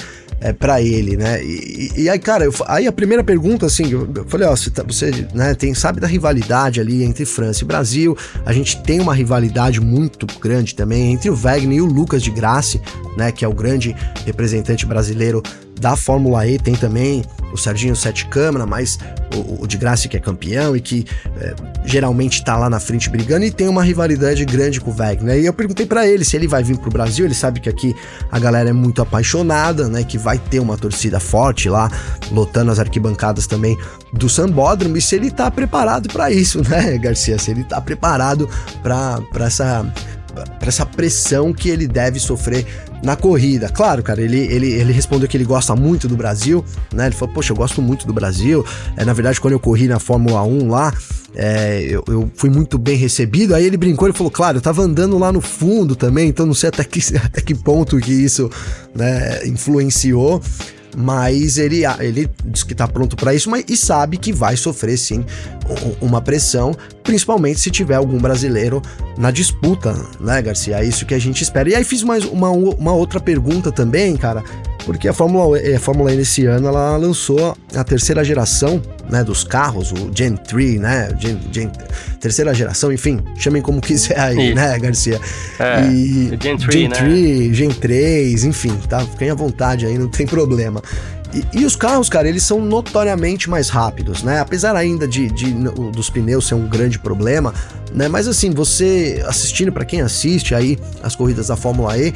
É, 0.45 0.53
para 0.53 0.83
ele, 0.83 1.17
né? 1.17 1.43
E, 1.43 2.03
e, 2.03 2.11
aí, 2.11 2.19
cara, 2.19 2.45
eu, 2.45 2.53
aí 2.67 2.87
a 2.87 2.93
primeira 2.93 3.25
pergunta, 3.25 3.65
assim, 3.65 3.91
eu, 3.91 4.07
falei, 4.27 4.47
ó, 4.47 4.55
você, 4.55 4.69
tá, 4.69 4.83
você 4.83 5.27
né, 5.33 5.55
tem, 5.55 5.73
sabe 5.73 6.01
da 6.01 6.07
rivalidade 6.07 6.83
ali 6.83 7.03
entre 7.03 7.25
França 7.25 7.65
e 7.65 7.67
Brasil, 7.67 8.15
a 8.45 8.53
gente 8.53 8.83
tem 8.83 9.01
uma 9.01 9.15
rivalidade 9.15 9.81
muito 9.81 10.27
grande 10.39 10.75
também 10.75 11.15
entre 11.15 11.31
o 11.31 11.35
Wagner 11.35 11.79
e 11.79 11.81
o 11.81 11.87
Lucas 11.87 12.23
de 12.23 12.31
Grace, 12.31 12.79
né, 13.17 13.33
que 13.33 13.43
é 13.43 13.49
o 13.49 13.55
grande 13.55 13.97
representante 14.27 14.85
brasileiro 14.85 15.43
da 15.81 15.97
Fórmula 15.97 16.47
E, 16.47 16.59
tem 16.59 16.75
também 16.75 17.25
o 17.53 17.57
Serginho 17.57 17.95
Sete 17.95 18.27
Câmara, 18.27 18.67
mas 18.67 18.99
o, 19.35 19.63
o 19.63 19.67
de 19.67 19.77
Graça 19.77 20.09
que 20.09 20.17
é 20.17 20.21
campeão 20.21 20.77
e 20.77 20.81
que 20.81 21.07
é, 21.41 21.55
geralmente 21.85 22.45
tá 22.45 22.57
lá 22.57 22.69
na 22.69 22.81
frente 22.81 23.09
brigando 23.09 23.45
e 23.45 23.51
tem 23.51 23.69
uma 23.69 23.83
rivalidade 23.83 24.45
grande 24.45 24.81
com 24.81 24.91
o 24.91 24.95
Wagner. 24.95 25.39
E 25.39 25.47
eu 25.47 25.53
perguntei 25.53 25.87
para 25.87 26.07
ele 26.07 26.25
se 26.25 26.37
ele 26.37 26.49
vai 26.49 26.65
vir 26.65 26.79
pro 26.79 26.91
Brasil, 26.91 27.25
ele 27.25 27.35
sabe 27.35 27.61
que 27.61 27.69
aqui 27.69 27.95
a 28.31 28.39
galera 28.41 28.71
é 28.71 28.73
muito 28.73 29.01
apaixonada, 29.01 29.89
né, 29.89 30.03
que 30.03 30.19
vai 30.19 30.37
ter 30.37 30.59
uma 30.59 30.77
torcida 30.77 31.21
forte 31.21 31.69
lá, 31.69 31.91
lotando 32.33 32.73
as 32.73 32.81
arquibancadas 32.81 33.47
também 33.47 33.79
do 34.13 34.29
Sambódromo, 34.29 34.97
e 34.97 35.01
se 35.01 35.15
ele 35.15 35.31
tá 35.31 35.51
preparado 35.51 36.09
para 36.09 36.31
isso, 36.31 36.61
né, 36.69 36.99
Garcia? 36.99 37.39
Se 37.39 37.53
ele 37.53 37.63
tá 37.63 37.81
preparado 37.81 38.49
para 38.83 39.47
essa 39.47 39.87
para 40.35 40.69
essa 40.69 40.85
pressão 40.85 41.53
que 41.53 41.69
ele 41.69 41.87
deve 41.87 42.19
sofrer 42.19 42.67
na 43.03 43.17
corrida. 43.17 43.69
Claro, 43.69 44.03
cara, 44.03 44.21
ele, 44.21 44.39
ele, 44.39 44.73
ele 44.73 44.93
respondeu 44.93 45.29
que 45.29 45.37
ele 45.37 45.45
gosta 45.45 45.77
muito 45.77 46.09
do 46.09 46.17
Brasil, 46.17 46.65
né? 46.93 47.07
Ele 47.07 47.15
falou, 47.15 47.35
poxa, 47.35 47.53
eu 47.53 47.57
gosto 47.57 47.81
muito 47.81 48.07
do 48.07 48.13
Brasil. 48.13 48.65
É, 48.97 49.05
na 49.05 49.13
verdade, 49.13 49.41
quando 49.41 49.53
eu 49.53 49.61
corri 49.61 49.87
na 49.87 49.99
Fórmula 49.99 50.43
1 50.43 50.69
lá, 50.69 50.93
é, 51.35 51.83
eu, 51.83 52.05
eu, 52.07 52.31
fui 52.35 52.49
muito 52.49 52.79
bem 52.79 52.97
recebido. 52.97 53.55
Aí 53.55 53.65
ele 53.65 53.77
brincou, 53.77 54.09
ele 54.09 54.17
falou, 54.17 54.31
claro, 54.31 54.59
eu 54.59 54.63
tava 54.63 54.83
andando 54.83 55.19
lá 55.19 55.33
no 55.33 55.41
fundo 55.41 55.95
também, 55.95 56.29
então 56.29 56.47
não 56.47 56.55
sei 56.55 56.69
até 56.69 56.85
que, 56.85 57.01
até 57.23 57.41
que 57.41 57.55
ponto 57.55 57.99
que 57.99 58.13
isso 58.13 58.51
né, 58.95 59.47
influenciou 59.47 60.41
mas 60.97 61.59
ele, 61.59 61.83
ele 62.01 62.31
diz 62.45 62.63
que 62.63 62.73
está 62.73 62.87
pronto 62.87 63.17
para 63.17 63.35
isso, 63.35 63.51
mas 63.51 63.65
e 63.69 63.77
sabe 63.77 64.17
que 64.17 64.33
vai 64.33 64.57
sofrer 64.57 64.97
sim 64.97 65.25
uma 66.01 66.21
pressão, 66.21 66.77
principalmente 67.03 67.61
se 67.61 67.71
tiver 67.71 67.97
algum 67.97 68.19
brasileiro 68.19 68.83
na 69.17 69.31
disputa, 69.31 69.95
né, 70.21 70.41
Garcia? 70.43 70.79
É 70.79 70.85
isso 70.85 71.07
que 71.07 71.15
a 71.15 71.19
gente 71.19 71.43
espera. 71.43 71.69
E 71.69 71.75
aí 71.75 71.85
fiz 71.85 72.03
mais 72.03 72.25
uma, 72.25 72.51
uma 72.51 72.93
outra 72.93 73.21
pergunta 73.21 73.73
também, 73.73 74.17
cara, 74.17 74.43
porque 74.85 75.09
a 75.09 75.13
Fórmula, 75.13 75.59
a 75.59 75.79
Fórmula 75.79 76.13
E 76.13 76.17
nesse 76.17 76.47
ano 76.47 76.69
ela 76.69 76.97
lançou 76.97 77.57
a 77.75 77.85
terceira 77.85 78.23
geração 78.25 78.81
né, 79.09 79.23
dos 79.23 79.45
carros, 79.45 79.93
o 79.93 80.11
Gen 80.15 80.37
3, 80.37 80.81
né, 80.81 81.09
Gen, 81.19 81.41
Gen, 81.53 81.71
terceira 82.21 82.55
geração, 82.55 82.93
enfim, 82.93 83.21
chamem 83.37 83.63
como 83.63 83.81
quiser 83.81 84.19
aí, 84.19 84.49
Isso. 84.49 84.55
né, 84.55 84.79
Garcia? 84.79 85.21
É, 85.59 85.87
e 85.87 86.39
Gen 86.41 86.57
3, 86.57 86.73
Gen 86.73 86.91
3, 86.91 87.49
né? 87.49 87.55
Gen 87.55 87.71
3, 87.71 88.45
enfim, 88.45 88.77
tá? 88.89 89.01
Fiquem 89.01 89.31
à 89.31 89.35
vontade 89.35 89.87
aí, 89.87 89.99
não 89.99 90.09
tem 90.09 90.27
problema. 90.27 90.83
E, 91.35 91.61
e, 91.61 91.65
os 91.65 91.75
carros, 91.75 92.09
cara, 92.09 92.29
eles 92.29 92.45
são 92.45 92.61
notoriamente 92.61 93.51
mais 93.51 93.69
rápidos, 93.69 94.23
né? 94.23 94.39
Apesar 94.39 94.77
ainda 94.77 95.07
de, 95.09 95.29
de, 95.33 95.53
dos 95.93 96.09
pneus 96.09 96.47
ser 96.47 96.55
um 96.55 96.69
grande 96.69 96.97
problema, 96.97 97.53
né? 97.93 98.07
Mas 98.07 98.29
assim, 98.29 98.53
você 98.53 99.21
assistindo, 99.27 99.73
para 99.73 99.85
quem 99.85 100.01
assiste 100.01 100.55
aí 100.55 100.79
as 101.03 101.17
corridas 101.17 101.49
da 101.49 101.57
Fórmula 101.57 101.99
E, 101.99 102.15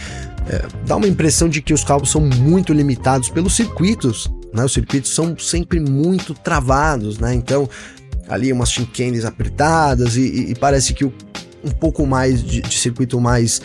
é, 0.48 0.66
dá 0.86 0.96
uma 0.96 1.06
impressão 1.06 1.48
de 1.48 1.60
que 1.60 1.74
os 1.74 1.84
carros 1.84 2.10
são 2.10 2.20
muito 2.20 2.72
limitados 2.72 3.28
pelos 3.28 3.54
circuitos, 3.54 4.30
né? 4.52 4.64
Os 4.64 4.72
circuitos 4.72 5.14
são 5.14 5.36
sempre 5.38 5.78
muito 5.78 6.34
travados, 6.34 7.18
né? 7.18 7.34
Então, 7.34 7.68
ali 8.28 8.52
umas 8.52 8.70
chicanes 8.70 9.24
apertadas 9.24 10.16
e, 10.16 10.22
e, 10.22 10.50
e 10.52 10.54
parece 10.54 10.94
que 10.94 11.04
o, 11.04 11.12
um 11.64 11.70
pouco 11.70 12.06
mais 12.06 12.42
de, 12.42 12.60
de 12.60 12.78
circuito 12.78 13.20
mais 13.20 13.60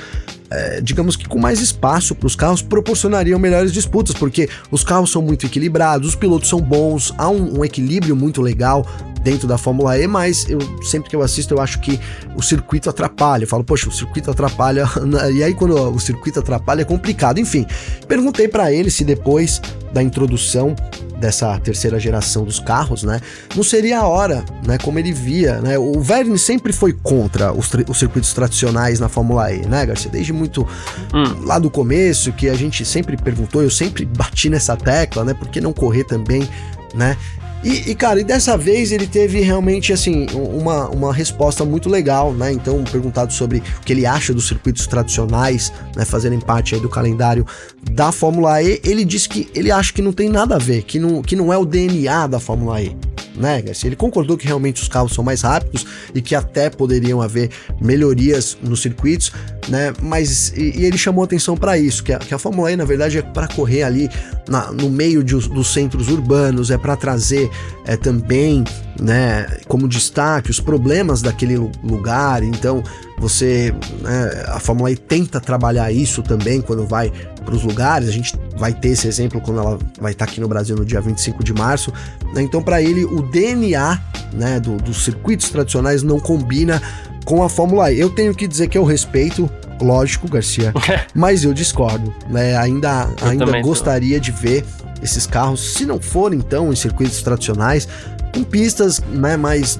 é, 0.53 0.81
digamos 0.81 1.15
que 1.15 1.27
com 1.27 1.39
mais 1.39 1.59
espaço 1.59 2.13
para 2.13 2.27
os 2.27 2.35
carros, 2.35 2.61
proporcionariam 2.61 3.39
melhores 3.39 3.73
disputas, 3.73 4.15
porque 4.15 4.47
os 4.69 4.83
carros 4.83 5.11
são 5.11 5.21
muito 5.21 5.45
equilibrados, 5.45 6.09
os 6.09 6.15
pilotos 6.15 6.47
são 6.47 6.61
bons, 6.61 7.13
há 7.17 7.27
um, 7.27 7.59
um 7.59 7.65
equilíbrio 7.65 8.15
muito 8.15 8.41
legal 8.41 8.85
dentro 9.23 9.47
da 9.47 9.57
Fórmula 9.57 9.97
E, 9.97 10.05
mas 10.05 10.47
eu 10.49 10.59
sempre 10.83 11.09
que 11.09 11.15
eu 11.15 11.21
assisto 11.21 11.53
eu 11.53 11.61
acho 11.61 11.79
que 11.79 11.99
o 12.35 12.41
circuito 12.41 12.89
atrapalha. 12.89 13.43
Eu 13.43 13.47
falo, 13.47 13.63
poxa, 13.63 13.87
o 13.87 13.91
circuito 13.91 14.29
atrapalha. 14.29 14.85
e 15.33 15.41
aí 15.41 15.53
quando 15.53 15.75
o 15.75 15.99
circuito 15.99 16.39
atrapalha 16.39 16.81
é 16.81 16.85
complicado. 16.85 17.39
Enfim, 17.39 17.65
perguntei 18.07 18.47
para 18.47 18.71
ele 18.71 18.91
se 18.91 19.03
depois 19.03 19.61
da 19.93 20.01
introdução 20.01 20.75
dessa 21.19 21.57
terceira 21.59 21.99
geração 21.99 22.43
dos 22.43 22.59
carros, 22.59 23.03
né? 23.03 23.21
Não 23.55 23.63
seria 23.63 23.99
a 23.99 24.07
hora, 24.07 24.43
né? 24.65 24.77
Como 24.77 24.99
ele 24.99 25.13
via, 25.13 25.61
né? 25.61 25.77
O 25.77 26.01
Verne 26.01 26.37
sempre 26.37 26.73
foi 26.73 26.91
contra 26.91 27.53
os, 27.53 27.71
os 27.87 27.97
circuitos 27.97 28.33
tradicionais 28.33 28.99
na 28.99 29.07
Fórmula 29.07 29.51
E, 29.53 29.65
né, 29.65 29.85
Garcia? 29.85 30.11
Desde 30.11 30.33
muito 30.33 30.67
hum. 31.13 31.45
lá 31.45 31.59
do 31.59 31.69
começo, 31.69 32.33
que 32.33 32.49
a 32.49 32.55
gente 32.55 32.83
sempre 32.83 33.15
perguntou, 33.15 33.61
eu 33.61 33.69
sempre 33.69 34.03
bati 34.05 34.49
nessa 34.49 34.75
tecla, 34.75 35.23
né? 35.23 35.33
Por 35.33 35.47
que 35.47 35.61
não 35.61 35.71
correr 35.71 36.03
também, 36.03 36.49
né? 36.93 37.15
E, 37.63 37.91
e, 37.91 37.95
cara, 37.95 38.19
e 38.19 38.23
dessa 38.23 38.57
vez 38.57 38.91
ele 38.91 39.07
teve 39.07 39.39
realmente, 39.39 39.93
assim, 39.93 40.27
uma, 40.33 40.89
uma 40.89 41.13
resposta 41.13 41.63
muito 41.63 41.89
legal, 41.89 42.33
né? 42.33 42.51
Então, 42.51 42.83
perguntado 42.83 43.31
sobre 43.31 43.59
o 43.59 43.81
que 43.85 43.93
ele 43.93 44.05
acha 44.05 44.33
dos 44.33 44.47
circuitos 44.47 44.85
tradicionais, 44.85 45.71
né? 45.95 46.03
Parte 46.45 46.75
aí 46.75 46.81
do 46.81 46.89
calendário 46.89 47.45
da 47.91 48.11
Fórmula 48.11 48.61
E, 48.61 48.81
ele 48.83 49.05
disse 49.05 49.29
que 49.29 49.49
ele 49.55 49.71
acha 49.71 49.93
que 49.93 50.01
não 50.01 50.11
tem 50.11 50.27
nada 50.27 50.55
a 50.55 50.59
ver, 50.59 50.83
que 50.83 50.99
não, 50.99 51.21
que 51.21 51.35
não 51.35 51.53
é 51.53 51.57
o 51.57 51.65
DNA 51.65 52.27
da 52.27 52.39
Fórmula 52.39 52.81
E 52.81 53.12
né? 53.35 53.63
Ele 53.83 53.95
concordou 53.95 54.37
que 54.37 54.45
realmente 54.45 54.81
os 54.81 54.87
carros 54.87 55.13
são 55.13 55.23
mais 55.23 55.41
rápidos 55.41 55.85
e 56.13 56.21
que 56.21 56.35
até 56.35 56.69
poderiam 56.69 57.21
haver 57.21 57.49
melhorias 57.81 58.57
nos 58.61 58.81
circuitos, 58.81 59.31
né? 59.67 59.93
Mas 60.01 60.53
e, 60.55 60.79
e 60.79 60.85
ele 60.85 60.97
chamou 60.97 61.23
atenção 61.23 61.57
para 61.57 61.77
isso, 61.77 62.03
que 62.03 62.13
a, 62.13 62.19
que 62.19 62.33
a, 62.33 62.37
Fórmula 62.37 62.71
E 62.71 62.75
na 62.75 62.85
verdade 62.85 63.17
é 63.17 63.21
para 63.21 63.47
correr 63.47 63.83
ali 63.83 64.09
na, 64.47 64.71
no 64.71 64.89
meio 64.89 65.23
de, 65.23 65.35
dos 65.49 65.73
centros 65.73 66.09
urbanos, 66.09 66.69
é 66.71 66.77
para 66.77 66.95
trazer 66.95 67.49
é, 67.85 67.95
também, 67.95 68.63
né, 68.99 69.47
como 69.67 69.87
destaque 69.87 70.51
os 70.51 70.59
problemas 70.59 71.21
daquele 71.21 71.57
lugar. 71.83 72.43
Então 72.43 72.83
você, 73.17 73.73
né, 74.01 74.45
a 74.47 74.59
Fórmula 74.59 74.91
E 74.91 74.95
tenta 74.95 75.39
trabalhar 75.39 75.91
isso 75.91 76.21
também 76.21 76.61
quando 76.61 76.85
vai 76.85 77.11
para 77.43 77.55
os 77.55 77.63
lugares. 77.63 78.09
A 78.09 78.11
gente 78.11 78.33
vai 78.57 78.73
ter 78.73 78.89
esse 78.89 79.07
exemplo 79.07 79.41
quando 79.41 79.59
ela 79.59 79.79
vai 79.99 80.11
estar 80.11 80.25
tá 80.25 80.31
aqui 80.31 80.41
no 80.41 80.47
Brasil 80.47 80.75
no 80.75 80.85
dia 80.85 81.01
25 81.01 81.43
de 81.43 81.53
março. 81.53 81.91
Né? 82.33 82.41
Então, 82.41 82.61
para 82.61 82.81
ele, 82.81 83.05
o 83.05 83.21
DNA 83.21 84.01
né, 84.33 84.59
do, 84.59 84.77
dos 84.77 85.03
circuitos 85.03 85.49
tradicionais 85.49 86.03
não 86.03 86.19
combina 86.19 86.81
com 87.25 87.43
a 87.43 87.49
Fórmula 87.49 87.91
E. 87.91 87.99
Eu 87.99 88.09
tenho 88.09 88.33
que 88.35 88.47
dizer 88.47 88.67
que 88.67 88.77
eu 88.77 88.83
respeito, 88.83 89.49
lógico, 89.81 90.27
Garcia, 90.27 90.73
mas 91.13 91.43
eu 91.43 91.53
discordo. 91.53 92.13
Né? 92.29 92.57
Ainda, 92.57 93.09
eu 93.21 93.29
ainda 93.29 93.61
gostaria 93.61 94.19
de 94.19 94.31
ver 94.31 94.65
esses 95.01 95.27
carros, 95.27 95.73
se 95.73 95.85
não 95.85 96.01
forem 96.01 96.39
então 96.39 96.71
em 96.71 96.75
circuitos 96.75 97.21
tradicionais, 97.21 97.87
com 98.33 98.43
pistas 98.43 98.99
né, 98.99 99.37
mais 99.37 99.79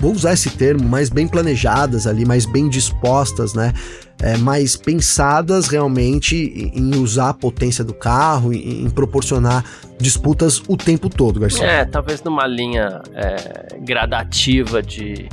vou 0.00 0.12
usar 0.12 0.34
esse 0.34 0.50
termo, 0.50 0.86
mais 0.86 1.08
bem 1.08 1.26
planejadas 1.26 2.06
ali, 2.06 2.24
mais 2.24 2.44
bem 2.44 2.68
dispostas, 2.68 3.54
né? 3.54 3.72
é, 4.22 4.36
mais 4.36 4.76
pensadas 4.76 5.68
realmente 5.68 6.70
em 6.74 6.96
usar 6.96 7.30
a 7.30 7.34
potência 7.34 7.84
do 7.84 7.94
carro, 7.94 8.52
em, 8.52 8.84
em 8.84 8.90
proporcionar 8.90 9.64
disputas 9.98 10.60
o 10.68 10.76
tempo 10.76 11.08
todo, 11.08 11.38
Garcia. 11.38 11.64
É, 11.64 11.84
talvez 11.84 12.22
numa 12.22 12.46
linha 12.46 13.00
é, 13.14 13.78
gradativa 13.80 14.82
de, 14.82 15.28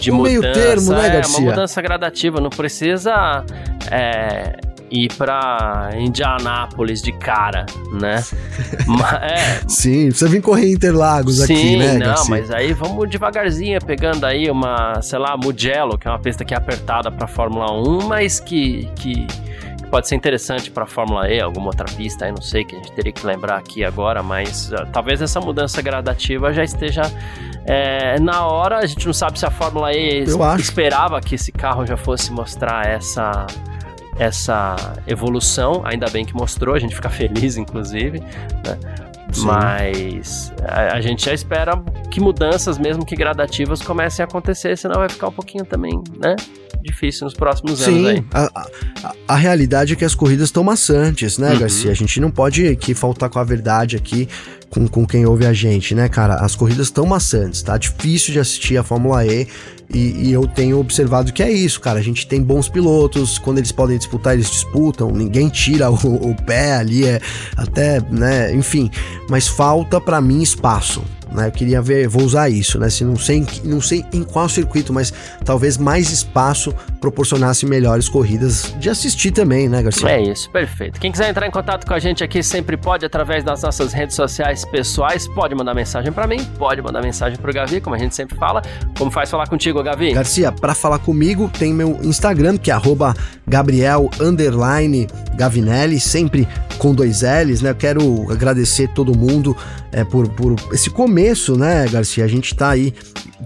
de 0.00 0.10
um 0.10 0.16
mudança. 0.16 0.40
meio 0.40 0.52
termo, 0.52 0.92
né, 0.92 1.10
Garcia? 1.10 1.36
É, 1.36 1.40
uma 1.40 1.50
mudança 1.50 1.82
gradativa, 1.82 2.40
não 2.40 2.50
precisa 2.50 3.44
é, 3.90 4.58
ir 4.90 5.12
para 5.14 5.90
Indianápolis 5.98 7.02
de 7.02 7.12
cara, 7.12 7.66
né? 7.92 8.22
mas, 8.86 9.12
é, 9.22 9.60
Sim, 9.68 10.06
precisa 10.06 10.28
vir 10.28 10.42
correr 10.42 10.70
Interlagos 10.72 11.38
sim, 11.38 11.44
aqui, 11.44 11.76
né? 11.76 11.92
Não, 11.94 12.06
Garcia? 12.06 12.30
mas 12.30 12.50
aí 12.50 12.72
vamos 12.72 13.08
devagarzinho, 13.08 13.78
pegando 13.84 14.24
aí 14.24 14.50
uma, 14.50 15.00
sei 15.02 15.18
lá, 15.18 15.36
Mugello, 15.36 15.98
que 15.98 16.06
é 16.06 16.10
uma 16.10 16.18
pista 16.18 16.44
que 16.44 16.54
é 16.54 16.56
apertada 16.56 17.10
para 17.10 17.26
Fórmula 17.26 17.72
1, 17.72 18.06
mas 18.06 18.40
que, 18.40 18.88
que 18.96 19.26
pode 19.90 20.08
ser 20.08 20.14
interessante 20.14 20.70
para 20.70 20.86
Fórmula 20.86 21.28
E, 21.28 21.40
alguma 21.40 21.68
outra 21.68 21.86
pista 21.86 22.24
aí, 22.24 22.30
não 22.30 22.42
sei, 22.42 22.64
que 22.64 22.74
a 22.74 22.78
gente 22.78 22.92
teria 22.92 23.12
que 23.12 23.26
lembrar 23.26 23.56
aqui 23.56 23.84
agora, 23.84 24.22
mas 24.22 24.70
uh, 24.72 24.86
talvez 24.92 25.22
essa 25.22 25.40
mudança 25.40 25.80
gradativa 25.80 26.52
já 26.52 26.64
esteja 26.64 27.02
é, 27.64 28.18
na 28.20 28.46
hora. 28.46 28.78
A 28.78 28.86
gente 28.86 29.04
não 29.06 29.12
sabe 29.12 29.38
se 29.38 29.46
a 29.46 29.50
Fórmula 29.50 29.92
E 29.92 30.24
esperava 30.58 31.20
que 31.20 31.34
esse 31.34 31.52
carro 31.52 31.84
já 31.84 31.96
fosse 31.96 32.32
mostrar 32.32 32.86
essa 32.86 33.46
essa 34.18 34.76
evolução, 35.06 35.82
ainda 35.84 36.08
bem 36.08 36.24
que 36.24 36.34
mostrou, 36.34 36.74
a 36.74 36.78
gente 36.78 36.94
fica 36.94 37.10
feliz, 37.10 37.56
inclusive, 37.56 38.20
né? 38.20 38.78
Mas 39.38 40.52
a, 40.62 40.96
a, 40.96 41.00
gente 41.00 41.24
já 41.24 41.34
espera 41.34 41.76
que 42.10 42.20
mudanças, 42.20 42.78
mesmo 42.78 43.04
que 43.04 43.16
gradativas, 43.16 43.82
comecem 43.82 44.22
a 44.22 44.26
acontecer, 44.26 44.78
senão 44.78 44.96
vai 44.96 45.08
ficar 45.08 45.28
um 45.28 45.32
pouquinho 45.32 45.64
também, 45.64 46.00
né? 46.22 46.36
Difícil 46.80 47.24
nos 47.24 47.34
próximos 47.34 47.80
Sim, 47.80 48.06
anos 48.06 48.06
aí. 48.06 48.24
A, 48.32 48.44
a, 48.54 49.14
a 49.28 49.36
realidade 49.36 49.94
é 49.94 49.96
que 49.96 50.04
as 50.04 50.14
corridas 50.14 50.48
estão 50.48 50.62
maçantes, 50.62 51.36
né, 51.36 51.52
uhum. 51.52 51.58
Garcia? 51.58 51.90
A 51.90 51.94
gente 51.94 52.20
não 52.20 52.30
pode 52.30 52.66
aqui 52.68 52.94
faltar 52.94 53.28
com 53.28 53.40
a 53.40 53.44
verdade 53.44 53.96
aqui 53.96 54.28
com, 54.70 54.86
com 54.86 55.06
quem 55.06 55.26
ouve 55.26 55.44
a 55.44 55.52
gente, 55.52 55.94
né, 55.94 56.08
cara? 56.08 56.36
As 56.36 56.54
corridas 56.54 56.86
estão 56.86 57.04
maçantes, 57.04 57.62
tá? 57.62 57.76
Difícil 57.76 58.32
de 58.32 58.38
assistir 58.38 58.76
a 58.76 58.84
Fórmula 58.84 59.26
E 59.26 59.48
e, 59.92 60.28
e, 60.28 60.32
eu 60.32 60.46
tenho 60.46 60.78
observado 60.78 61.32
que 61.32 61.42
é 61.42 61.50
isso, 61.50 61.80
cara. 61.80 61.98
A 61.98 62.02
gente 62.02 62.26
tem 62.26 62.42
bons 62.42 62.68
pilotos, 62.68 63.38
quando 63.38 63.58
eles 63.58 63.72
podem 63.72 63.96
disputar, 63.96 64.34
eles 64.34 64.50
disputam, 64.50 65.10
ninguém 65.10 65.48
tira 65.48 65.88
o, 65.92 66.30
o 66.30 66.34
pé 66.34 66.74
ali, 66.74 67.04
é 67.04 67.20
até, 67.56 68.00
né, 68.10 68.54
enfim. 68.54 68.90
Mas 69.28 69.46
falta 69.46 70.00
para 70.00 70.20
mim 70.20 70.42
espaço 70.42 71.02
né? 71.36 71.48
Eu 71.48 71.52
queria 71.52 71.82
ver, 71.82 72.08
vou 72.08 72.22
usar 72.22 72.48
isso, 72.48 72.78
né? 72.78 72.88
Se 72.88 73.04
não 73.04 73.16
sei, 73.16 73.46
não 73.62 73.80
sei 73.80 74.04
em 74.12 74.22
qual 74.22 74.48
circuito, 74.48 74.92
mas 74.92 75.12
talvez 75.44 75.76
mais 75.76 76.10
espaço 76.10 76.74
proporcionasse 77.00 77.66
melhores 77.66 78.08
corridas 78.08 78.74
de 78.78 78.88
assistir 78.88 79.30
também, 79.30 79.68
né, 79.68 79.82
Garcia? 79.82 80.10
É 80.10 80.22
isso, 80.22 80.50
perfeito. 80.50 80.98
Quem 80.98 81.12
quiser 81.12 81.28
entrar 81.28 81.46
em 81.46 81.50
contato 81.50 81.86
com 81.86 81.94
a 81.94 81.98
gente 81.98 82.24
aqui 82.24 82.42
sempre 82.42 82.76
pode 82.76 83.04
através 83.04 83.44
das 83.44 83.62
nossas 83.62 83.92
redes 83.92 84.16
sociais 84.16 84.64
pessoais, 84.64 85.28
pode 85.28 85.54
mandar 85.54 85.74
mensagem 85.74 86.10
para 86.10 86.26
mim, 86.26 86.42
pode 86.58 86.80
mandar 86.80 87.02
mensagem 87.02 87.38
pro 87.38 87.52
Gavi, 87.52 87.80
como 87.80 87.94
a 87.94 87.98
gente 87.98 88.14
sempre 88.14 88.36
fala. 88.36 88.62
Como 88.96 89.10
faz 89.10 89.30
falar 89.30 89.46
contigo, 89.48 89.82
Gavi? 89.82 90.12
Garcia, 90.12 90.50
para 90.50 90.74
falar 90.74 90.98
comigo 90.98 91.50
tem 91.58 91.72
meu 91.72 91.98
Instagram, 92.02 92.56
que 92.56 92.70
é 92.70 92.76
Gabriel 93.46 94.10
Gavinelli, 95.36 96.00
sempre 96.00 96.48
com 96.78 96.94
dois 96.94 97.22
L's, 97.22 97.62
né? 97.62 97.70
Eu 97.70 97.74
quero 97.74 98.30
agradecer 98.30 98.88
todo 98.88 99.16
mundo 99.16 99.56
é, 99.92 100.04
por, 100.04 100.28
por 100.28 100.56
esse 100.72 100.90
começo, 100.90 101.25
né, 101.56 101.86
Garcia? 101.88 102.24
A 102.24 102.28
gente 102.28 102.54
tá 102.54 102.70
aí 102.70 102.92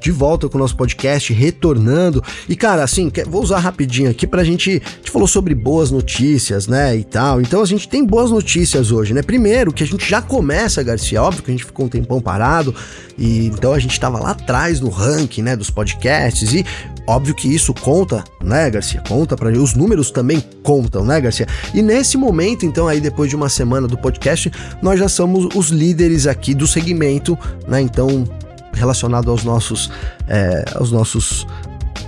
de 0.00 0.10
volta 0.10 0.48
com 0.48 0.56
o 0.56 0.60
nosso 0.60 0.76
podcast, 0.76 1.32
retornando. 1.32 2.22
E, 2.48 2.56
cara, 2.56 2.82
assim, 2.82 3.10
vou 3.26 3.42
usar 3.42 3.58
rapidinho 3.58 4.10
aqui 4.10 4.26
pra 4.26 4.44
gente. 4.44 4.70
A 4.70 4.96
gente 4.96 5.10
falou 5.10 5.26
sobre 5.26 5.54
boas 5.54 5.90
notícias, 5.90 6.66
né? 6.66 6.96
E 6.96 7.04
tal. 7.04 7.40
Então 7.40 7.62
a 7.62 7.66
gente 7.66 7.88
tem 7.88 8.04
boas 8.04 8.30
notícias 8.30 8.92
hoje, 8.92 9.12
né? 9.12 9.22
Primeiro, 9.22 9.72
que 9.72 9.82
a 9.82 9.86
gente 9.86 10.08
já 10.08 10.22
começa, 10.22 10.82
Garcia. 10.82 11.22
Óbvio 11.22 11.42
que 11.42 11.50
a 11.50 11.54
gente 11.54 11.64
ficou 11.64 11.86
um 11.86 11.88
tempão 11.88 12.20
parado. 12.20 12.74
E 13.18 13.46
então 13.46 13.72
a 13.72 13.78
gente 13.78 13.98
tava 13.98 14.18
lá 14.18 14.30
atrás 14.30 14.80
no 14.80 14.88
ranking, 14.88 15.42
né? 15.42 15.56
Dos 15.56 15.70
podcasts. 15.70 16.54
E 16.54 16.64
óbvio 17.06 17.34
que 17.34 17.52
isso 17.52 17.72
conta, 17.74 18.24
né, 18.42 18.70
Garcia? 18.70 19.02
Conta 19.06 19.36
para 19.36 19.50
os 19.50 19.74
números 19.74 20.10
também 20.10 20.42
contam, 20.62 21.04
né, 21.04 21.20
Garcia? 21.20 21.46
E 21.74 21.82
nesse 21.82 22.16
momento, 22.16 22.64
então, 22.64 22.88
aí 22.88 23.00
depois 23.00 23.30
de 23.30 23.36
uma 23.36 23.48
semana 23.48 23.86
do 23.86 23.96
podcast, 23.96 24.50
nós 24.82 24.98
já 24.98 25.08
somos 25.08 25.54
os 25.54 25.70
líderes 25.70 26.26
aqui 26.26 26.54
do 26.54 26.66
segmento, 26.66 27.38
né? 27.66 27.80
Então, 27.80 28.24
relacionado 28.72 29.30
aos 29.30 29.44
nossos, 29.44 29.90
é, 30.28 30.64
aos 30.74 30.90
nossos 30.92 31.46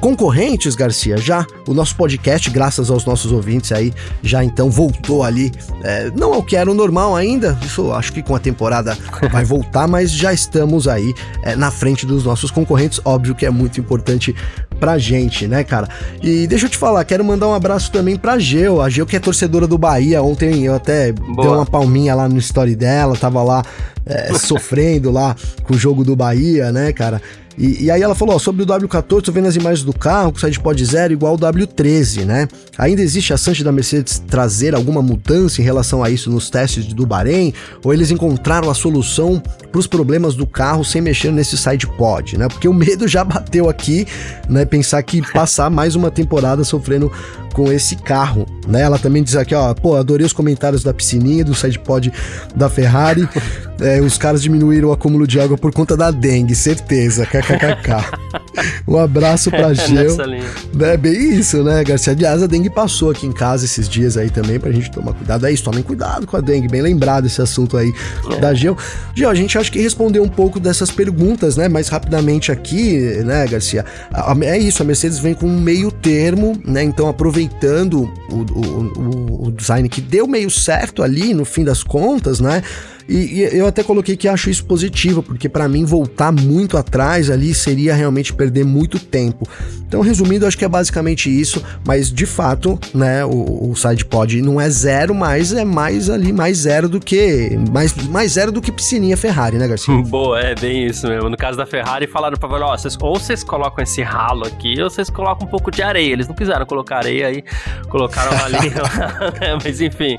concorrentes, 0.02 0.74
Garcia, 0.74 1.16
já 1.16 1.46
o 1.64 1.72
nosso 1.72 1.94
podcast, 1.94 2.50
graças 2.50 2.90
aos 2.90 3.04
nossos 3.04 3.30
ouvintes 3.30 3.70
aí, 3.70 3.94
já 4.20 4.42
então 4.42 4.68
voltou 4.68 5.22
ali. 5.22 5.52
É, 5.84 6.10
não 6.16 6.34
é 6.34 6.36
o 6.38 6.42
que 6.42 6.56
era 6.56 6.68
o 6.68 6.74
normal 6.74 7.14
ainda, 7.14 7.56
isso 7.64 7.92
acho 7.92 8.12
que 8.12 8.20
com 8.20 8.34
a 8.34 8.40
temporada 8.40 8.98
vai 9.30 9.44
voltar, 9.44 9.86
mas 9.86 10.10
já 10.10 10.32
estamos 10.32 10.88
aí 10.88 11.14
é, 11.44 11.54
na 11.54 11.70
frente 11.70 12.04
dos 12.04 12.24
nossos 12.24 12.50
concorrentes. 12.50 13.00
Óbvio 13.04 13.32
que 13.32 13.46
é 13.46 13.50
muito 13.50 13.78
importante 13.78 14.34
pra 14.80 14.98
gente, 14.98 15.46
né, 15.46 15.62
cara? 15.62 15.88
E 16.20 16.48
deixa 16.48 16.66
eu 16.66 16.70
te 16.70 16.76
falar, 16.76 17.04
quero 17.04 17.24
mandar 17.24 17.46
um 17.46 17.54
abraço 17.54 17.92
também 17.92 18.16
pra 18.16 18.40
Geu, 18.40 18.82
a 18.82 18.90
Geu 18.90 19.06
que 19.06 19.14
é 19.14 19.20
torcedora 19.20 19.68
do 19.68 19.78
Bahia. 19.78 20.20
Ontem 20.20 20.64
eu 20.64 20.74
até 20.74 21.12
Boa. 21.12 21.42
dei 21.42 21.46
uma 21.46 21.64
palminha 21.64 22.12
lá 22.16 22.28
no 22.28 22.38
story 22.38 22.74
dela, 22.74 23.16
tava 23.16 23.40
lá 23.44 23.62
é, 24.04 24.34
sofrendo 24.34 25.12
lá 25.12 25.36
com 25.62 25.74
o 25.74 25.78
jogo 25.78 26.04
do 26.04 26.16
Bahia, 26.16 26.72
né, 26.72 26.92
cara? 26.92 27.22
E, 27.56 27.84
e, 27.84 27.90
aí 27.90 28.02
ela 28.02 28.14
falou, 28.14 28.36
ó, 28.36 28.38
sobre 28.38 28.62
o 28.62 28.66
W14, 28.66 29.22
tô 29.22 29.32
vendo 29.32 29.48
as 29.48 29.56
imagens 29.56 29.84
do 29.84 29.92
carro 29.92 30.32
com 30.32 30.38
sidepod 30.38 30.84
zero 30.84 31.12
igual 31.12 31.32
ao 31.32 31.38
W13, 31.38 32.24
né? 32.24 32.48
Ainda 32.78 33.02
existe 33.02 33.32
a 33.32 33.36
chance 33.36 33.62
da 33.62 33.70
Mercedes 33.70 34.18
trazer 34.18 34.74
alguma 34.74 35.02
mudança 35.02 35.60
em 35.60 35.64
relação 35.64 36.02
a 36.02 36.10
isso 36.10 36.30
nos 36.30 36.48
testes 36.48 36.86
do 36.86 37.06
Bahrein? 37.06 37.52
Ou 37.84 37.92
eles 37.92 38.10
encontraram 38.10 38.70
a 38.70 38.74
solução 38.74 39.42
para 39.70 39.78
os 39.78 39.86
problemas 39.86 40.34
do 40.34 40.46
carro 40.46 40.84
sem 40.84 41.00
mexer 41.00 41.32
nesse 41.32 41.56
sidepod, 41.56 42.38
né? 42.38 42.48
Porque 42.48 42.68
o 42.68 42.74
medo 42.74 43.06
já 43.06 43.24
bateu 43.24 43.68
aqui, 43.68 44.06
né? 44.48 44.64
Pensar 44.64 45.02
que 45.02 45.20
passar 45.32 45.70
mais 45.70 45.94
uma 45.94 46.10
temporada 46.10 46.64
sofrendo 46.64 47.10
com 47.52 47.70
esse 47.70 47.96
carro, 47.96 48.46
né? 48.66 48.82
Ela 48.82 48.98
também 48.98 49.22
diz 49.22 49.36
aqui, 49.36 49.54
ó, 49.54 49.72
pô, 49.74 49.96
adorei 49.96 50.26
os 50.26 50.32
comentários 50.32 50.82
da 50.82 50.92
piscininha, 50.92 51.44
do 51.44 51.54
sidepod 51.54 52.12
da 52.54 52.68
Ferrari. 52.68 53.28
É, 53.80 54.00
os 54.00 54.16
caras 54.16 54.40
diminuíram 54.40 54.90
o 54.90 54.92
acúmulo 54.92 55.26
de 55.26 55.40
água 55.40 55.58
por 55.58 55.72
conta 55.72 55.96
da 55.96 56.12
dengue, 56.12 56.54
certeza. 56.54 57.26
KKKK. 57.42 58.82
um 58.86 58.98
abraço 58.98 59.50
pra 59.50 59.74
Gel. 59.74 60.16
É 60.80 60.96
bem 60.96 61.38
isso, 61.38 61.62
né, 61.62 61.82
Garcia? 61.84 62.12
Aliás, 62.12 62.42
a 62.42 62.46
dengue 62.46 62.68
passou 62.68 63.10
aqui 63.10 63.26
em 63.26 63.32
casa 63.32 63.64
esses 63.64 63.88
dias 63.88 64.16
aí 64.16 64.30
também 64.30 64.58
pra 64.58 64.70
gente 64.72 64.90
tomar 64.90 65.12
cuidado. 65.12 65.46
É 65.46 65.52
isso, 65.52 65.62
tomem 65.62 65.82
cuidado 65.82 66.26
com 66.26 66.36
a 66.36 66.40
dengue. 66.40 66.68
Bem 66.68 66.82
lembrado 66.82 67.26
esse 67.26 67.40
assunto 67.40 67.76
aí 67.76 67.92
é. 68.30 68.40
da 68.40 68.52
Gel. 68.52 68.76
Gel, 69.14 69.30
a 69.30 69.34
gente 69.34 69.56
acha 69.56 69.70
que 69.70 69.80
respondeu 69.80 70.22
um 70.22 70.28
pouco 70.28 70.58
dessas 70.58 70.90
perguntas, 70.90 71.56
né? 71.56 71.68
Mais 71.68 71.88
rapidamente 71.88 72.50
aqui, 72.50 72.98
né, 73.24 73.46
Garcia? 73.46 73.84
É 74.42 74.58
isso, 74.58 74.82
a 74.82 74.86
Mercedes 74.86 75.18
vem 75.18 75.34
com 75.34 75.46
um 75.46 75.60
meio 75.60 75.90
termo, 75.90 76.60
né? 76.64 76.82
Então, 76.82 77.08
aproveitando 77.08 78.12
o, 78.30 78.34
o, 78.34 78.92
o, 78.96 79.46
o 79.48 79.52
design 79.52 79.88
que 79.88 80.00
deu 80.00 80.26
meio 80.26 80.50
certo 80.50 81.02
ali, 81.02 81.32
no 81.34 81.44
fim 81.44 81.64
das 81.64 81.82
contas, 81.82 82.40
né? 82.40 82.62
E, 83.08 83.40
e, 83.40 83.58
eu 83.58 83.66
até 83.66 83.82
coloquei 83.82 84.16
que 84.16 84.28
acho 84.28 84.50
isso 84.50 84.64
positivo, 84.64 85.22
porque 85.22 85.48
para 85.48 85.68
mim 85.68 85.84
voltar 85.84 86.32
muito 86.32 86.76
atrás 86.76 87.30
ali 87.30 87.54
seria 87.54 87.94
realmente 87.94 88.32
perder 88.32 88.64
muito 88.64 88.98
tempo. 88.98 89.48
Então, 89.86 90.00
resumindo, 90.00 90.46
acho 90.46 90.56
que 90.56 90.64
é 90.64 90.68
basicamente 90.68 91.28
isso, 91.28 91.62
mas 91.86 92.10
de 92.10 92.24
fato, 92.24 92.78
né, 92.94 93.24
o, 93.24 93.70
o 93.70 93.76
SidePod 93.76 94.40
não 94.40 94.58
é 94.58 94.70
zero, 94.70 95.14
mas 95.14 95.52
é 95.52 95.64
mais 95.64 96.08
ali, 96.08 96.32
mais 96.32 96.58
zero 96.58 96.88
do 96.88 96.98
que. 96.98 97.58
Mais, 97.70 97.94
mais 98.08 98.32
zero 98.32 98.50
do 98.50 98.62
que 98.62 98.72
piscininha 98.72 99.16
Ferrari, 99.16 99.58
né, 99.58 99.68
Garcia? 99.68 99.94
Boa, 100.08 100.40
é 100.40 100.54
bem 100.54 100.86
isso 100.86 101.06
mesmo. 101.06 101.28
No 101.28 101.36
caso 101.36 101.58
da 101.58 101.66
Ferrari, 101.66 102.06
falaram 102.06 102.38
pra 102.38 102.48
ó, 102.48 102.76
vocês, 102.76 102.96
ou 103.00 103.18
vocês 103.18 103.44
colocam 103.44 103.82
esse 103.82 104.02
ralo 104.02 104.46
aqui, 104.46 104.80
ou 104.80 104.88
vocês 104.88 105.10
colocam 105.10 105.46
um 105.46 105.50
pouco 105.50 105.70
de 105.70 105.82
areia. 105.82 106.12
Eles 106.12 106.26
não 106.26 106.34
quiseram 106.34 106.64
colocar 106.64 106.98
areia 106.98 107.26
aí, 107.26 107.44
colocaram 107.90 108.32
ali. 108.44 108.72
Mas 109.62 109.80
enfim. 109.80 110.18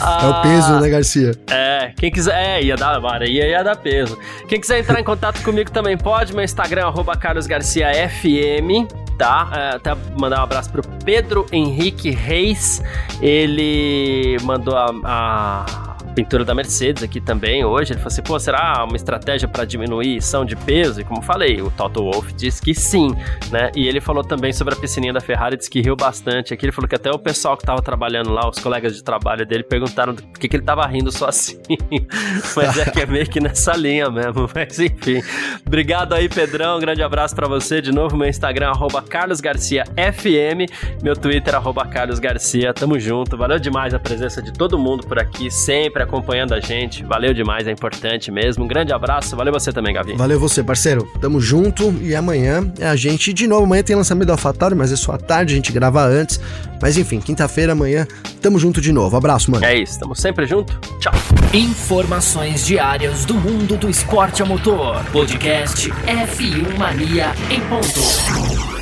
É 0.00 0.26
o 0.26 0.42
peso, 0.42 0.80
né, 0.80 0.88
Garcia? 0.88 1.32
É, 1.48 1.92
quem 1.96 2.10
quiser. 2.10 2.21
É, 2.30 2.62
ia 2.62 2.76
dar 2.76 3.00
areia, 3.14 3.46
ia 3.46 3.62
dar 3.62 3.76
peso. 3.76 4.18
Quem 4.48 4.60
quiser 4.60 4.80
entrar 4.80 5.00
em 5.00 5.04
contato 5.04 5.42
comigo 5.42 5.70
também 5.70 5.96
pode. 5.96 6.34
Meu 6.34 6.44
Instagram 6.44 6.82
é 6.82 6.84
carlosgarciafm 7.16 8.86
tá? 9.22 9.50
É, 9.54 9.76
até 9.76 9.94
mandar 10.18 10.40
um 10.40 10.42
abraço 10.42 10.70
pro 10.70 10.82
Pedro 11.04 11.46
Henrique 11.52 12.10
Reis. 12.10 12.82
Ele 13.20 14.36
mandou 14.42 14.76
a, 14.76 14.90
a 15.04 15.91
pintura 16.12 16.44
da 16.44 16.54
Mercedes 16.54 17.02
aqui 17.02 17.20
também 17.20 17.64
hoje. 17.64 17.92
Ele 17.92 17.98
falou 17.98 18.08
assim: 18.08 18.22
pô, 18.22 18.38
será 18.38 18.84
uma 18.84 18.96
estratégia 18.96 19.48
para 19.48 19.64
diminuição 19.64 20.44
de 20.44 20.54
peso? 20.54 21.00
E 21.00 21.04
como 21.04 21.22
falei, 21.22 21.60
o 21.60 21.70
Toto 21.70 22.02
Wolff 22.02 22.32
disse 22.34 22.60
que 22.60 22.74
sim, 22.74 23.14
né? 23.50 23.70
E 23.74 23.88
ele 23.88 24.00
falou 24.00 24.22
também 24.22 24.52
sobre 24.52 24.74
a 24.74 24.76
piscininha 24.76 25.12
da 25.12 25.20
Ferrari, 25.20 25.56
disse 25.56 25.70
que 25.70 25.80
riu 25.80 25.96
bastante. 25.96 26.52
Aqui 26.52 26.66
ele 26.66 26.72
falou 26.72 26.88
que 26.88 26.94
até 26.94 27.10
o 27.10 27.18
pessoal 27.18 27.56
que 27.56 27.64
tava 27.64 27.82
trabalhando 27.82 28.30
lá, 28.30 28.48
os 28.48 28.58
colegas 28.58 28.94
de 28.94 29.02
trabalho 29.02 29.46
dele, 29.46 29.62
perguntaram 29.62 30.14
por 30.14 30.38
que, 30.38 30.48
que 30.48 30.56
ele 30.56 30.64
tava 30.64 30.86
rindo 30.86 31.10
só 31.10 31.28
assim. 31.28 31.58
Mas 32.54 32.78
é 32.78 32.90
que 32.90 33.00
é 33.00 33.06
meio 33.06 33.28
que 33.28 33.40
nessa 33.40 33.74
linha 33.76 34.10
mesmo. 34.10 34.48
Mas 34.54 34.78
enfim. 34.78 35.22
Obrigado 35.66 36.14
aí, 36.14 36.28
Pedrão. 36.28 36.76
Um 36.76 36.80
grande 36.80 37.02
abraço 37.02 37.34
para 37.34 37.48
você. 37.48 37.80
De 37.80 37.92
novo, 37.92 38.16
meu 38.16 38.28
Instagram, 38.28 38.70
arroba 38.70 39.02
carlosgarciafm. 39.02 40.66
Meu 41.02 41.16
Twitter, 41.16 41.54
arroba 41.54 41.86
carlosgarcia. 41.86 42.72
Tamo 42.74 42.98
junto. 42.98 43.36
Valeu 43.36 43.58
demais 43.58 43.94
a 43.94 43.98
presença 43.98 44.42
de 44.42 44.52
todo 44.52 44.78
mundo 44.78 45.06
por 45.06 45.18
aqui, 45.18 45.50
sempre 45.50 46.01
acompanhando 46.02 46.54
a 46.54 46.60
gente. 46.60 47.04
Valeu 47.04 47.32
demais, 47.32 47.66
é 47.66 47.70
importante 47.70 48.30
mesmo. 48.30 48.64
Um 48.64 48.68
grande 48.68 48.92
abraço. 48.92 49.36
Valeu 49.36 49.52
você 49.52 49.72
também, 49.72 49.94
Gavi. 49.94 50.14
Valeu 50.14 50.38
você, 50.38 50.62
parceiro. 50.62 51.08
Tamo 51.20 51.40
junto. 51.40 51.92
E 52.00 52.14
amanhã 52.14 52.70
é 52.78 52.86
a 52.86 52.96
gente 52.96 53.32
de 53.32 53.46
novo. 53.46 53.64
Amanhã 53.64 53.82
tem 53.82 53.96
lançamento 53.96 54.26
do 54.26 54.32
AlphaTauri, 54.32 54.74
mas 54.74 54.92
é 54.92 54.96
só 54.96 55.12
à 55.12 55.18
tarde. 55.18 55.54
A 55.54 55.56
gente 55.56 55.72
grava 55.72 56.04
antes. 56.04 56.40
Mas 56.80 56.96
enfim, 56.98 57.20
quinta-feira, 57.20 57.72
amanhã, 57.72 58.06
tamo 58.40 58.58
junto 58.58 58.80
de 58.80 58.92
novo. 58.92 59.16
Abraço, 59.16 59.50
mano. 59.50 59.64
É 59.64 59.76
isso. 59.78 60.00
Tamo 60.00 60.16
sempre 60.16 60.46
junto. 60.46 60.78
Tchau. 60.98 61.12
Informações 61.52 62.66
diárias 62.66 63.24
do 63.24 63.34
mundo 63.34 63.76
do 63.76 63.88
esporte 63.88 64.42
a 64.42 64.46
motor. 64.46 65.02
Podcast 65.12 65.90
F1 65.90 66.76
Mania 66.76 67.32
em 67.50 67.60
ponto. 67.60 68.81